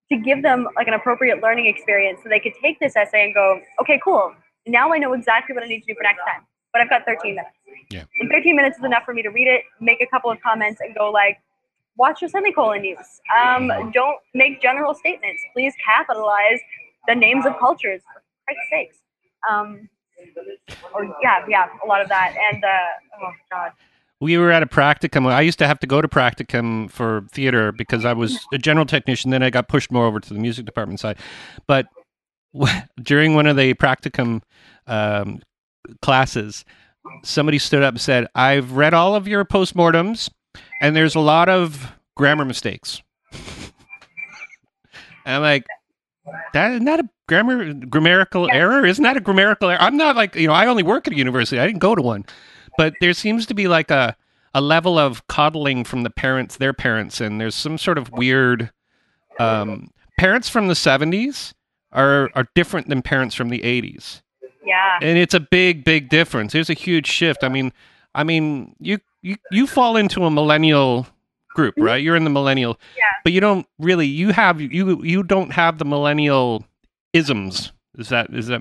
to 0.08 0.16
give 0.16 0.40
them 0.40 0.68
like 0.76 0.86
an 0.86 0.94
appropriate 0.94 1.42
learning 1.42 1.66
experience 1.66 2.20
so 2.22 2.28
they 2.28 2.38
could 2.38 2.52
take 2.62 2.78
this 2.78 2.94
essay 2.94 3.24
and 3.24 3.34
go 3.34 3.60
okay 3.80 4.00
cool 4.04 4.32
now 4.68 4.92
i 4.92 4.98
know 4.98 5.14
exactly 5.14 5.52
what 5.52 5.64
i 5.64 5.66
need 5.66 5.80
to 5.80 5.86
do 5.86 5.96
for 5.96 6.04
next 6.04 6.20
time 6.20 6.46
but 6.72 6.80
i've 6.80 6.88
got 6.88 7.04
13 7.06 7.34
minutes 7.34 7.57
Yeah. 7.90 8.04
and 8.20 8.30
13 8.30 8.54
minutes 8.54 8.78
is 8.78 8.84
enough 8.84 9.04
for 9.04 9.14
me 9.14 9.22
to 9.22 9.30
read 9.30 9.48
it 9.48 9.62
make 9.80 10.00
a 10.02 10.06
couple 10.06 10.30
of 10.30 10.38
comments 10.42 10.80
and 10.80 10.94
go 10.94 11.10
like 11.10 11.38
watch 11.98 12.22
your 12.22 12.30
semicolon 12.30 12.84
use. 12.84 13.20
Um, 13.44 13.68
don't 13.92 14.18
make 14.32 14.62
general 14.62 14.94
statements. 14.94 15.42
Please 15.52 15.74
capitalize 15.84 16.60
the 17.06 17.14
names 17.14 17.44
of 17.44 17.58
cultures, 17.58 18.00
for 18.12 18.22
Christ's 18.46 18.62
sakes. 18.70 18.96
Um, 19.48 19.88
or 20.94 21.04
yeah, 21.22 21.44
yeah, 21.48 21.66
a 21.84 21.86
lot 21.86 22.00
of 22.00 22.08
that. 22.08 22.34
And 22.52 22.64
uh, 22.64 23.22
oh 23.22 23.32
god, 23.50 23.72
we 24.20 24.38
were 24.38 24.50
at 24.50 24.62
a 24.62 24.66
practicum. 24.66 25.26
I 25.26 25.42
used 25.42 25.58
to 25.58 25.66
have 25.66 25.78
to 25.80 25.86
go 25.86 26.00
to 26.00 26.08
practicum 26.08 26.90
for 26.90 27.26
theater 27.32 27.72
because 27.72 28.04
I 28.04 28.14
was 28.14 28.46
a 28.52 28.58
general 28.58 28.86
technician. 28.86 29.30
Then 29.30 29.42
I 29.42 29.50
got 29.50 29.68
pushed 29.68 29.92
more 29.92 30.06
over 30.06 30.20
to 30.20 30.34
the 30.34 30.40
music 30.40 30.64
department 30.64 31.00
side. 31.00 31.18
But 31.66 31.86
during 33.02 33.34
one 33.34 33.46
of 33.46 33.56
the 33.56 33.74
practicum 33.74 34.42
um, 34.86 35.40
classes, 36.02 36.64
somebody 37.22 37.58
stood 37.58 37.82
up 37.82 37.94
and 37.94 38.00
said, 38.00 38.28
"I've 38.34 38.72
read 38.72 38.94
all 38.94 39.14
of 39.14 39.28
your 39.28 39.44
postmortems, 39.44 40.30
and 40.80 40.94
there's 40.94 41.14
a 41.14 41.20
lot 41.20 41.48
of 41.48 41.92
grammar 42.16 42.44
mistakes." 42.44 43.02
and 43.32 43.42
I'm 45.26 45.42
like, 45.42 45.66
"That 46.52 46.72
is 46.72 46.80
not 46.80 47.00
a 47.00 47.08
grammar 47.28 47.72
grammatical 47.74 48.50
error. 48.50 48.86
Isn't 48.86 49.04
that 49.04 49.16
a 49.16 49.20
grammatical 49.20 49.70
error?" 49.70 49.80
I'm 49.80 49.96
not 49.96 50.16
like 50.16 50.34
you 50.34 50.48
know. 50.48 50.54
I 50.54 50.66
only 50.66 50.82
work 50.82 51.06
at 51.06 51.12
a 51.12 51.16
university. 51.16 51.58
I 51.60 51.66
didn't 51.66 51.80
go 51.80 51.94
to 51.94 52.02
one 52.02 52.24
but 52.78 52.94
there 53.00 53.12
seems 53.12 53.44
to 53.44 53.54
be 53.54 53.68
like 53.68 53.90
a 53.90 54.16
a 54.54 54.62
level 54.62 54.98
of 54.98 55.26
coddling 55.26 55.84
from 55.84 56.04
the 56.04 56.10
parents 56.10 56.56
their 56.56 56.72
parents 56.72 57.20
and 57.20 57.38
there's 57.38 57.54
some 57.54 57.76
sort 57.76 57.98
of 57.98 58.10
weird 58.12 58.70
um 59.38 59.90
parents 60.18 60.48
from 60.48 60.68
the 60.68 60.74
70s 60.74 61.52
are 61.92 62.30
are 62.34 62.46
different 62.54 62.88
than 62.88 63.02
parents 63.02 63.34
from 63.34 63.50
the 63.50 63.60
80s 63.60 64.22
yeah, 64.68 64.98
and 65.02 65.18
it's 65.18 65.34
a 65.34 65.40
big 65.40 65.84
big 65.84 66.08
difference 66.08 66.52
there's 66.52 66.70
a 66.70 66.74
huge 66.86 67.06
shift 67.06 67.42
i 67.42 67.48
mean 67.48 67.72
i 68.14 68.22
mean 68.22 68.74
you 68.78 68.98
you 69.22 69.36
you 69.50 69.66
fall 69.66 69.96
into 69.96 70.24
a 70.24 70.30
millennial 70.30 71.06
group 71.54 71.74
Mhm. 71.76 71.84
right 71.88 72.02
you're 72.04 72.14
in 72.16 72.24
the 72.24 72.30
millennial 72.30 72.78
Yeah. 72.96 73.04
but 73.24 73.32
you 73.32 73.40
don't 73.40 73.66
really 73.78 74.06
you 74.06 74.32
have 74.32 74.60
you 74.60 75.02
you 75.02 75.22
don't 75.22 75.50
have 75.52 75.78
the 75.78 75.84
millennial 75.84 76.64
isms 77.12 77.72
is 77.98 78.08
that 78.10 78.30
is 78.32 78.46
that 78.48 78.60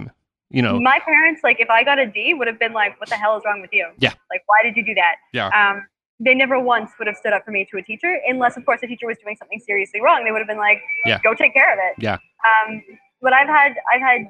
you 0.50 0.62
know 0.62 0.80
my 0.80 1.00
parents 1.06 1.42
like 1.44 1.60
if 1.60 1.70
I 1.70 1.84
got 1.84 2.00
a 2.00 2.06
D 2.08 2.34
would 2.34 2.48
have 2.48 2.58
been 2.60 2.72
like, 2.74 2.98
what 3.00 3.10
the 3.10 3.16
hell 3.16 3.36
is 3.38 3.44
wrong 3.46 3.60
with 3.62 3.72
you? 3.74 3.86
Yeah. 4.00 4.14
like 4.32 4.42
why 4.46 4.60
did 4.64 4.78
you 4.78 4.86
do 4.86 4.94
that? 4.96 5.16
Yeah. 5.34 5.50
Um, 5.50 5.86
they 6.20 6.34
never 6.34 6.58
once 6.60 6.90
would 6.98 7.08
have 7.08 7.18
stood 7.18 7.34
up 7.34 7.44
for 7.46 7.52
me 7.52 7.68
to 7.70 7.78
a 7.78 7.82
teacher, 7.84 8.18
unless 8.28 8.56
of 8.58 8.66
course 8.66 8.80
the 8.82 8.88
teacher 8.88 9.06
was 9.06 9.18
doing 9.24 9.36
something 9.38 9.60
seriously 9.60 10.00
wrong. 10.02 10.24
They 10.24 10.32
would 10.32 10.40
have 10.40 10.48
been 10.48 10.58
like, 10.58 10.82
Yeah. 11.06 11.20
go 11.22 11.34
take 11.36 11.54
care 11.54 11.72
of 11.72 11.78
it. 11.88 12.02
Yeah. 12.02 12.14
Um, 12.50 12.82
but 13.22 13.34
I've 13.34 13.48
had 13.50 13.74
I've 13.94 14.02
had 14.02 14.22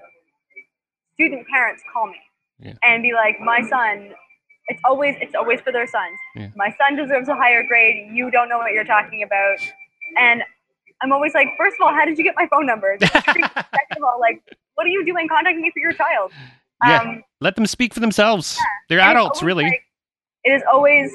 student 1.19 1.47
parents 1.47 1.81
call 1.91 2.07
me 2.07 2.15
Yeah. 2.59 2.73
and 2.83 3.01
be 3.03 3.13
like, 3.13 3.39
my 3.39 3.61
son. 3.67 4.11
It's 4.69 4.81
always 4.83 5.15
it's 5.21 5.33
always 5.33 5.61
for 5.61 5.71
their 5.71 5.87
sons. 5.87 6.17
Yeah. 6.35 6.49
My 6.55 6.75
son 6.77 6.97
deserves 6.97 7.29
a 7.29 7.35
higher 7.35 7.63
grade. 7.65 8.09
You 8.13 8.29
don't 8.29 8.49
know 8.49 8.57
what 8.57 8.73
you're 8.73 8.83
talking 8.83 9.23
about. 9.23 9.57
And 10.19 10.43
I'm 11.01 11.13
always 11.13 11.33
like, 11.33 11.47
first 11.57 11.77
of 11.79 11.87
all, 11.87 11.93
how 11.93 12.03
did 12.03 12.17
you 12.17 12.23
get 12.23 12.35
my 12.35 12.47
phone 12.47 12.65
number? 12.65 12.97
This 12.99 13.09
is 13.15 13.23
creepy. 13.23 13.47
Second 13.55 13.97
of 13.97 14.03
all, 14.03 14.19
like, 14.19 14.43
what 14.75 14.85
are 14.85 14.89
you 14.89 15.05
doing 15.05 15.27
contacting 15.29 15.61
me 15.61 15.71
for 15.71 15.79
your 15.79 15.93
child? 15.93 16.31
Yeah. 16.85 16.99
Um, 16.99 17.23
let 17.39 17.55
them 17.55 17.65
speak 17.65 17.93
for 17.93 18.01
themselves 18.01 18.59
they're 18.89 18.99
and 18.99 19.11
adults 19.11 19.41
really 19.41 19.63
like- 19.63 19.83
it 20.43 20.51
is 20.51 20.61
always 20.71 21.11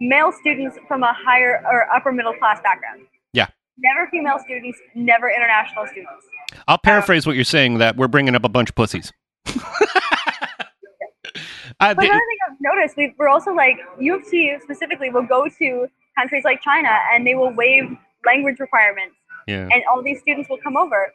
male 0.00 0.32
students 0.32 0.76
from 0.88 1.02
a 1.02 1.12
higher 1.12 1.62
or 1.66 1.88
upper 1.94 2.12
middle 2.12 2.34
class 2.34 2.60
background. 2.62 3.02
Yeah. 3.32 3.46
Never 3.78 4.08
female 4.10 4.38
students, 4.38 4.78
never 4.94 5.28
international 5.30 5.86
students. 5.86 6.24
I'll 6.68 6.78
paraphrase 6.78 7.26
what 7.26 7.34
you're 7.36 7.44
saying 7.44 7.78
that 7.78 7.96
we're 7.96 8.08
bringing 8.08 8.34
up 8.34 8.44
a 8.44 8.48
bunch 8.48 8.68
of 8.70 8.74
pussies. 8.74 9.12
Uh, 11.80 11.94
But 11.94 12.02
the- 12.02 12.06
another 12.08 12.18
thing 12.20 12.38
I've 12.48 12.56
noticed, 12.60 12.96
we, 12.96 13.14
we're 13.18 13.28
also 13.28 13.52
like 13.52 13.78
U 13.98 14.14
of 14.16 14.28
T 14.28 14.56
specifically 14.62 15.10
will 15.10 15.24
go 15.26 15.48
to 15.58 15.86
countries 16.16 16.44
like 16.44 16.60
China 16.60 16.90
and 17.12 17.26
they 17.26 17.34
will 17.34 17.52
waive 17.52 17.96
language 18.24 18.60
requirements, 18.60 19.16
yeah. 19.48 19.68
and 19.72 19.82
all 19.90 20.02
these 20.02 20.20
students 20.20 20.48
will 20.48 20.58
come 20.58 20.76
over, 20.76 21.12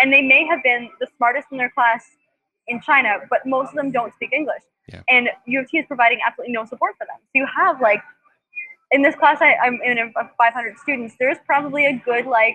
and 0.00 0.12
they 0.12 0.22
may 0.22 0.44
have 0.46 0.60
been 0.64 0.88
the 0.98 1.06
smartest 1.16 1.48
in 1.52 1.58
their 1.58 1.70
class 1.70 2.04
in 2.68 2.80
China, 2.80 3.18
but 3.30 3.40
most 3.46 3.68
of 3.68 3.74
them 3.76 3.90
don't 3.92 4.12
speak 4.14 4.32
English, 4.32 4.62
Yeah. 4.88 5.02
and 5.08 5.28
U 5.46 5.60
of 5.60 5.68
T 5.70 5.78
is 5.78 5.86
providing 5.86 6.18
absolutely 6.26 6.52
no 6.54 6.64
support 6.64 6.96
for 6.98 7.04
them. 7.06 7.16
So 7.20 7.30
you 7.34 7.46
have 7.54 7.80
like 7.80 8.02
in 8.90 9.02
this 9.02 9.14
class, 9.14 9.38
I, 9.40 9.54
I'm 9.56 9.78
in 9.84 9.98
a, 9.98 10.04
of 10.18 10.30
500 10.38 10.78
students. 10.78 11.14
There's 11.18 11.36
probably 11.46 11.86
a 11.86 11.92
good 11.92 12.26
like 12.26 12.54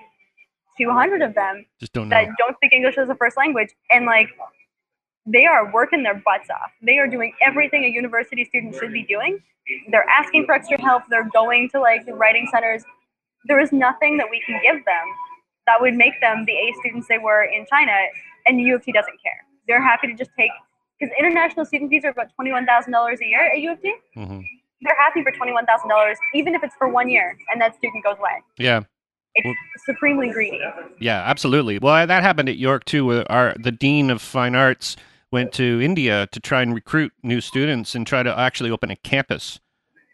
200 0.78 1.22
of 1.22 1.34
them 1.36 1.66
Just 1.80 1.94
don't 1.94 2.10
know. 2.10 2.16
that 2.16 2.28
don't 2.38 2.56
speak 2.58 2.74
English 2.74 2.98
as 2.98 3.10
a 3.10 3.16
first 3.16 3.38
language, 3.38 3.70
and 3.92 4.06
like 4.06 4.30
they 5.26 5.46
are 5.46 5.72
working 5.72 6.04
their 6.04 6.16
butts 6.26 6.50
off. 6.50 6.72
They 6.82 6.98
are 7.00 7.08
doing 7.08 7.34
everything 7.42 7.86
a 7.86 7.88
university 7.88 8.44
student 8.46 8.76
should 8.76 8.92
be 8.92 9.04
doing. 9.04 9.40
They're 9.90 10.06
asking 10.10 10.46
for 10.46 10.54
extra 10.54 10.82
help. 10.82 11.04
They're 11.10 11.30
going 11.34 11.70
to 11.70 11.80
like 11.80 12.06
the 12.06 12.14
writing 12.14 12.48
centers. 12.52 12.84
There 13.46 13.60
is 13.60 13.72
nothing 13.72 14.18
that 14.18 14.28
we 14.30 14.42
can 14.46 14.60
give 14.62 14.84
them 14.86 15.06
that 15.66 15.80
would 15.80 15.94
make 15.94 16.20
them 16.20 16.44
the 16.46 16.52
A 16.52 16.74
students 16.82 17.08
they 17.08 17.20
were 17.20 17.44
in 17.44 17.66
China, 17.70 17.94
and 18.46 18.60
U 18.60 18.76
of 18.76 18.84
T 18.84 18.92
doesn't 18.92 19.18
care. 19.24 19.46
They're 19.68 19.82
happy 19.82 20.08
to 20.08 20.14
just 20.14 20.32
take 20.38 20.52
because 21.00 21.14
international 21.18 21.66
student 21.66 21.90
fees 21.90 22.04
are 22.04 22.10
about 22.10 22.34
twenty-one 22.36 22.66
thousand 22.66 22.92
dollars 22.92 23.20
a 23.22 23.26
year 23.26 23.46
at 23.52 23.60
U 23.60 23.72
of 23.72 23.82
T. 23.82 23.94
hmm 24.16 24.42
They're 24.82 24.98
happy 25.00 25.24
for 25.24 25.32
twenty-one 25.32 25.66
thousand 25.66 25.88
dollars, 25.88 26.18
even 26.34 26.54
if 26.56 26.64
it's 26.66 26.76
for 26.76 26.90
one 26.90 27.10
year, 27.10 27.38
and 27.50 27.62
that 27.62 27.76
student 27.78 28.04
goes 28.04 28.18
away. 28.20 28.42
Yeah. 28.58 28.82
It's 29.36 29.46
Well- 29.46 29.56
supremely 29.86 30.30
greedy. 30.30 30.62
Yeah, 31.00 31.22
absolutely. 31.26 31.80
Well, 31.80 32.06
that 32.06 32.24
happened 32.24 32.50
at 32.50 32.58
York 32.58 32.86
too. 32.86 33.06
Where 33.06 33.32
our 33.32 33.56
the 33.60 33.72
dean 33.72 34.10
of 34.10 34.22
fine 34.22 34.56
arts 34.56 34.96
went 35.32 35.52
to 35.54 35.82
India 35.82 36.28
to 36.32 36.40
try 36.40 36.62
and 36.62 36.76
recruit 36.76 37.12
new 37.24 37.42
students 37.42 37.96
and 37.96 38.06
try 38.06 38.22
to 38.22 38.38
actually 38.38 38.70
open 38.70 38.92
a 38.92 38.96
campus, 38.96 39.60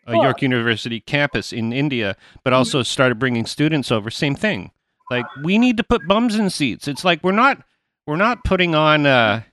a 0.07 0.13
Cool. 0.13 0.23
York 0.23 0.41
University 0.41 1.01
campus 1.01 1.51
in 1.51 1.73
India, 1.73 2.15
but 2.43 2.53
also 2.53 2.79
mm-hmm. 2.79 2.85
started 2.85 3.19
bringing 3.19 3.45
students 3.45 3.91
over. 3.91 4.09
Same 4.09 4.35
thing. 4.35 4.71
Like 5.11 5.25
we 5.43 5.57
need 5.57 5.77
to 5.77 5.83
put 5.83 6.07
bums 6.07 6.35
in 6.35 6.49
seats. 6.49 6.87
It's 6.87 7.03
like 7.03 7.23
we're 7.23 7.31
not 7.31 7.61
we're 8.07 8.15
not 8.15 8.43
putting 8.43 8.75
on 8.75 9.05
a, 9.05 9.45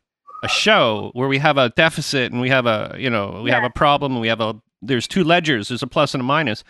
a 0.45 0.49
show 0.49 1.11
where 1.15 1.29
we 1.29 1.39
have 1.39 1.59
a 1.59 1.71
deficit 1.71 2.31
and 2.31 2.41
we 2.41 2.51
have 2.51 2.67
a 2.67 2.95
you 2.99 3.11
know 3.11 3.41
we 3.43 3.51
have 3.51 3.65
a 3.65 3.71
problem 3.71 4.13
and 4.13 4.21
we 4.21 4.29
have 4.29 4.41
a 4.41 4.55
there's 4.83 5.09
two 5.09 5.25
ledgers. 5.25 5.69
There's 5.69 5.83
a 5.83 5.87
plus 5.87 6.15
and 6.15 6.21
a 6.21 6.25
minus 6.25 6.63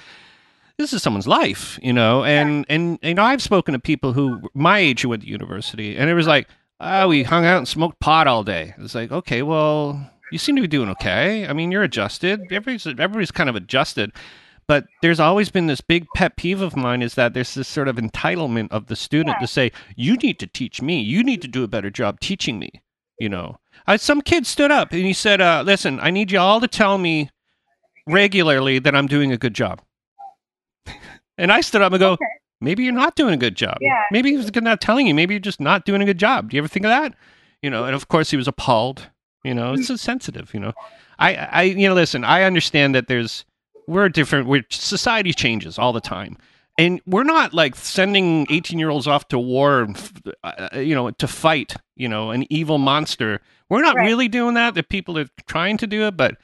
this 0.78 0.92
is 0.92 1.02
someone's 1.02 1.26
life, 1.26 1.78
you 1.82 1.92
know, 1.92 2.24
and 2.24 2.66
and 2.68 2.98
you 3.02 3.14
know 3.14 3.22
I've 3.22 3.42
spoken 3.42 3.72
to 3.72 3.78
people 3.78 4.12
who 4.12 4.40
my 4.54 4.78
age 4.78 5.02
who 5.02 5.08
went 5.08 5.22
to 5.22 5.28
university, 5.28 5.96
and 5.96 6.10
it 6.10 6.14
was 6.14 6.26
like, 6.26 6.48
oh, 6.80 7.08
we 7.08 7.22
hung 7.22 7.44
out 7.44 7.58
and 7.58 7.68
smoked 7.68 7.98
pot 8.00 8.26
all 8.26 8.44
day. 8.44 8.74
It's 8.78 8.94
like, 8.94 9.10
okay, 9.10 9.42
well, 9.42 10.10
you 10.30 10.38
seem 10.38 10.56
to 10.56 10.62
be 10.62 10.68
doing 10.68 10.88
okay. 10.90 11.46
I 11.46 11.52
mean, 11.52 11.70
you're 11.72 11.82
adjusted. 11.82 12.40
Everybody's 12.50 12.86
everybody's 12.86 13.30
kind 13.30 13.48
of 13.48 13.56
adjusted, 13.56 14.12
but 14.68 14.86
there's 15.00 15.20
always 15.20 15.50
been 15.50 15.66
this 15.66 15.80
big 15.80 16.06
pet 16.14 16.36
peeve 16.36 16.60
of 16.60 16.76
mine 16.76 17.02
is 17.02 17.14
that 17.14 17.34
there's 17.34 17.54
this 17.54 17.68
sort 17.68 17.88
of 17.88 17.96
entitlement 17.96 18.68
of 18.72 18.86
the 18.86 18.96
student 18.96 19.36
to 19.40 19.46
say, 19.46 19.70
you 19.94 20.16
need 20.16 20.38
to 20.40 20.46
teach 20.46 20.82
me, 20.82 21.00
you 21.00 21.22
need 21.22 21.40
to 21.42 21.48
do 21.48 21.62
a 21.62 21.68
better 21.68 21.90
job 21.90 22.18
teaching 22.20 22.58
me, 22.58 22.70
you 23.20 23.28
know. 23.28 23.58
I, 23.86 23.96
some 23.96 24.20
kid 24.20 24.46
stood 24.46 24.72
up 24.72 24.92
and 24.92 25.04
he 25.04 25.12
said, 25.12 25.40
uh, 25.40 25.62
listen, 25.64 26.00
I 26.00 26.10
need 26.10 26.32
you 26.32 26.40
all 26.40 26.60
to 26.60 26.66
tell 26.66 26.98
me 26.98 27.30
regularly 28.08 28.80
that 28.80 28.96
I'm 28.96 29.06
doing 29.06 29.30
a 29.30 29.38
good 29.38 29.54
job. 29.54 29.80
And 31.38 31.53
I 31.53 31.61
stood 31.61 31.83
up 31.83 31.92
and 31.92 32.01
go, 32.01 32.12
Okay. 32.12 32.25
maybe 32.61 32.83
you're 32.85 32.92
not 32.92 33.14
doing 33.16 33.35
a 33.35 33.37
good 33.37 33.57
job. 33.57 33.79
Yeah. 33.81 34.03
Maybe 34.11 34.35
he's 34.37 34.55
not 34.55 34.81
telling 34.81 35.07
you. 35.07 35.14
Maybe 35.14 35.35
you're 35.35 35.40
just 35.40 35.61
not 35.61 35.85
doing 35.85 36.03
a 36.03 36.05
good 36.05 36.18
job. 36.18 36.51
Do 36.51 36.57
you 36.57 36.61
ever 36.62 36.68
think 36.68 36.85
of 36.87 36.90
that? 36.90 37.14
You 37.62 37.70
know, 37.70 37.85
and 37.85 37.94
of 37.94 38.09
course 38.09 38.31
he 38.31 38.37
was 38.37 38.49
appalled. 38.49 39.09
You 39.44 39.55
know, 39.55 39.75
it's 39.75 39.87
so 39.87 39.96
sensitive. 39.96 40.53
You 40.55 40.61
know, 40.61 40.72
I, 41.18 41.35
I, 41.37 41.62
you 41.62 41.88
know, 41.88 41.94
listen. 41.94 42.25
I 42.25 42.42
understand 42.42 42.94
that 42.94 43.07
there's 43.07 43.44
we're 43.87 44.09
different. 44.09 44.49
We're 44.49 44.64
society 44.70 45.33
changes 45.33 45.79
all 45.79 45.92
the 45.92 46.01
time, 46.01 46.37
and 46.79 47.01
we're 47.07 47.22
not 47.22 47.55
like 47.55 47.77
sending 47.77 48.46
18 48.51 48.79
year 48.79 48.90
olds 48.90 49.07
off 49.07 49.29
to 49.29 49.38
war, 49.38 49.87
uh, 50.42 50.68
you 50.79 50.94
know, 50.96 51.11
to 51.12 51.29
fight. 51.29 51.75
You 51.94 52.09
know, 52.09 52.31
an 52.33 52.44
evil 52.53 52.79
monster. 52.79 53.40
We're 53.68 53.83
not 53.83 53.94
Right. 53.96 54.07
really 54.07 54.27
doing 54.29 54.55
that. 54.55 54.75
The 54.75 54.83
people 54.83 55.16
are 55.18 55.29
trying 55.46 55.77
to 55.79 55.87
do 55.87 56.07
it, 56.09 56.16
but 56.16 56.37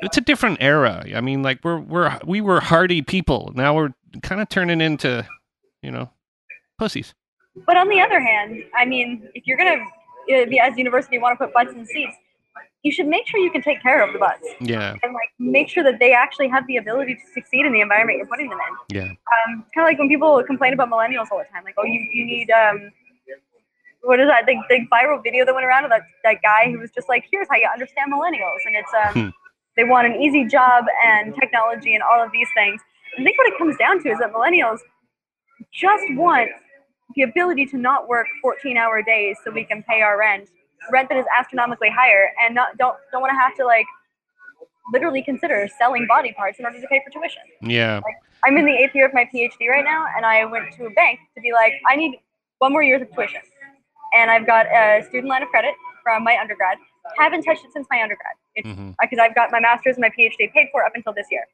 it's 0.00 0.16
a 0.16 0.20
different 0.20 0.58
era. 0.60 1.04
I 1.14 1.20
mean, 1.20 1.42
like 1.42 1.60
we're 1.64 1.78
we're 1.80 2.18
we 2.24 2.40
were 2.40 2.60
hardy 2.60 3.02
people. 3.02 3.52
Now 3.54 3.74
we're 3.74 3.94
kind 4.22 4.40
of 4.40 4.48
turning 4.48 4.80
into, 4.80 5.26
you 5.82 5.90
know, 5.90 6.10
pussies. 6.78 7.14
But 7.66 7.76
on 7.76 7.88
the 7.88 8.00
other 8.00 8.20
hand, 8.20 8.62
I 8.76 8.84
mean, 8.84 9.28
if 9.34 9.46
you're 9.46 9.56
gonna, 9.56 9.80
uh, 9.80 10.46
be, 10.46 10.58
as 10.58 10.74
a 10.74 10.78
university, 10.78 11.18
want 11.18 11.38
to 11.38 11.44
put 11.44 11.54
butts 11.54 11.72
in 11.72 11.86
seats, 11.86 12.16
you 12.82 12.90
should 12.90 13.06
make 13.06 13.26
sure 13.28 13.38
you 13.38 13.50
can 13.50 13.62
take 13.62 13.80
care 13.80 14.02
of 14.02 14.12
the 14.12 14.18
butts 14.18 14.46
Yeah, 14.60 14.96
and 15.02 15.12
like 15.12 15.30
make 15.38 15.68
sure 15.68 15.84
that 15.84 15.98
they 16.00 16.12
actually 16.12 16.48
have 16.48 16.66
the 16.66 16.76
ability 16.78 17.14
to 17.14 17.20
succeed 17.32 17.64
in 17.64 17.72
the 17.72 17.80
environment 17.80 18.18
you're 18.18 18.26
putting 18.26 18.50
them 18.50 18.58
in. 18.90 18.96
yeah, 18.96 19.02
Um, 19.04 19.64
kind 19.72 19.84
of 19.84 19.84
like 19.84 19.98
when 19.98 20.08
people 20.08 20.42
complain 20.44 20.72
about 20.72 20.90
millennials 20.90 21.26
all 21.30 21.38
the 21.38 21.44
time, 21.52 21.64
like, 21.64 21.76
oh, 21.78 21.84
you, 21.84 22.00
you 22.12 22.26
need 22.26 22.50
um, 22.50 22.90
what 24.02 24.20
is 24.20 24.26
that? 24.28 24.44
The, 24.46 24.56
the 24.68 24.86
viral 24.92 25.22
video 25.22 25.44
that 25.46 25.54
went 25.54 25.64
around 25.64 25.84
of 25.84 25.90
that 25.90 26.02
that 26.24 26.42
guy 26.42 26.70
who 26.70 26.78
was 26.78 26.90
just 26.90 27.08
like, 27.08 27.24
here's 27.30 27.46
how 27.48 27.56
you 27.56 27.68
understand 27.72 28.12
millennials, 28.12 28.58
and 28.66 28.76
it's 28.76 28.92
um, 28.92 29.12
Hmm. 29.14 29.43
They 29.76 29.84
want 29.84 30.06
an 30.06 30.20
easy 30.20 30.44
job 30.44 30.84
and 31.04 31.34
technology 31.34 31.94
and 31.94 32.02
all 32.02 32.22
of 32.22 32.30
these 32.32 32.48
things. 32.54 32.80
I 33.18 33.24
think 33.24 33.36
what 33.38 33.48
it 33.48 33.58
comes 33.58 33.76
down 33.76 34.02
to 34.02 34.08
is 34.08 34.18
that 34.18 34.32
millennials 34.32 34.78
just 35.72 36.04
want 36.10 36.50
the 37.14 37.22
ability 37.22 37.66
to 37.66 37.76
not 37.76 38.08
work 38.08 38.26
14 38.42 38.76
hour 38.76 39.02
days 39.02 39.36
so 39.44 39.50
we 39.50 39.64
can 39.64 39.82
pay 39.82 40.00
our 40.02 40.18
rent, 40.18 40.48
rent 40.90 41.08
that 41.08 41.18
is 41.18 41.26
astronomically 41.38 41.90
higher, 41.90 42.32
and 42.40 42.54
not 42.54 42.76
don't 42.76 42.96
don't 43.12 43.20
want 43.20 43.30
to 43.32 43.38
have 43.38 43.54
to 43.56 43.64
like 43.64 43.86
literally 44.92 45.22
consider 45.22 45.68
selling 45.78 46.06
body 46.06 46.32
parts 46.32 46.58
in 46.58 46.64
order 46.64 46.80
to 46.80 46.86
pay 46.88 47.00
for 47.04 47.10
tuition. 47.10 47.42
yeah, 47.62 48.00
I'm 48.44 48.56
in 48.56 48.66
the 48.66 48.72
eighth 48.72 48.94
year 48.94 49.06
of 49.06 49.14
my 49.14 49.28
PhD 49.32 49.68
right 49.68 49.84
now, 49.84 50.06
and 50.16 50.26
I 50.26 50.44
went 50.44 50.74
to 50.76 50.86
a 50.86 50.90
bank 50.90 51.20
to 51.34 51.40
be 51.40 51.52
like, 51.52 51.72
I 51.88 51.96
need 51.96 52.18
one 52.58 52.72
more 52.72 52.82
year 52.82 53.00
of 53.00 53.14
tuition, 53.14 53.40
and 54.14 54.30
I've 54.30 54.46
got 54.46 54.66
a 54.66 55.04
student 55.08 55.28
line 55.28 55.42
of 55.42 55.48
credit 55.48 55.74
from 56.02 56.24
my 56.24 56.36
undergrad. 56.38 56.78
Haven't 57.18 57.42
touched 57.42 57.64
it 57.64 57.72
since 57.72 57.86
my 57.90 58.02
undergrad 58.02 58.34
because 58.56 59.18
I've 59.20 59.34
got 59.34 59.50
my 59.50 59.60
master's 59.60 59.96
and 59.96 60.02
my 60.02 60.10
PhD 60.10 60.52
paid 60.52 60.68
for 60.72 60.84
up 60.84 60.92
until 60.94 61.12
this 61.12 61.26
year, 61.30 61.44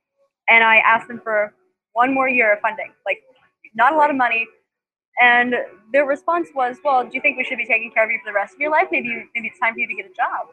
and 0.49 0.63
I 0.65 0.77
asked 0.79 1.09
them 1.09 1.21
for 1.23 1.55
one 1.93 2.13
more 2.15 2.29
year 2.29 2.53
of 2.53 2.61
funding, 2.61 2.93
like 3.07 3.23
not 3.75 3.93
a 3.93 3.97
lot 3.97 4.11
of 4.11 4.17
money. 4.17 4.47
And 5.21 5.55
their 5.93 6.07
response 6.07 6.49
was, 6.55 6.79
"Well, 6.85 7.05
do 7.05 7.11
you 7.13 7.21
think 7.21 7.37
we 7.37 7.45
should 7.45 7.59
be 7.59 7.67
taking 7.67 7.91
care 7.91 8.05
of 8.05 8.11
you 8.11 8.19
for 8.25 8.31
the 8.31 8.35
rest 8.35 8.55
of 8.55 8.61
your 8.61 8.71
life? 8.71 8.89
Maybe, 8.91 9.09
you, 9.09 9.29
maybe 9.35 9.49
it's 9.49 9.59
time 9.59 9.75
for 9.75 9.81
you 9.81 9.87
to 9.87 9.95
get 9.95 10.07
a 10.07 10.15
job." 10.15 10.49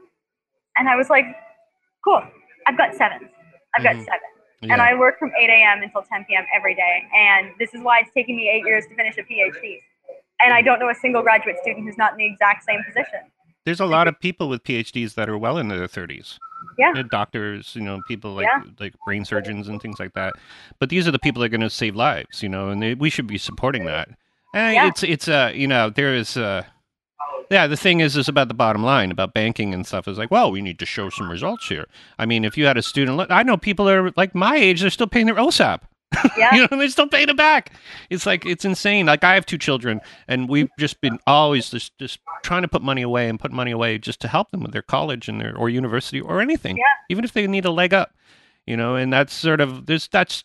And 0.77 0.89
I 0.89 0.95
was 0.95 1.09
like, 1.09 1.25
"Cool, 2.03 2.23
I've 2.65 2.77
got 2.77 2.93
seven. 2.95 3.29
I've 3.75 3.83
got 3.83 3.95
Mhm. 3.95 4.05
seven 4.05 4.19
yeah. 4.61 4.73
and 4.73 4.81
I 4.81 4.95
work 4.95 5.19
from 5.19 5.31
8 5.39 5.49
a.m. 5.49 5.83
until 5.83 6.01
10 6.01 6.25
p.m. 6.25 6.45
every 6.55 6.73
day. 6.75 7.07
And 7.15 7.51
this 7.59 7.73
is 7.73 7.81
why 7.81 7.99
it's 7.99 8.11
taking 8.13 8.35
me 8.35 8.49
eight 8.49 8.65
years 8.65 8.85
to 8.87 8.95
finish 8.95 9.17
a 9.17 9.23
PhD. 9.23 9.81
And 10.41 10.53
I 10.53 10.61
don't 10.61 10.79
know 10.79 10.89
a 10.89 10.95
single 10.95 11.21
graduate 11.21 11.57
student 11.61 11.85
who's 11.85 11.97
not 11.97 12.11
in 12.13 12.17
the 12.17 12.25
exact 12.25 12.63
same 12.63 12.83
position. 12.83 13.31
There's 13.67 13.81
a 13.81 13.85
lot 13.85 14.07
of 14.07 14.17
people 14.17 14.47
with 14.47 14.63
PhDs 14.63 15.15
that 15.15 15.27
are 15.27 15.37
well 15.37 15.57
into 15.57 15.75
their 15.75 15.89
30s. 15.89 16.37
Yeah. 16.79 17.03
Doctors, 17.11 17.75
you 17.75 17.81
know, 17.81 17.99
people 18.07 18.31
like 18.33 18.45
Yeah. 18.45 18.63
like 18.79 18.93
brain 19.05 19.25
surgeons 19.25 19.67
and 19.67 19.81
things 19.81 19.99
like 19.99 20.13
that. 20.13 20.35
But 20.79 20.87
these 20.87 21.05
are 21.05 21.11
the 21.11 21.19
people 21.19 21.41
that 21.41 21.47
are 21.47 21.57
going 21.57 21.59
to 21.59 21.69
save 21.69 21.93
lives, 21.93 22.41
you 22.41 22.47
know, 22.47 22.69
and 22.69 22.81
they, 22.81 22.93
we 22.93 23.09
should 23.09 23.27
be 23.27 23.37
supporting 23.37 23.83
that. 23.83 24.07
And 24.53 24.73
Yeah. 24.73 24.87
it's 24.87 25.03
it's 25.03 25.27
uh, 25.27 25.51
you 25.53 25.67
know, 25.67 25.89
there 25.89 26.15
is 26.15 26.37
uh 26.37 26.63
yeah, 27.51 27.67
the 27.67 27.75
thing 27.75 27.99
is 27.99 28.15
is 28.15 28.29
about 28.29 28.47
the 28.47 28.53
bottom 28.53 28.83
line 28.83 29.11
about 29.11 29.33
banking 29.33 29.73
and 29.73 29.85
stuff 29.85 30.07
is 30.07 30.17
like, 30.17 30.31
well, 30.31 30.49
we 30.49 30.61
need 30.61 30.79
to 30.79 30.85
show 30.85 31.09
some 31.09 31.29
results 31.29 31.67
here. 31.67 31.87
I 32.17 32.25
mean, 32.25 32.45
if 32.45 32.57
you 32.57 32.65
had 32.67 32.77
a 32.77 32.81
student, 32.81 33.29
I 33.29 33.43
know 33.43 33.57
people 33.57 33.83
that 33.87 33.95
are 33.95 34.13
like 34.15 34.33
my 34.33 34.55
age, 34.55 34.79
they're 34.79 34.89
still 34.89 35.07
paying 35.07 35.25
their 35.25 35.35
OSAP. 35.35 35.81
Yeah. 36.37 36.53
you 36.55 36.61
know, 36.61 36.77
they're 36.77 36.89
still 36.89 37.07
paying 37.07 37.29
it 37.29 37.37
back. 37.37 37.73
It's 38.09 38.25
like 38.25 38.45
it's 38.45 38.63
insane. 38.65 39.05
Like 39.07 39.23
I 39.23 39.33
have 39.35 39.45
two 39.45 39.57
children, 39.57 40.01
and 40.27 40.47
we've 40.49 40.69
just 40.79 40.99
been 41.01 41.19
always 41.27 41.69
just 41.69 41.97
just 41.97 42.19
trying 42.43 42.61
to 42.61 42.67
put 42.67 42.81
money 42.81 43.01
away 43.01 43.27
and 43.29 43.39
put 43.39 43.51
money 43.51 43.71
away 43.71 43.97
just 43.97 44.19
to 44.21 44.27
help 44.27 44.51
them 44.51 44.61
with 44.61 44.71
their 44.71 44.81
college 44.81 45.27
and 45.27 45.39
their 45.41 45.55
or 45.55 45.69
university 45.69 46.21
or 46.21 46.39
anything, 46.41 46.77
Yeah. 46.77 46.83
even 47.09 47.23
if 47.25 47.33
they 47.33 47.45
need 47.47 47.65
a 47.65 47.71
leg 47.71 47.93
up. 47.93 48.13
You 48.65 48.77
know, 48.77 48.95
and 48.95 49.11
that's 49.11 49.33
sort 49.33 49.61
of 49.61 49.85
there's 49.85 50.07
That's 50.07 50.43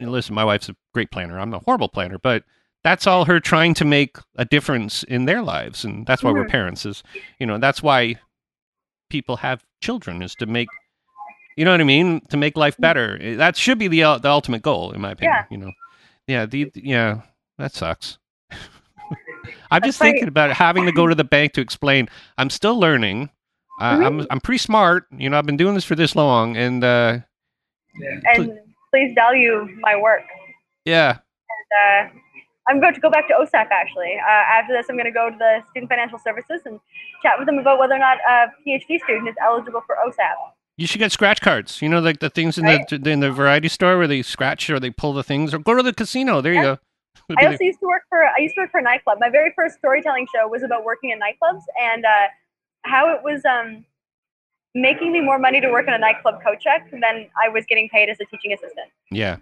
listen. 0.00 0.34
My 0.34 0.44
wife's 0.44 0.68
a 0.68 0.76
great 0.94 1.10
planner. 1.10 1.38
I'm 1.38 1.54
a 1.54 1.58
horrible 1.60 1.88
planner, 1.88 2.18
but 2.18 2.44
that's 2.84 3.06
all 3.06 3.24
her 3.26 3.38
trying 3.40 3.74
to 3.74 3.84
make 3.84 4.16
a 4.36 4.44
difference 4.44 5.02
in 5.04 5.24
their 5.24 5.42
lives, 5.42 5.84
and 5.84 6.06
that's 6.06 6.22
why 6.22 6.32
we're 6.32 6.44
Mhm. 6.46 6.50
parents. 6.50 6.84
Is 6.86 7.02
you 7.38 7.46
know 7.46 7.58
that's 7.58 7.82
why 7.82 8.16
people 9.10 9.36
have 9.38 9.64
children 9.80 10.22
is 10.22 10.34
to 10.36 10.46
make 10.46 10.68
you 11.56 11.64
know 11.64 11.70
what 11.70 11.80
I 11.80 11.84
mean 11.84 12.20
to 12.30 12.36
make 12.36 12.56
life 12.56 12.76
better. 12.78 13.18
Eh, 13.20 13.36
That 13.36 13.56
should 13.56 13.78
be 13.78 13.88
the 13.88 14.18
the 14.18 14.28
ultimate 14.30 14.62
goal, 14.62 14.92
in 14.92 15.00
my 15.00 15.10
opinion. 15.12 15.34
Yeah. 15.34 15.44
You 15.50 15.58
know, 15.58 15.72
yeah, 16.26 16.46
the 16.46 16.70
yeah 16.74 17.20
that 17.58 17.74
sucks. 17.74 18.18
I'm 19.70 19.82
just 19.82 19.98
thinking 19.98 20.28
about 20.28 20.52
having 20.52 20.86
to 20.86 20.92
go 20.92 21.06
to 21.06 21.14
the 21.14 21.24
bank 21.24 21.52
to 21.54 21.60
explain. 21.60 22.08
I'm 22.38 22.50
still 22.50 22.78
learning. 22.78 23.30
Uh, 23.80 23.96
Mhm. 23.96 24.06
I'm 24.06 24.26
I'm 24.30 24.40
pretty 24.40 24.58
smart. 24.58 25.06
You 25.16 25.30
know, 25.30 25.38
I've 25.38 25.46
been 25.46 25.56
doing 25.56 25.74
this 25.74 25.84
for 25.84 25.94
this 25.96 26.14
long, 26.14 26.56
and 26.56 26.84
uh, 26.84 27.18
And 28.34 28.58
please 28.92 29.12
value 29.14 29.68
my 29.80 29.96
work. 29.96 30.22
yeah, 30.84 31.18
And, 31.54 31.70
uh, 31.82 32.18
I'm 32.68 32.78
about 32.78 32.94
to 32.94 33.00
go 33.00 33.10
back 33.10 33.26
to 33.28 33.34
OSAP 33.34 33.68
actually. 33.72 34.14
Uh, 34.20 34.44
after 34.58 34.72
this, 34.72 34.86
I'm 34.88 34.96
going 34.96 35.06
to 35.06 35.10
go 35.10 35.30
to 35.30 35.36
the 35.36 35.62
Student 35.70 35.90
Financial 35.90 36.18
Services 36.18 36.62
and 36.64 36.78
chat 37.22 37.34
with 37.38 37.46
them 37.46 37.58
about 37.58 37.78
whether 37.80 37.94
or 37.94 37.98
not 37.98 38.18
a 38.28 38.46
PhD 38.64 39.00
student 39.02 39.28
is 39.28 39.34
eligible 39.42 39.82
for 39.86 39.96
OSAP. 40.06 40.36
You 40.82 40.88
should 40.88 40.98
get 40.98 41.12
scratch 41.12 41.40
cards. 41.40 41.80
You 41.80 41.88
know, 41.88 42.00
like 42.00 42.18
the 42.18 42.28
things 42.28 42.58
in 42.58 42.64
Right. 42.64 42.86
the 42.88 43.10
in 43.10 43.20
the 43.20 43.30
variety 43.30 43.68
store 43.68 43.96
where 43.98 44.08
they 44.08 44.20
scratch 44.22 44.68
or 44.68 44.80
they 44.80 44.90
pull 44.90 45.12
the 45.12 45.22
things, 45.22 45.54
or 45.54 45.58
go 45.60 45.76
to 45.76 45.82
the 45.82 45.92
casino. 45.94 46.40
There 46.40 46.52
you 46.52 46.60
go. 46.70 46.78
I 47.38 47.46
also 47.46 47.62
used 47.62 47.78
to 47.80 47.86
work 47.86 48.02
for 48.08 48.20
I 48.24 48.38
used 48.40 48.56
to 48.56 48.62
work 48.62 48.72
for 48.72 48.80
a 48.80 48.82
nightclub. 48.82 49.18
My 49.20 49.30
very 49.30 49.52
first 49.54 49.76
storytelling 49.78 50.26
show 50.34 50.48
was 50.48 50.64
about 50.64 50.82
working 50.84 51.10
in 51.10 51.20
nightclubs 51.20 51.62
and 51.80 52.04
uh, 52.04 52.26
how 52.82 53.14
it 53.14 53.22
was 53.22 53.44
um, 53.44 53.84
making 54.74 55.12
me 55.12 55.20
more 55.20 55.38
money 55.38 55.60
to 55.60 55.70
work 55.70 55.86
in 55.86 55.94
a 55.94 55.98
nightclub 55.98 56.42
coat 56.44 56.58
check 56.58 56.90
than 56.90 57.28
I 57.40 57.48
was 57.48 57.64
getting 57.66 57.88
paid 57.88 58.08
as 58.08 58.18
a 58.20 58.24
teaching 58.24 58.52
assistant. 58.52 58.90
yeah, 59.12 59.36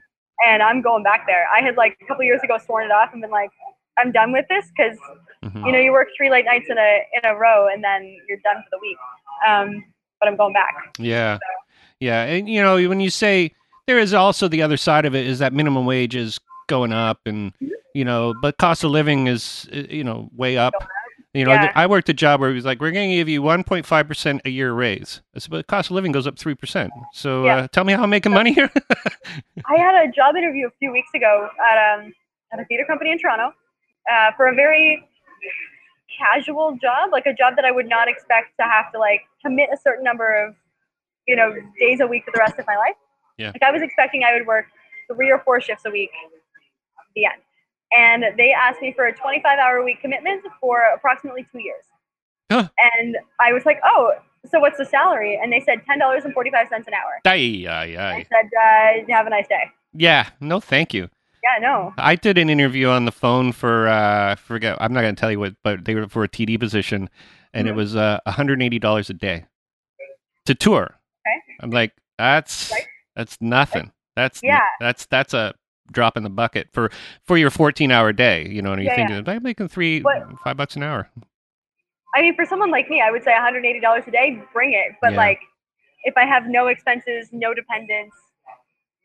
And 0.47 0.63
I'm 0.63 0.83
going 0.83 1.03
back 1.05 1.27
there. 1.27 1.47
I 1.57 1.63
had 1.63 1.77
like 1.79 1.97
a 2.03 2.05
couple 2.05 2.23
years 2.25 2.43
ago 2.43 2.59
sworn 2.59 2.85
it 2.85 2.91
off 2.93 3.15
and 3.15 3.23
been 3.23 3.31
like, 3.31 3.51
I'm 3.99 4.13
done 4.13 4.31
with 4.33 4.47
this 4.51 4.67
because 4.77 4.99
Mhm. 5.43 5.65
you 5.67 5.73
know 5.73 5.79
you 5.79 5.93
work 5.93 6.09
three 6.17 6.29
late 6.29 6.45
nights 6.45 6.67
in 6.69 6.77
a 6.77 6.91
in 7.15 7.23
a 7.25 7.35
row 7.35 7.69
and 7.73 7.83
then 7.83 8.01
you're 8.29 8.43
done 8.45 8.63
for 8.65 8.69
the 8.73 8.79
week. 8.83 8.99
Um, 9.47 9.85
but 10.21 10.29
I'm 10.29 10.37
going 10.37 10.53
back. 10.53 10.95
yeah, 10.99 11.39
yeah. 11.99 12.25
And 12.25 12.49
you 12.49 12.63
know, 12.63 12.77
when 12.89 13.01
you 13.01 13.11
say 13.11 13.53
there 13.87 13.99
is 13.99 14.15
also 14.15 14.47
the 14.49 14.63
other 14.63 14.77
side 14.77 15.05
of 15.07 15.15
it 15.15 15.27
is 15.27 15.39
that 15.41 15.53
minimum 15.53 15.87
wage 15.87 16.15
is 16.15 16.39
going 16.69 16.93
up, 16.93 17.21
and 17.27 17.53
you 17.95 18.05
know, 18.05 18.35
but 18.41 18.57
cost 18.59 18.85
of 18.85 18.91
living 18.91 19.27
is 19.27 19.69
uh, 19.73 19.83
you 19.89 20.05
know 20.05 20.31
way 20.37 20.57
up. 20.57 20.75
You 21.33 21.45
know, 21.45 21.53
Yeah. 21.53 21.71
I 21.77 21.87
worked 21.87 22.09
a 22.09 22.13
job 22.13 22.41
where 22.41 22.51
it 22.51 22.55
was 22.55 22.65
like, 22.65 22.81
we're 22.81 22.91
going 22.91 23.09
to 23.09 23.15
give 23.15 23.29
you 23.29 23.41
1.5 23.41 24.09
percent 24.09 24.43
a 24.45 24.51
year 24.51 24.73
raise. 24.73 25.21
I 25.33 25.39
said, 25.39 25.51
but 25.53 25.59
the 25.59 25.63
cost 25.63 25.89
of 25.89 25.95
living 25.95 26.11
goes 26.11 26.27
up 26.27 26.37
three 26.37 26.57
percent. 26.57 26.93
So 27.13 27.45
Yeah. 27.45 27.57
uh, 27.57 27.69
tell 27.69 27.85
me 27.85 27.93
how 27.93 28.03
I'm 28.03 28.11
making 28.11 28.33
money 28.33 28.53
here. 28.53 28.69
I 29.67 29.77
had 29.77 29.95
a 29.95 30.11
job 30.11 30.35
interview 30.37 30.67
a 30.67 30.71
few 30.81 30.91
weeks 30.91 31.11
ago 31.15 31.49
at 31.71 31.95
um 32.01 32.13
at 32.53 32.59
a 32.59 32.65
theater 32.65 32.85
company 32.85 33.13
in 33.13 33.19
Toronto 33.21 33.55
uh, 34.13 34.33
for 34.37 34.49
a 34.49 34.55
very 34.57 35.07
casual 36.21 36.77
job, 36.81 37.11
like 37.13 37.27
a 37.27 37.33
job 37.33 37.57
that 37.57 37.65
I 37.65 37.71
would 37.71 37.89
not 37.89 38.09
expect 38.09 38.57
to 38.61 38.67
have 38.67 38.93
to 38.93 38.99
like 38.99 39.23
commit 39.45 39.71
a 39.73 39.77
certain 39.77 40.05
number 40.05 40.29
of 40.45 40.55
you 41.27 41.37
know 41.37 41.55
days 41.79 42.01
a 42.01 42.07
week 42.07 42.25
for 42.25 42.33
the 42.33 42.41
rest 42.41 42.59
of 42.59 42.67
my 42.67 42.77
life. 42.77 42.97
Yeah. 43.39 43.49
Like 43.49 43.63
I 43.63 43.71
was 43.71 43.83
expecting 43.83 44.23
I 44.25 44.35
would 44.35 44.47
work 44.47 44.67
three 45.13 45.31
or 45.31 45.41
four 45.41 45.61
shifts 45.61 45.85
a 45.87 45.91
week. 45.91 46.11
The 47.17 47.25
end. 47.25 47.43
And 47.93 48.39
they 48.39 48.53
asked 48.53 48.81
me 48.81 48.93
for 48.93 49.07
a 49.07 49.13
25 49.13 49.59
hour 49.59 49.79
a 49.79 49.85
week 49.85 50.01
commitment 50.01 50.45
for 50.61 50.83
approximately 50.95 51.45
two 51.51 51.59
years. 51.59 51.85
Huh. 52.51 52.69
And 52.99 53.17
I 53.41 53.53
was 53.53 53.65
like, 53.65 53.81
oh, 53.85 54.13
so 54.49 54.61
what's 54.61 54.79
the 54.79 54.85
salary? 54.85 55.39
And 55.41 55.53
they 55.53 55.61
said 55.61 55.81
$10.45 55.91 56.27
an 56.27 56.95
hour. 56.95 57.21
Aye, 57.27 57.67
aye, 57.69 57.97
I 57.97 58.27
said, 58.29 58.51
uh, 58.57 59.13
have 59.13 59.27
a 59.27 59.31
nice 59.31 59.49
day. 59.49 59.65
Yeah, 59.93 60.29
no, 60.41 60.61
thank 60.61 60.95
you. 60.95 61.09
Yeah, 61.43 61.59
no. 61.61 61.95
I 61.99 62.17
did 62.17 62.37
an 62.39 62.51
interview 62.51 62.89
on 62.89 63.05
the 63.07 63.13
phone 63.13 63.53
for 63.53 63.89
uh, 63.89 64.33
I 64.33 64.35
forget. 64.35 64.77
I'm 64.81 64.93
not 64.93 65.01
going 65.03 65.15
to 65.15 65.21
tell 65.21 65.31
you 65.31 65.41
what, 65.41 65.55
but 65.65 65.85
they 65.85 65.95
were 65.95 66.09
for 66.09 66.25
a 66.25 66.29
TD 66.29 66.59
position, 66.61 67.09
and 67.55 67.67
it 67.69 67.73
Mhm. 67.73 67.77
was 67.77 67.97
uh, 67.97 68.21
180 68.27 68.79
dollars 68.79 69.09
a 69.11 69.15
day 69.15 69.47
to 70.47 70.55
tour. 70.55 70.83
Okay. 71.27 71.41
I'm 71.61 71.71
like, 71.71 71.93
that's 72.19 72.71
Right. 72.73 72.87
that's 73.17 73.39
nothing. 73.41 73.93
That's 74.17 74.43
Yeah. 74.43 74.61
That's 74.81 75.07
that's 75.07 75.33
a 75.35 75.55
drop 75.93 76.17
in 76.17 76.23
the 76.23 76.31
bucket 76.31 76.69
for 76.73 76.91
for 77.27 77.37
your 77.39 77.51
14 77.51 77.91
hour 77.91 78.13
day. 78.13 78.47
You 78.47 78.61
know, 78.63 78.73
and 78.73 78.83
you're 78.83 78.93
Yeah, 78.93 79.07
thinking, 79.09 79.29
I'm 79.29 79.43
making 79.43 79.69
three 79.69 80.01
But- 80.01 80.27
five 80.45 80.57
bucks 80.57 80.77
an 80.77 80.83
hour. 80.83 81.09
I 82.15 82.23
mean, 82.23 82.35
for 82.35 82.45
someone 82.45 82.71
like 82.71 82.91
me, 82.91 83.01
I 83.01 83.11
would 83.11 83.23
say 83.23 83.33
$180 83.33 84.07
a 84.07 84.11
day, 84.11 84.43
bring 84.53 84.73
it. 84.73 84.97
But 85.01 85.13
Yeah. 85.13 85.19
like, 85.19 85.41
if 86.05 86.15
I 86.17 86.27
have 86.27 86.47
no 86.49 86.67
expenses, 86.67 87.29
no 87.33 87.55
dependents, 87.55 88.17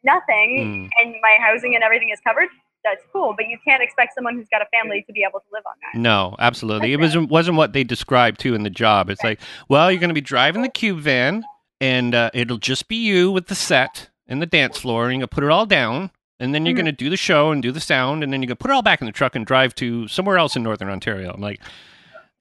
nothing, 0.05 0.89
Mm. 0.89 0.89
and 1.03 1.15
my 1.21 1.37
housing 1.39 1.75
and 1.75 1.83
everything 1.83 2.09
is 2.11 2.19
covered, 2.21 2.47
that's 2.83 3.03
cool. 3.11 3.33
But 3.35 3.47
you 3.49 3.57
can't 3.67 3.81
expect 3.83 4.13
someone 4.15 4.35
who's 4.35 4.47
got 4.49 4.61
a 4.61 4.65
family 4.67 5.03
to 5.07 5.11
be 5.13 5.23
able 5.27 5.39
to 5.39 5.45
live 5.51 5.63
on 5.67 5.73
that. 5.81 5.99
No, 5.99 6.35
absolutely. 6.39 6.93
It 6.93 6.99
wasn't 6.99 7.29
wasn't 7.29 7.57
what 7.57 7.73
they 7.73 7.83
described 7.83 8.39
too 8.39 8.53
in 8.55 8.63
the 8.63 8.69
job. 8.69 9.09
It's 9.09 9.23
like, 9.23 9.39
well, 9.69 9.91
you're 9.91 9.99
going 9.99 10.09
to 10.09 10.13
be 10.13 10.21
driving 10.21 10.61
the 10.61 10.69
cube 10.69 10.99
van, 10.99 11.43
and 11.81 12.13
uh, 12.15 12.29
it'll 12.33 12.57
just 12.57 12.87
be 12.87 12.95
you 12.97 13.31
with 13.31 13.47
the 13.47 13.55
set 13.55 14.09
and 14.27 14.41
the 14.41 14.45
dance 14.45 14.77
floor, 14.77 15.05
and 15.05 15.13
you're 15.13 15.19
going 15.19 15.27
to 15.29 15.35
put 15.35 15.43
it 15.43 15.49
all 15.51 15.65
down, 15.65 16.11
and 16.39 16.53
then 16.53 16.65
you're 16.65 16.73
Mhm. 16.73 16.77
going 16.77 16.85
to 16.87 16.91
do 16.91 17.09
the 17.09 17.17
show 17.17 17.51
and 17.51 17.61
do 17.61 17.71
the 17.71 17.79
sound, 17.79 18.23
and 18.23 18.31
then 18.31 18.41
you're 18.41 18.47
going 18.47 18.57
to 18.57 18.61
put 18.61 18.71
it 18.71 18.73
all 18.73 18.81
back 18.81 19.01
in 19.01 19.05
the 19.07 19.11
truck 19.11 19.35
and 19.35 19.45
drive 19.45 19.73
to 19.75 20.07
somewhere 20.07 20.37
else 20.37 20.55
in 20.55 20.63
Northern 20.63 20.89
Ontario. 20.89 21.31
I'm 21.33 21.41
like. 21.41 21.59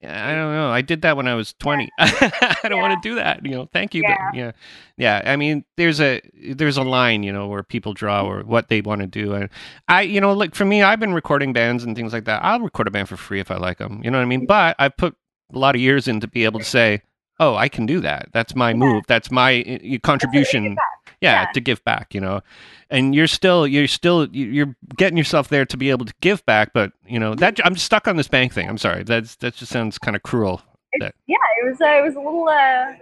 "Yeah, 0.05 0.27
I 0.27 0.35
don't 0.35 0.53
know. 0.53 0.69
I 0.69 0.81
did 0.81 1.01
that 1.01 1.17
when 1.17 1.27
I 1.27 1.35
was 1.35 1.53
20. 1.59 1.89
I 1.99 2.59
don't 2.63 2.81
want 2.81 3.01
to 3.01 3.09
do 3.09 3.15
that. 3.15 3.45
You 3.45 3.51
know, 3.51 3.69
thank 3.73 3.93
you. 3.93 4.01
Yeah. 4.03 4.17
But 4.17 4.37
yeah. 4.37 4.51
Yeah. 4.97 5.21
I 5.25 5.35
mean, 5.35 5.65
there's 5.77 5.99
a, 5.99 6.21
there's 6.33 6.77
a 6.77 6.83
line, 6.83 7.23
you 7.23 7.33
know, 7.33 7.47
where 7.47 7.63
people 7.63 7.93
draw 7.93 8.23
mm-hmm. 8.23 8.41
or 8.41 8.43
what 8.43 8.69
they 8.69 8.81
want 8.81 9.01
to 9.01 9.07
do. 9.07 9.33
And 9.33 9.49
I, 9.87 10.01
you 10.01 10.21
know, 10.21 10.33
like 10.33 10.55
for 10.55 10.65
me, 10.65 10.83
I've 10.83 10.99
been 10.99 11.13
recording 11.13 11.53
bands 11.53 11.83
and 11.83 11.95
things 11.95 12.13
like 12.13 12.25
that. 12.25 12.43
I'll 12.43 12.61
record 12.61 12.87
a 12.87 12.91
band 12.91 13.09
for 13.09 13.17
free 13.17 13.39
if 13.39 13.51
I 13.51 13.57
like 13.57 13.79
them. 13.79 14.01
You 14.03 14.11
know 14.11 14.17
what 14.17 14.23
I 14.23 14.27
mean? 14.27 14.41
Mm-hmm. 14.41 14.47
But 14.47 14.75
I've 14.79 14.95
put 14.95 15.15
a 15.53 15.57
lot 15.57 15.75
of 15.75 15.81
years 15.81 16.07
in 16.07 16.19
to 16.19 16.27
be 16.27 16.45
able 16.45 16.59
to 16.59 16.65
say, 16.65 17.01
oh, 17.39 17.55
I 17.55 17.67
can 17.69 17.85
do 17.85 17.99
that. 18.01 18.29
That's 18.33 18.55
my 18.55 18.73
move. 18.73 19.03
That's 19.07 19.29
my 19.31 19.61
uh, 19.61 19.97
contribution. 20.03 20.77
Yeah, 21.21 21.43
Yeah. 21.43 21.51
to 21.53 21.59
give 21.61 21.83
back. 21.85 22.13
You 22.13 22.21
know, 22.21 22.41
and 22.89 23.15
you're 23.15 23.27
still, 23.27 23.65
you're 23.65 23.87
still, 23.87 24.27
you- 24.31 24.47
you're 24.47 24.75
getting 24.97 25.17
yourself 25.17 25.47
there 25.49 25.65
to 25.65 25.77
be 25.77 25.89
able 25.89 26.05
to 26.05 26.13
give 26.21 26.45
back. 26.45 26.71
But 26.73 26.91
you 27.07 27.19
know, 27.19 27.35
that 27.35 27.59
I'm 27.65 27.75
stuck 27.77 28.07
on 28.07 28.17
this 28.17 28.27
bank 28.27 28.53
thing. 28.53 28.67
I'm 28.69 28.77
sorry. 28.77 29.03
That's 29.03 29.35
that 29.37 29.55
just 29.55 29.71
sounds 29.71 29.97
kind 29.97 30.15
of 30.15 30.23
cruel. 30.23 30.61
Yeah, 30.99 31.09
it 31.27 31.69
was. 31.69 31.81
Uh, 31.81 31.85
it 31.99 32.03
was 32.03 32.15
a 32.15 32.19
little. 32.19 32.47
Uh, 32.47 32.93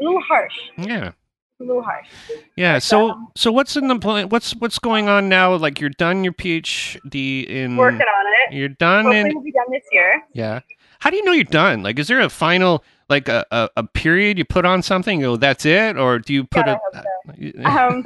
a 0.00 0.04
little 0.04 0.20
harsh. 0.22 0.54
Yeah. 0.78 1.12
A 1.60 1.64
little 1.64 1.82
harsh. 1.82 2.08
Yeah. 2.56 2.78
So, 2.80 3.10
um, 3.10 3.28
so 3.36 3.52
what's 3.52 3.76
in 3.76 3.86
the 3.88 3.98
plan? 3.98 4.28
What's 4.30 4.52
what's 4.56 4.78
going 4.78 5.08
on 5.08 5.28
now? 5.28 5.54
Like 5.54 5.80
you're 5.80 5.90
done 5.90 6.24
your 6.24 6.32
PhD 6.32 7.46
in. 7.48 7.76
Working 7.76 8.00
on 8.00 8.26
it. 8.52 8.56
You're 8.56 8.68
done 8.68 9.04
Hopefully, 9.04 9.20
in. 9.20 9.34
we'll 9.34 9.44
be 9.44 9.52
done 9.52 9.66
this 9.70 9.84
year. 9.92 10.22
Yeah. 10.32 10.60
How 11.02 11.10
do 11.10 11.16
you 11.16 11.24
know 11.24 11.32
you're 11.32 11.42
done? 11.42 11.82
Like, 11.82 11.98
is 11.98 12.06
there 12.06 12.20
a 12.20 12.28
final, 12.28 12.84
like 13.08 13.26
a, 13.26 13.44
a, 13.50 13.68
a 13.78 13.82
period 13.82 14.38
you 14.38 14.44
put 14.44 14.64
on 14.64 14.82
something? 14.82 15.18
You 15.18 15.26
go, 15.26 15.36
that's 15.36 15.66
it, 15.66 15.98
or 15.98 16.20
do 16.20 16.32
you 16.32 16.44
put 16.44 16.66
God, 16.66 16.78
it? 17.34 17.66
Um, 17.66 18.04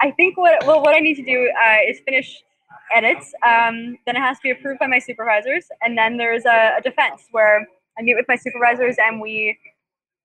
I 0.00 0.12
think 0.12 0.38
what 0.38 0.66
well 0.66 0.80
what 0.80 0.94
I 0.94 1.00
need 1.00 1.16
to 1.16 1.24
do 1.24 1.52
uh, 1.62 1.76
is 1.86 2.00
finish 2.06 2.42
edits. 2.96 3.34
Um, 3.46 3.98
then 4.06 4.16
it 4.16 4.20
has 4.20 4.38
to 4.38 4.44
be 4.44 4.50
approved 4.50 4.80
by 4.80 4.86
my 4.86 4.98
supervisors, 4.98 5.66
and 5.82 5.98
then 5.98 6.16
there's 6.16 6.46
a, 6.46 6.76
a 6.78 6.80
defense 6.80 7.24
where 7.32 7.68
I 7.98 8.02
meet 8.02 8.14
with 8.14 8.24
my 8.28 8.36
supervisors 8.36 8.96
and 8.98 9.20
we 9.20 9.58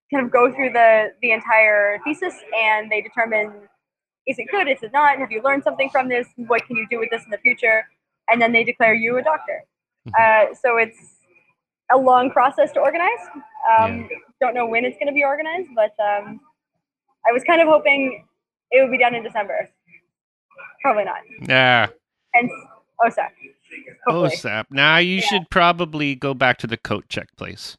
kind 0.10 0.26
of 0.26 0.32
go 0.32 0.50
through 0.56 0.72
the 0.72 1.10
the 1.22 1.32
entire 1.32 2.00
thesis, 2.06 2.36
and 2.58 2.90
they 2.90 3.02
determine 3.02 3.52
is 4.28 4.40
it 4.40 4.48
good, 4.50 4.70
is 4.70 4.82
it 4.82 4.94
not, 4.94 5.18
have 5.18 5.30
you 5.30 5.42
learned 5.42 5.66
something 5.66 5.90
from 5.90 6.08
this, 6.08 6.26
what 6.38 6.66
can 6.68 6.78
you 6.78 6.88
do 6.90 7.00
with 7.00 7.10
this 7.10 7.26
in 7.26 7.32
the 7.32 7.38
future, 7.40 7.86
and 8.30 8.42
then 8.42 8.54
they 8.54 8.64
declare 8.64 8.94
you 8.94 9.18
a 9.18 9.22
doctor. 9.22 9.66
Uh, 10.18 10.46
so 10.54 10.78
it's 10.78 11.17
a 11.92 11.98
long 11.98 12.30
process 12.32 12.72
to 12.74 12.80
organize. 12.80 13.20
Um, 13.80 14.10
Don't 14.42 14.54
know 14.54 14.66
when 14.68 14.86
it's 14.86 14.98
going 14.98 15.08
to 15.08 15.14
be 15.14 15.24
organized, 15.24 15.70
but 15.76 15.96
um, 16.04 16.40
I 17.28 17.32
was 17.32 17.44
kind 17.44 17.62
of 17.62 17.68
hoping 17.68 18.26
it 18.72 18.82
would 18.82 18.92
be 18.92 18.98
done 18.98 19.16
in 19.16 19.24
December. 19.24 19.70
Probably 20.82 21.06
not. 21.06 21.18
yeah. 21.48 21.88
Hence 22.34 22.52
OSAP. 23.04 23.30
Hopefully. 24.06 24.30
OSAP. 24.38 24.66
Now 24.70 24.98
you 24.98 25.16
Yeah. 25.16 25.22
should 25.22 25.50
probably 25.50 26.16
go 26.16 26.34
back 26.34 26.58
to 26.60 26.68
the 26.68 26.78
coat 26.78 27.06
check 27.10 27.28
place. 27.36 27.78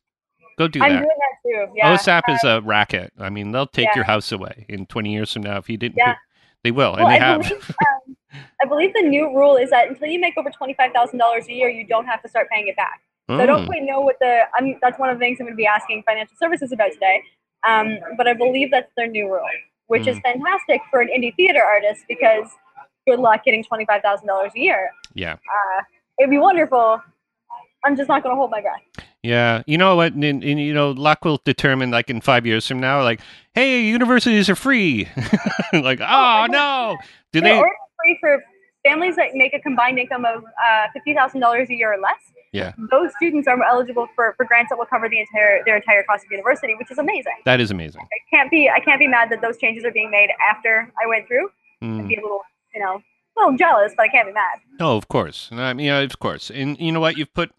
Go 0.58 0.66
do 0.68 0.80
that. 0.80 0.86
I'm 0.86 0.96
doing 0.96 1.06
that 1.06 1.66
too. 1.66 1.72
Yeah. 1.76 1.96
OSAP 1.96 2.22
is 2.28 2.42
a 2.44 2.60
racket. 2.62 3.12
I 3.18 3.30
mean, 3.30 3.52
they'll 3.52 3.66
take 3.66 3.86
Yeah. 3.92 3.96
your 3.96 4.04
house 4.04 4.32
away 4.32 4.66
in 4.68 4.86
20 4.86 5.12
years 5.12 5.32
from 5.32 5.42
now 5.42 5.56
if 5.58 5.68
you 5.70 5.76
didn't. 5.76 5.96
Yeah. 5.98 6.14
put- 6.14 6.18
they 6.64 6.72
will, 6.72 6.96
and 6.96 7.08
they 7.08 7.14
I 7.14 7.18
have. 7.20 7.42
believe, 7.42 7.70
um, 7.70 8.16
I 8.60 8.66
believe 8.66 8.92
the 8.92 9.02
new 9.02 9.32
rule 9.34 9.54
is 9.56 9.70
that 9.70 9.88
until 9.88 10.08
you 10.08 10.18
make 10.20 10.36
over 10.36 10.50
twenty 10.50 10.74
five 10.74 10.92
thousand 10.92 11.20
dollars 11.20 11.46
a 11.46 11.52
year, 11.52 11.68
you 11.68 11.86
don't 11.86 12.04
have 12.06 12.20
to 12.22 12.28
start 12.28 12.48
paying 12.50 12.66
it 12.66 12.74
back. 12.76 13.00
So 13.28 13.38
I 13.38 13.46
don't 13.46 13.64
Mm. 13.64 13.66
quite 13.66 13.82
know 13.82 14.00
what 14.00 14.16
the. 14.20 14.42
I'm. 14.56 14.76
That's 14.80 14.98
one 14.98 15.10
of 15.10 15.16
the 15.18 15.20
things 15.20 15.38
I'm 15.40 15.46
going 15.46 15.52
to 15.54 15.56
be 15.56 15.66
asking 15.66 16.02
financial 16.04 16.36
services 16.38 16.72
about 16.72 16.92
today. 16.92 17.22
Um, 17.66 17.98
but 18.16 18.26
I 18.26 18.32
believe 18.34 18.70
that's 18.70 18.90
their 18.96 19.06
new 19.06 19.26
rule, 19.26 19.44
which 19.88 20.04
Hmm. 20.04 20.10
is 20.10 20.18
fantastic 20.20 20.80
for 20.90 21.00
an 21.00 21.08
indie 21.08 21.34
theater 21.36 21.62
artist 21.62 22.04
because 22.08 22.48
good 23.06 23.18
luck 23.18 23.44
getting 23.44 23.62
twenty 23.62 23.84
five 23.84 24.00
thousand 24.02 24.28
dollars 24.28 24.52
a 24.56 24.58
year. 24.60 24.90
Yeah. 25.14 25.32
Uh, 25.34 25.82
it'd 26.18 26.30
be 26.30 26.38
wonderful. 26.38 27.02
I'm 27.84 27.96
just 27.96 28.08
not 28.08 28.22
going 28.22 28.34
to 28.34 28.38
hold 28.38 28.50
my 28.50 28.60
breath. 28.60 28.80
Yeah, 29.22 29.62
you 29.66 29.78
know 29.78 29.94
what? 29.96 30.12
And, 30.14 30.24
and, 30.24 30.60
you 30.60 30.72
know, 30.74 30.90
luck 30.92 31.24
will 31.24 31.40
determine, 31.44 31.90
like 31.90 32.08
in 32.10 32.20
five 32.20 32.46
years 32.46 32.66
from 32.66 32.80
now, 32.80 33.02
like, 33.02 33.20
hey, 33.54 33.82
universities 33.82 34.48
are 34.48 34.54
free. 34.56 35.08
like, 35.72 36.00
oh 36.00 36.46
no, 36.50 36.96
do 37.32 37.40
They're 37.40 37.54
they? 37.56 37.60
free 38.02 38.16
for 38.20 38.42
families 38.86 39.16
that 39.16 39.34
make 39.34 39.54
a 39.54 39.60
combined 39.60 39.98
income 39.98 40.24
of 40.24 40.44
uh, 40.44 40.86
fifty 40.94 41.14
thousand 41.14 41.40
dollars 41.40 41.68
a 41.70 41.74
year 41.74 41.92
or 41.92 41.98
less. 42.00 42.20
Yeah. 42.52 42.72
Those 42.90 43.10
students 43.16 43.46
are 43.46 43.62
eligible 43.62 44.06
for, 44.14 44.34
for 44.36 44.44
grants 44.46 44.70
that 44.70 44.78
will 44.78 44.86
cover 44.86 45.08
the 45.08 45.20
entire 45.20 45.62
their 45.64 45.76
entire 45.76 46.02
cost 46.04 46.24
of 46.24 46.30
university, 46.30 46.74
which 46.78 46.90
is 46.90 46.98
amazing. 46.98 47.34
That 47.44 47.60
is 47.60 47.70
amazing. 47.70 48.02
I 48.02 48.18
can't 48.34 48.50
be 48.50 48.68
I 48.70 48.80
can't 48.80 48.98
be 48.98 49.06
mad 49.06 49.30
that 49.30 49.40
those 49.40 49.58
changes 49.58 49.84
are 49.84 49.92
being 49.92 50.10
made 50.10 50.30
after 50.50 50.90
I 51.02 51.06
went 51.06 51.26
through. 51.26 51.50
Mm. 51.82 52.00
I'd 52.00 52.08
be 52.08 52.16
a 52.16 52.20
little 52.22 52.42
you 52.74 52.80
know 52.80 52.96
a 52.96 53.40
little 53.40 53.56
jealous, 53.56 53.92
but 53.96 54.04
I 54.04 54.08
can't 54.08 54.26
be 54.28 54.32
mad. 54.32 54.58
Oh, 54.80 54.96
of 54.96 55.08
course. 55.08 55.48
I 55.52 55.72
mean, 55.74 55.86
yeah, 55.86 55.98
of 55.98 56.18
course. 56.18 56.50
And 56.50 56.78
you 56.80 56.90
know 56.90 57.00
what? 57.00 57.16
You've 57.16 57.32
put, 57.34 57.52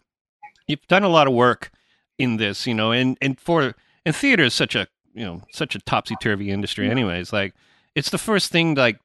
you've 0.67 0.85
done 0.87 1.03
a 1.03 1.09
lot 1.09 1.25
of 1.27 1.33
work 1.33 1.71
in 2.17 2.35
this, 2.37 2.65
you 2.67 2.73
know, 2.73 2.91
and 2.91 3.17
and 3.21 3.39
for 3.39 3.75
and 4.05 4.15
theater 4.15 4.43
is 4.43 4.53
such 4.53 4.75
a 4.75 4.87
you 5.13 5.23
know 5.23 5.41
such 5.53 5.75
a 5.75 5.79
topsy 5.79 6.15
turvy 6.21 6.49
industry, 6.51 6.87
Mhm. 6.87 6.91
anyways. 6.91 7.31
Like, 7.31 7.53
it's 7.95 8.09
the 8.09 8.17
first 8.17 8.51
thing 8.51 8.73
like 8.75 8.99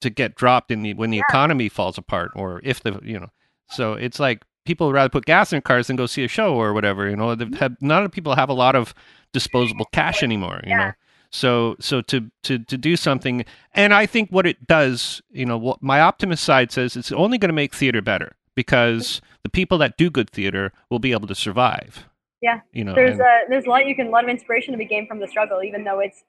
to 0.00 0.10
get 0.10 0.34
dropped 0.34 0.70
in 0.70 0.82
the 0.82 0.94
when 0.94 1.10
the 1.10 1.18
Yeah. 1.18 1.24
economy 1.28 1.68
falls 1.68 1.96
apart 1.98 2.32
or 2.34 2.60
if 2.64 2.80
the 2.82 2.98
you 3.02 3.18
know. 3.20 3.30
So 3.68 3.92
it's 3.94 4.18
like 4.18 4.42
people 4.64 4.86
would 4.86 4.94
rather 4.94 5.08
put 5.08 5.24
gas 5.24 5.52
in 5.52 5.56
their 5.56 5.60
cars 5.62 5.86
than 5.86 5.96
go 5.96 6.06
see 6.06 6.24
a 6.24 6.28
show 6.28 6.54
or 6.54 6.72
whatever. 6.72 7.08
You 7.08 7.16
know, 7.16 7.34
they've 7.34 7.52
had 7.58 7.76
not 7.80 8.04
of 8.04 8.12
people 8.12 8.34
have 8.36 8.48
a 8.48 8.54
lot 8.54 8.76
of 8.76 8.94
disposable 9.32 9.86
cash 9.92 10.22
anymore. 10.22 10.60
You 10.64 10.70
Yeah. 10.70 10.76
know. 10.78 10.92
So 11.32 11.76
so 11.80 12.00
to 12.02 12.30
to 12.42 12.58
to 12.58 12.76
do 12.76 12.96
something, 12.96 13.44
and 13.74 13.94
I 13.94 14.06
think 14.06 14.30
what 14.30 14.46
it 14.46 14.66
does, 14.66 15.22
you 15.30 15.46
know, 15.46 15.56
what 15.56 15.80
my 15.82 16.00
optimist 16.00 16.42
side 16.44 16.72
says, 16.72 16.96
it's 16.96 17.12
only 17.12 17.38
going 17.38 17.50
to 17.50 17.54
make 17.54 17.72
theater 17.74 18.02
better 18.02 18.36
because 18.56 19.20
the 19.44 19.48
people 19.48 19.78
that 19.78 19.96
do 19.96 20.10
good 20.10 20.28
theater 20.28 20.72
will 20.90 20.98
be 20.98 21.12
able 21.12 21.28
to 21.28 21.34
survive. 21.36 22.06
Yeah. 22.42 22.60
You 22.72 22.84
know. 22.84 22.94
there's 22.94 23.12
and- 23.12 23.20
a 23.20 23.38
there's 23.48 23.66
a 23.66 23.68
lot 23.70 23.86
you 23.86 23.94
can 23.94 24.08
a 24.08 24.10
lot 24.10 24.24
of 24.24 24.30
inspiration 24.30 24.72
to 24.72 24.78
be 24.78 24.84
gained 24.84 25.06
from 25.08 25.20
the 25.20 25.28
struggle, 25.28 25.62
even 25.62 25.84
though 25.84 26.00
it's 26.00 26.24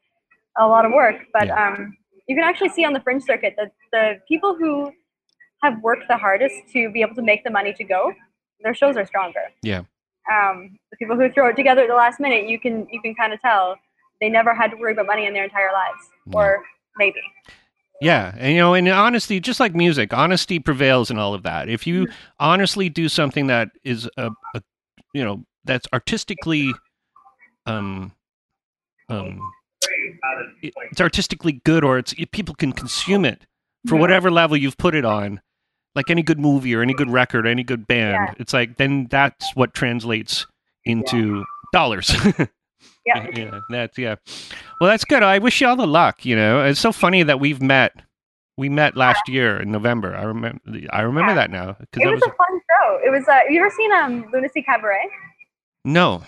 a 0.60 0.68
lot 0.68 0.86
of 0.86 0.92
work. 0.92 1.16
But 1.34 1.48
Yeah. 1.48 1.68
um, 1.70 1.98
you 2.28 2.36
can 2.36 2.44
actually 2.44 2.70
see 2.70 2.86
on 2.86 2.94
the 2.94 3.00
fringe 3.00 3.24
circuit 3.24 3.56
that 3.58 3.72
the 3.92 4.20
people 4.28 4.56
who 4.56 4.92
have 5.64 5.82
worked 5.82 6.06
the 6.08 6.18
hardest 6.18 6.56
to 6.74 6.92
be 6.92 7.02
able 7.02 7.16
to 7.16 7.22
make 7.22 7.44
the 7.44 7.52
money 7.52 7.74
to 7.74 7.84
go, 7.84 8.14
their 8.62 8.74
shows 8.74 8.98
are 8.98 9.06
stronger. 9.06 9.42
Yeah. 9.62 9.82
Um, 10.32 10.78
the 10.92 10.98
people 10.98 11.16
who 11.16 11.32
throw 11.32 11.50
it 11.50 11.56
together 11.56 11.82
at 11.84 11.88
the 11.88 11.96
last 11.96 12.20
minute, 12.20 12.48
you 12.48 12.60
can 12.60 12.88
you 12.92 13.02
can 13.02 13.16
kind 13.16 13.34
of 13.34 13.42
tell 13.42 13.76
they 14.20 14.30
never 14.30 14.54
had 14.54 14.72
to 14.72 14.78
worry 14.78 14.94
about 14.94 15.08
money 15.08 15.26
in 15.26 15.34
their 15.34 15.44
entire 15.44 15.72
lives, 15.74 16.10
Yeah. 16.28 16.38
or 16.38 16.64
maybe. 16.98 17.22
Yeah, 18.02 18.34
and 18.38 18.54
you 18.54 18.60
know, 18.60 18.74
in 18.74 18.88
honesty, 18.88 19.40
just 19.40 19.60
like 19.60 19.76
music, 19.76 20.12
honesty 20.14 20.60
prevails 20.60 21.12
in 21.12 21.20
all 21.20 21.34
of 21.36 21.44
that. 21.44 21.70
If 21.70 21.86
you 21.86 22.08
honestly 22.40 22.90
do 22.90 23.08
something 23.10 23.48
that 23.48 23.70
is 23.84 24.10
a, 24.18 24.32
a 24.56 24.62
you 25.14 25.24
know, 25.24 25.44
that's 25.66 25.88
artistically, 25.94 26.72
um, 27.68 28.12
um, 29.10 29.40
it's 30.64 31.02
artistically 31.02 31.62
good, 31.64 31.84
or 31.84 32.00
it's 32.00 32.14
people 32.32 32.56
can 32.56 32.72
consume 32.74 33.26
it 33.26 33.46
for 33.88 33.96
whatever 33.98 34.32
level 34.32 34.58
you've 34.58 34.78
put 34.78 34.96
it 34.96 35.06
on, 35.06 35.42
like 35.96 36.10
any 36.10 36.24
good 36.24 36.40
movie 36.40 36.74
or 36.76 36.82
any 36.82 36.94
good 36.94 37.10
record, 37.10 37.46
any 37.48 37.64
good 37.64 37.88
band. 37.88 38.14
Yeah. 38.30 38.34
It's 38.40 38.54
like 38.54 38.78
then 38.78 39.08
that's 39.10 39.56
what 39.56 39.74
translates 39.74 40.46
into 40.86 41.44
dollars. 41.74 42.12
Yeah. 43.06 43.28
yeah, 43.36 43.60
that's 43.70 43.98
yeah. 43.98 44.16
Well, 44.80 44.90
that's 44.90 45.06
good. 45.06 45.24
I 45.24 45.40
wish 45.40 45.60
you 45.60 45.68
all 45.68 45.76
the 45.76 45.88
luck. 45.88 46.24
You 46.24 46.36
know, 46.36 46.64
it's 46.64 46.80
so 46.80 46.92
funny 46.92 47.24
that 47.24 47.40
we've 47.40 47.62
met. 47.62 47.94
We 48.58 48.70
met 48.70 48.96
last 48.96 49.28
year 49.28 49.60
in 49.60 49.72
November. 49.72 50.16
I 50.16 50.22
remember. 50.24 50.60
I 50.92 51.02
remember 51.02 51.32
Yeah. 51.32 51.36
that 51.36 51.50
now 51.52 51.76
because 51.80 52.04
It 52.04 52.08
was 52.12 52.22
was 52.22 52.24
a 52.24 52.36
fun 52.36 52.62
show. 52.70 53.00
It 53.04 53.10
was. 53.10 53.28
Uh, 53.28 53.32
have 53.34 53.50
you 53.50 53.60
ever 53.60 53.72
seen 53.76 53.92
um 53.92 54.26
Lunacy 54.32 54.62
Cabaret? 54.62 55.10
no. 55.84 56.24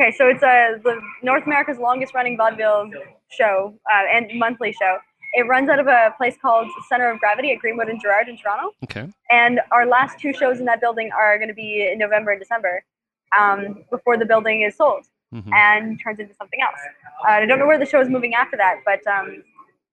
Okay, 0.00 0.10
so 0.16 0.26
it's 0.28 0.42
uh, 0.42 0.78
the 0.82 0.98
North 1.22 1.44
America's 1.44 1.78
longest 1.78 2.14
running 2.14 2.36
vaudeville 2.38 2.90
show 3.30 3.74
uh, 3.92 4.04
and 4.16 4.30
monthly 4.38 4.72
show. 4.72 4.96
It 5.34 5.46
runs 5.46 5.68
out 5.68 5.78
of 5.78 5.86
a 5.86 6.12
place 6.16 6.36
called 6.40 6.68
Center 6.88 7.08
of 7.10 7.20
Gravity 7.20 7.52
at 7.52 7.58
Greenwood 7.60 7.88
and 7.88 8.00
Gerrard 8.00 8.28
in 8.28 8.36
Toronto. 8.36 8.74
Okay. 8.84 9.08
And 9.30 9.60
our 9.70 9.86
last 9.86 10.18
two 10.18 10.32
shows 10.32 10.58
in 10.58 10.64
that 10.66 10.80
building 10.80 11.10
are 11.12 11.38
going 11.38 11.48
to 11.48 11.54
be 11.54 11.88
in 11.92 11.98
November 11.98 12.32
and 12.32 12.40
December 12.40 12.82
um, 13.38 13.84
before 13.90 14.16
the 14.16 14.24
building 14.26 14.62
is 14.62 14.74
sold 14.76 15.06
Mhm. 15.32 15.52
and 15.54 16.00
turns 16.02 16.18
into 16.18 16.34
something 16.34 16.60
else. 16.60 16.80
Uh, 17.24 17.30
I 17.32 17.46
don't 17.46 17.60
know 17.60 17.66
where 17.66 17.78
the 17.78 17.86
show 17.86 18.00
is 18.00 18.08
moving 18.08 18.34
after 18.34 18.56
that, 18.56 18.80
but 18.84 19.06
um, 19.06 19.44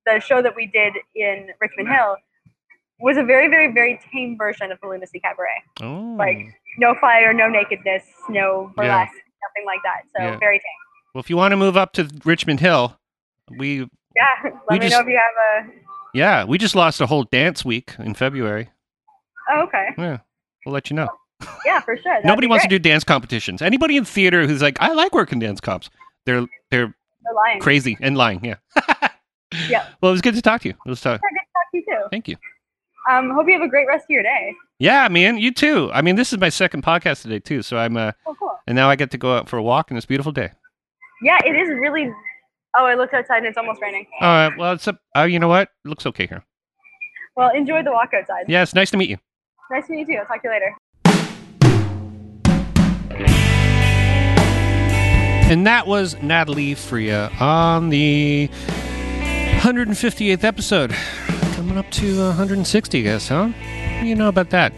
the 0.07 0.19
show 0.19 0.41
that 0.41 0.55
we 0.55 0.65
did 0.65 0.93
in 1.13 1.49
Richmond 1.61 1.89
Hill 1.89 2.17
was 2.99 3.17
a 3.17 3.23
very, 3.23 3.47
very, 3.47 3.71
very 3.71 3.99
tame 4.11 4.35
version 4.39 4.71
of 4.71 4.79
the 4.81 4.87
Lunacy 4.87 5.19
Cabaret. 5.19 5.61
Oh. 5.83 6.15
like, 6.17 6.47
No 6.79 6.95
fire, 6.95 7.31
no 7.33 7.47
nakedness, 7.47 8.03
no 8.29 8.71
burlesque, 8.75 9.13
nothing 9.13 9.65
like 9.67 9.79
that. 9.83 10.01
So 10.15 10.23
Yeah. 10.23 10.37
very 10.37 10.57
tame. 10.57 10.81
well, 11.13 11.19
if 11.19 11.29
you 11.29 11.37
want 11.37 11.51
to 11.51 11.57
move 11.57 11.77
up 11.77 11.91
to 11.93 12.07
Richmond 12.25 12.59
Hill, 12.59 12.97
we 13.55 13.87
Yeah, 14.17 14.43
let 14.43 14.53
We 14.69 14.79
me 14.79 14.89
just- 14.89 14.93
know 14.93 15.01
if 15.01 15.07
you 15.07 15.19
have 15.19 15.67
a. 15.67 15.73
yeah 16.13 16.43
we 16.43 16.57
just 16.57 16.75
lost 16.75 16.99
a 17.01 17.05
whole 17.05 17.23
dance 17.23 17.63
week 17.63 17.93
in 17.99 18.13
February. 18.15 18.69
Oh, 19.49 19.61
okay. 19.67 19.87
Yeah, 19.97 20.17
we'll 20.65 20.73
let 20.73 20.89
you 20.89 20.95
know. 20.97 21.07
Yeah, 21.65 21.79
for 21.81 21.95
sure. 21.95 22.03
That'd 22.13 22.25
Nobody 22.25 22.47
wants 22.47 22.63
great. 22.65 22.71
to 22.71 22.79
do 22.79 22.89
dance 22.89 23.03
competitions. 23.03 23.61
Anybody 23.61 23.95
in 23.95 24.03
theater 24.05 24.47
who's 24.47 24.61
like, 24.61 24.77
I 24.81 24.91
like 24.93 25.13
working 25.13 25.39
dance 25.39 25.61
comps. 25.61 25.89
They're 26.25 26.41
they're 26.71 26.93
They're 27.23 27.33
lying. 27.33 27.59
crazy 27.61 27.95
and 28.01 28.17
lying. 28.17 28.43
Yeah. 28.43 28.55
Yeah. 29.69 29.85
Well, 30.01 30.09
it 30.11 30.13
was 30.13 30.21
good 30.21 30.35
to 30.35 30.41
talk 30.41 30.61
to 30.61 30.67
you. 30.67 30.75
It 30.85 30.89
was 30.89 30.99
talk. 30.99 31.21
Good 31.21 31.29
to 31.29 31.35
talk 31.37 31.71
to 31.71 31.77
you 31.77 31.83
too. 31.87 32.07
Thank 32.11 32.27
you. 32.27 32.35
Um, 33.09 33.31
hope 33.31 33.47
you 33.47 33.53
have 33.53 33.61
a 33.61 33.69
great 33.69 33.87
rest 33.87 34.03
of 34.03 34.09
your 34.09 34.21
day. 34.23 34.53
Yeah, 34.77 35.07
man. 35.07 35.37
You 35.37 35.53
too. 35.53 35.89
I 35.93 36.01
mean, 36.01 36.17
this 36.17 36.33
is 36.33 36.39
my 36.39 36.49
second 36.49 36.83
podcast 36.83 37.21
today 37.21 37.39
too. 37.39 37.61
So 37.61 37.77
I'm 37.77 37.95
uh, 37.95 38.11
Oh, 38.25 38.35
cool. 38.37 38.51
and 38.67 38.75
now 38.75 38.89
I 38.89 38.97
get 38.97 39.09
to 39.11 39.17
go 39.17 39.37
out 39.37 39.47
for 39.47 39.55
a 39.57 39.63
walk 39.63 39.89
in 39.89 39.95
this 39.95 40.05
beautiful 40.05 40.33
day. 40.33 40.51
Yeah, 41.21 41.37
it 41.45 41.51
is 41.55 41.69
really. 41.79 42.11
Oh, 42.79 42.85
I 42.85 42.93
looked 42.93 43.15
outside 43.15 43.37
and 43.37 43.47
it's 43.47 43.57
almost 43.57 43.81
raining. 43.81 44.05
All 44.21 44.27
right. 44.27 44.55
Well, 44.55 44.73
it's 44.73 44.87
a. 44.87 44.97
Uh, 45.15 45.23
you 45.23 45.39
know 45.39 45.47
what? 45.47 45.69
It 45.83 45.89
looks 45.89 46.05
okay 46.05 46.27
here. 46.27 46.45
Well, 47.35 47.49
enjoy 47.49 47.81
the 47.83 47.91
walk 47.91 48.13
outside. 48.13 48.45
Yeah, 48.47 48.61
it's 48.61 48.75
nice 48.75 48.91
to 48.91 48.97
meet 48.97 49.09
you. 49.09 49.17
Nice 49.71 49.87
to 49.87 49.93
meet 49.93 50.07
you 50.07 50.13
too. 50.15 50.19
I'll 50.19 50.25
talk 50.25 50.43
to 50.43 50.47
you 50.47 50.53
later. 50.53 50.75
And 55.49 55.65
that 55.65 55.87
was 55.87 56.21
Natalie 56.21 56.75
Freya 56.75 57.31
on 57.39 57.89
the 57.89 58.49
158th 59.61 60.43
episode. 60.43 60.93
Coming 61.53 61.77
up 61.77 61.89
to 61.91 62.27
160, 62.27 62.99
I 62.99 63.01
guess, 63.01 63.29
huh? 63.29 63.45
What 63.45 64.01
do 64.01 64.05
you 64.07 64.15
know 64.15 64.27
about 64.27 64.51
that? 64.51 64.71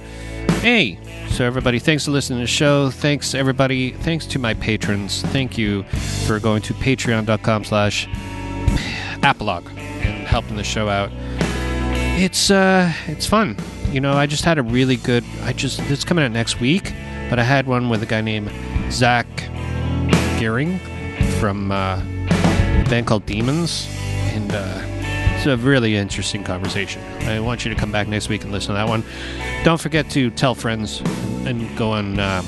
Hey, 0.62 1.00
so 1.40 1.46
everybody, 1.46 1.80
thanks 1.80 2.04
for 2.04 2.12
listening 2.12 2.40
to 2.40 2.44
the 2.44 2.48
show. 2.48 2.90
Thanks 2.90 3.34
everybody. 3.34 3.92
Thanks 3.92 4.26
to 4.26 4.38
my 4.40 4.56
patrons. 4.56 5.22
Thank 5.22 5.58
you 5.58 5.84
for 6.28 6.38
going 6.38 6.62
to 6.64 6.74
patreon.com 6.74 7.64
slash 7.64 8.10
apologue 9.24 9.66
and 9.70 10.28
helping 10.28 10.58
the 10.58 10.66
show 10.66 10.90
out. 10.90 11.10
It's 12.20 12.52
uh 12.52 12.92
it's 13.08 13.26
fun. 13.26 13.56
You 13.90 14.02
know, 14.02 14.16
I 14.16 14.26
just 14.26 14.44
had 14.44 14.58
a 14.58 14.64
really 14.64 14.98
good 14.98 15.24
I 15.44 15.54
just 15.54 15.80
it's 15.90 16.04
coming 16.04 16.26
out 16.26 16.32
next 16.32 16.60
week, 16.60 16.94
but 17.30 17.40
I 17.40 17.44
had 17.44 17.68
one 17.68 17.88
with 17.88 18.04
a 18.04 18.06
guy 18.06 18.20
named 18.20 18.52
Zach 18.92 19.26
Gearing 20.42 20.78
from 21.40 21.72
uh, 21.72 22.02
a 22.02 22.86
band 22.90 23.08
called 23.08 23.26
Demons, 23.26 23.88
and 24.34 24.52
uh, 24.52 24.99
it's 25.40 25.48
a 25.48 25.56
really 25.56 25.96
interesting 25.96 26.44
conversation. 26.44 27.02
I 27.22 27.40
want 27.40 27.64
you 27.64 27.74
to 27.74 27.80
come 27.80 27.94
back 27.94 28.10
next 28.10 28.28
week 28.28 28.44
and 28.44 28.52
listen 28.52 28.70
to 28.70 28.74
that 28.74 28.90
one. 28.90 29.06
Don't 29.64 29.80
forget 29.80 30.10
to 30.10 30.30
tell 30.32 30.54
friends 30.54 31.00
and 31.46 31.78
go 31.78 31.94
on 31.94 32.20
uh, 32.20 32.42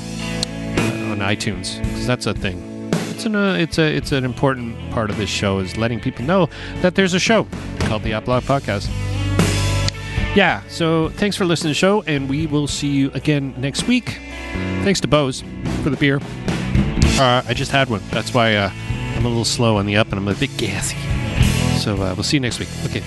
on 1.10 1.20
iTunes 1.20 1.78
because 1.78 2.06
that's 2.06 2.26
a 2.26 2.34
thing. 2.34 2.90
It's 3.08 3.24
an 3.24 3.34
uh, 3.34 3.54
it's 3.54 3.78
a 3.78 3.96
it's 3.96 4.12
an 4.12 4.26
important 4.26 4.76
part 4.90 5.08
of 5.08 5.16
this 5.16 5.30
show 5.30 5.58
is 5.60 5.78
letting 5.78 6.00
people 6.00 6.26
know 6.26 6.50
that 6.82 6.94
there's 6.94 7.14
a 7.14 7.18
show 7.18 7.46
called 7.78 8.02
the 8.02 8.12
Apologue 8.12 8.42
Podcast. 8.42 8.90
Yeah, 10.36 10.62
so 10.68 11.08
thanks 11.08 11.34
for 11.34 11.46
listening 11.46 11.70
to 11.70 11.74
the 11.74 11.80
show, 11.80 12.02
and 12.02 12.28
we 12.28 12.46
will 12.46 12.66
see 12.66 12.88
you 12.88 13.10
again 13.12 13.54
next 13.56 13.88
week. 13.88 14.20
Thanks 14.82 15.00
to 15.00 15.08
Beau's 15.08 15.42
for 15.82 15.88
the 15.88 15.96
beer. 15.96 16.20
Uh, 17.18 17.42
I 17.48 17.54
just 17.54 17.70
had 17.70 17.88
one. 17.88 18.02
That's 18.10 18.34
why 18.34 18.54
uh, 18.54 18.70
I'm 19.16 19.24
a 19.24 19.28
little 19.28 19.46
slow 19.46 19.78
on 19.78 19.86
the 19.86 19.96
up 19.96 20.08
and 20.08 20.18
I'm 20.18 20.28
a 20.28 20.34
bit 20.34 20.54
gassy. 20.58 20.98
So 21.82 21.94
uh, 21.96 22.14
we'll 22.14 22.22
see 22.22 22.36
you 22.36 22.40
next 22.40 22.60
week. 22.60 22.68
Okay. 22.84 23.02